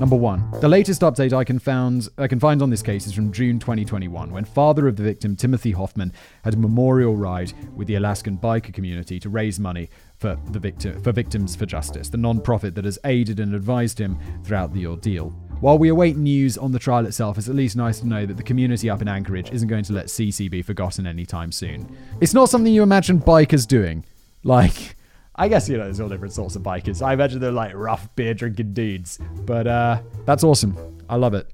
Number 0.00 0.16
one, 0.16 0.50
the 0.62 0.68
latest 0.68 1.02
update 1.02 1.34
I 1.34 1.44
can 1.44 1.58
found 1.58 2.08
I 2.16 2.26
can 2.26 2.40
find 2.40 2.62
on 2.62 2.70
this 2.70 2.80
case 2.80 3.06
is 3.06 3.12
from 3.12 3.32
June 3.32 3.58
2021, 3.58 4.32
when 4.32 4.46
father 4.46 4.88
of 4.88 4.96
the 4.96 5.02
victim 5.02 5.36
Timothy 5.36 5.72
Hoffman 5.72 6.10
had 6.42 6.54
a 6.54 6.56
memorial 6.56 7.16
ride 7.16 7.52
with 7.74 7.86
the 7.86 7.96
Alaskan 7.96 8.38
biker 8.38 8.72
community 8.72 9.20
to 9.20 9.28
raise 9.28 9.60
money 9.60 9.90
for 10.16 10.38
the 10.52 10.58
victim 10.58 10.98
for 11.02 11.12
Victims 11.12 11.54
for 11.54 11.66
Justice, 11.66 12.08
the 12.08 12.16
non-profit 12.16 12.74
that 12.76 12.86
has 12.86 12.98
aided 13.04 13.40
and 13.40 13.54
advised 13.54 13.98
him 13.98 14.16
throughout 14.42 14.72
the 14.72 14.86
ordeal. 14.86 15.34
While 15.60 15.78
we 15.78 15.88
await 15.88 16.16
news 16.16 16.58
on 16.58 16.72
the 16.72 16.78
trial 16.78 17.06
itself, 17.06 17.38
it's 17.38 17.48
at 17.48 17.54
least 17.54 17.76
nice 17.76 18.00
to 18.00 18.06
know 18.06 18.26
that 18.26 18.36
the 18.36 18.42
community 18.42 18.90
up 18.90 19.00
in 19.00 19.08
Anchorage 19.08 19.50
isn't 19.50 19.68
going 19.68 19.84
to 19.84 19.94
let 19.94 20.06
Cece 20.06 20.50
be 20.50 20.60
forgotten 20.60 21.06
anytime 21.06 21.50
soon. 21.50 21.96
It's 22.20 22.34
not 22.34 22.50
something 22.50 22.72
you 22.72 22.82
imagine 22.82 23.20
bikers 23.20 23.66
doing. 23.66 24.04
Like, 24.44 24.96
I 25.34 25.48
guess, 25.48 25.66
you 25.68 25.78
know, 25.78 25.84
there's 25.84 25.98
all 25.98 26.10
different 26.10 26.34
sorts 26.34 26.56
of 26.56 26.62
bikers. 26.62 27.00
I 27.04 27.14
imagine 27.14 27.40
they're 27.40 27.50
like 27.52 27.72
rough 27.74 28.14
beer 28.16 28.34
drinking 28.34 28.74
dudes. 28.74 29.18
But 29.46 29.66
uh, 29.66 30.02
that's 30.26 30.44
awesome. 30.44 30.76
I 31.08 31.16
love 31.16 31.32
it. 31.32 31.50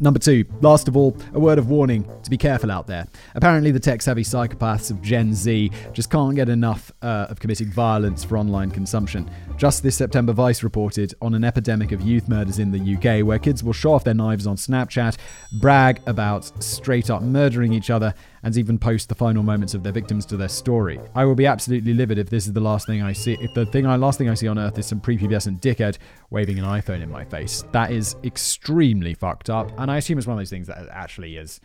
Number 0.00 0.20
two, 0.20 0.44
last 0.60 0.86
of 0.86 0.96
all, 0.96 1.16
a 1.34 1.40
word 1.40 1.58
of 1.58 1.70
warning 1.70 2.08
to 2.22 2.30
be 2.30 2.36
careful 2.36 2.70
out 2.70 2.86
there. 2.86 3.08
Apparently, 3.34 3.72
the 3.72 3.80
tech 3.80 4.00
savvy 4.00 4.22
psychopaths 4.22 4.92
of 4.92 5.02
Gen 5.02 5.34
Z 5.34 5.72
just 5.92 6.08
can't 6.08 6.36
get 6.36 6.48
enough 6.48 6.92
uh, 7.02 7.26
of 7.28 7.40
committing 7.40 7.68
violence 7.68 8.22
for 8.22 8.38
online 8.38 8.70
consumption. 8.70 9.28
Just 9.56 9.82
this 9.82 9.96
September, 9.96 10.32
Vice 10.32 10.62
reported 10.62 11.14
on 11.20 11.34
an 11.34 11.42
epidemic 11.42 11.90
of 11.90 12.00
youth 12.00 12.28
murders 12.28 12.60
in 12.60 12.70
the 12.70 12.94
UK 12.94 13.26
where 13.26 13.40
kids 13.40 13.64
will 13.64 13.72
show 13.72 13.92
off 13.92 14.04
their 14.04 14.14
knives 14.14 14.46
on 14.46 14.54
Snapchat, 14.54 15.16
brag 15.60 16.00
about 16.06 16.44
straight 16.62 17.10
up 17.10 17.22
murdering 17.22 17.72
each 17.72 17.90
other, 17.90 18.14
and 18.42 18.56
even 18.56 18.78
post 18.78 19.08
the 19.08 19.14
final 19.14 19.42
moments 19.42 19.74
of 19.74 19.82
their 19.82 19.92
victims 19.92 20.24
to 20.26 20.36
their 20.36 20.48
story. 20.48 21.00
I 21.14 21.24
will 21.24 21.34
be 21.34 21.46
absolutely 21.46 21.94
livid 21.94 22.18
if 22.18 22.30
this 22.30 22.46
is 22.46 22.52
the 22.52 22.60
last 22.60 22.86
thing 22.86 23.02
I 23.02 23.12
see. 23.12 23.36
If 23.40 23.54
the 23.54 23.66
thing 23.66 23.86
I 23.86 23.96
last 23.96 24.18
thing 24.18 24.28
I 24.28 24.34
see 24.34 24.48
on 24.48 24.58
Earth 24.58 24.78
is 24.78 24.86
some 24.86 25.00
prepubescent 25.00 25.60
dickhead 25.60 25.98
waving 26.30 26.58
an 26.58 26.64
iPhone 26.64 27.02
in 27.02 27.10
my 27.10 27.24
face, 27.24 27.64
that 27.72 27.90
is 27.90 28.16
extremely 28.24 29.14
fucked 29.14 29.50
up. 29.50 29.72
And 29.78 29.90
I 29.90 29.96
assume 29.98 30.18
it's 30.18 30.26
one 30.26 30.36
of 30.36 30.40
those 30.40 30.50
things 30.50 30.66
that 30.68 30.88
actually 30.90 31.36
is, 31.36 31.60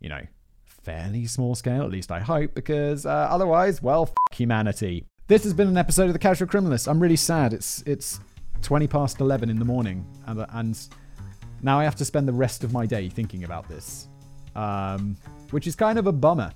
you 0.00 0.08
know, 0.08 0.22
fairly 0.64 1.26
small 1.26 1.54
scale. 1.54 1.82
At 1.82 1.90
least 1.90 2.12
I 2.12 2.20
hope, 2.20 2.54
because 2.54 3.06
uh, 3.06 3.28
otherwise, 3.30 3.82
well, 3.82 4.10
humanity. 4.32 5.04
This 5.28 5.42
has 5.42 5.52
been 5.52 5.66
an 5.66 5.76
episode 5.76 6.06
of 6.06 6.12
The 6.12 6.20
Casual 6.20 6.46
Criminalist. 6.46 6.88
I'm 6.88 7.00
really 7.00 7.16
sad. 7.16 7.52
It's 7.52 7.82
it's 7.84 8.20
20 8.62 8.86
past 8.86 9.20
11 9.20 9.50
in 9.50 9.58
the 9.58 9.64
morning, 9.64 10.06
and, 10.26 10.46
and 10.52 10.88
now 11.62 11.80
I 11.80 11.84
have 11.84 11.96
to 11.96 12.04
spend 12.04 12.28
the 12.28 12.32
rest 12.32 12.64
of 12.64 12.72
my 12.72 12.86
day 12.86 13.08
thinking 13.08 13.44
about 13.44 13.68
this, 13.68 14.08
um, 14.54 15.16
which 15.50 15.66
is 15.66 15.74
kind 15.74 15.98
of 15.98 16.06
a 16.06 16.12
bummer. 16.12 16.52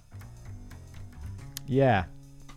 Yeah. 1.67 2.05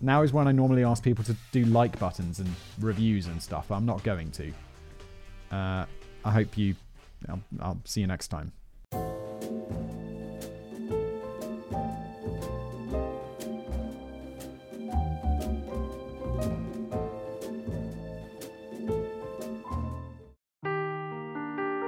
Now 0.02 0.22
is 0.22 0.34
when 0.34 0.48
I 0.48 0.52
normally 0.52 0.84
ask 0.84 1.04
people 1.04 1.24
to 1.26 1.36
do 1.52 1.64
like 1.66 1.98
buttons 2.00 2.40
and 2.40 2.50
reviews 2.80 3.28
and 3.28 3.42
stuff. 3.42 3.72
I'm 3.72 3.86
not 3.86 4.04
going 4.04 4.32
to. 4.32 4.52
Uh, 5.56 5.86
I 6.26 6.32
hope 6.32 6.58
you. 6.58 6.76
I'll, 7.30 7.42
I'll 7.62 7.80
see 7.86 8.02
you 8.02 8.08
next 8.08 8.28
time. 8.28 8.52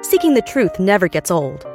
Seeking 0.04 0.36
the 0.36 0.44
truth 0.46 0.80
never 0.80 1.10
gets 1.10 1.32
old. 1.32 1.66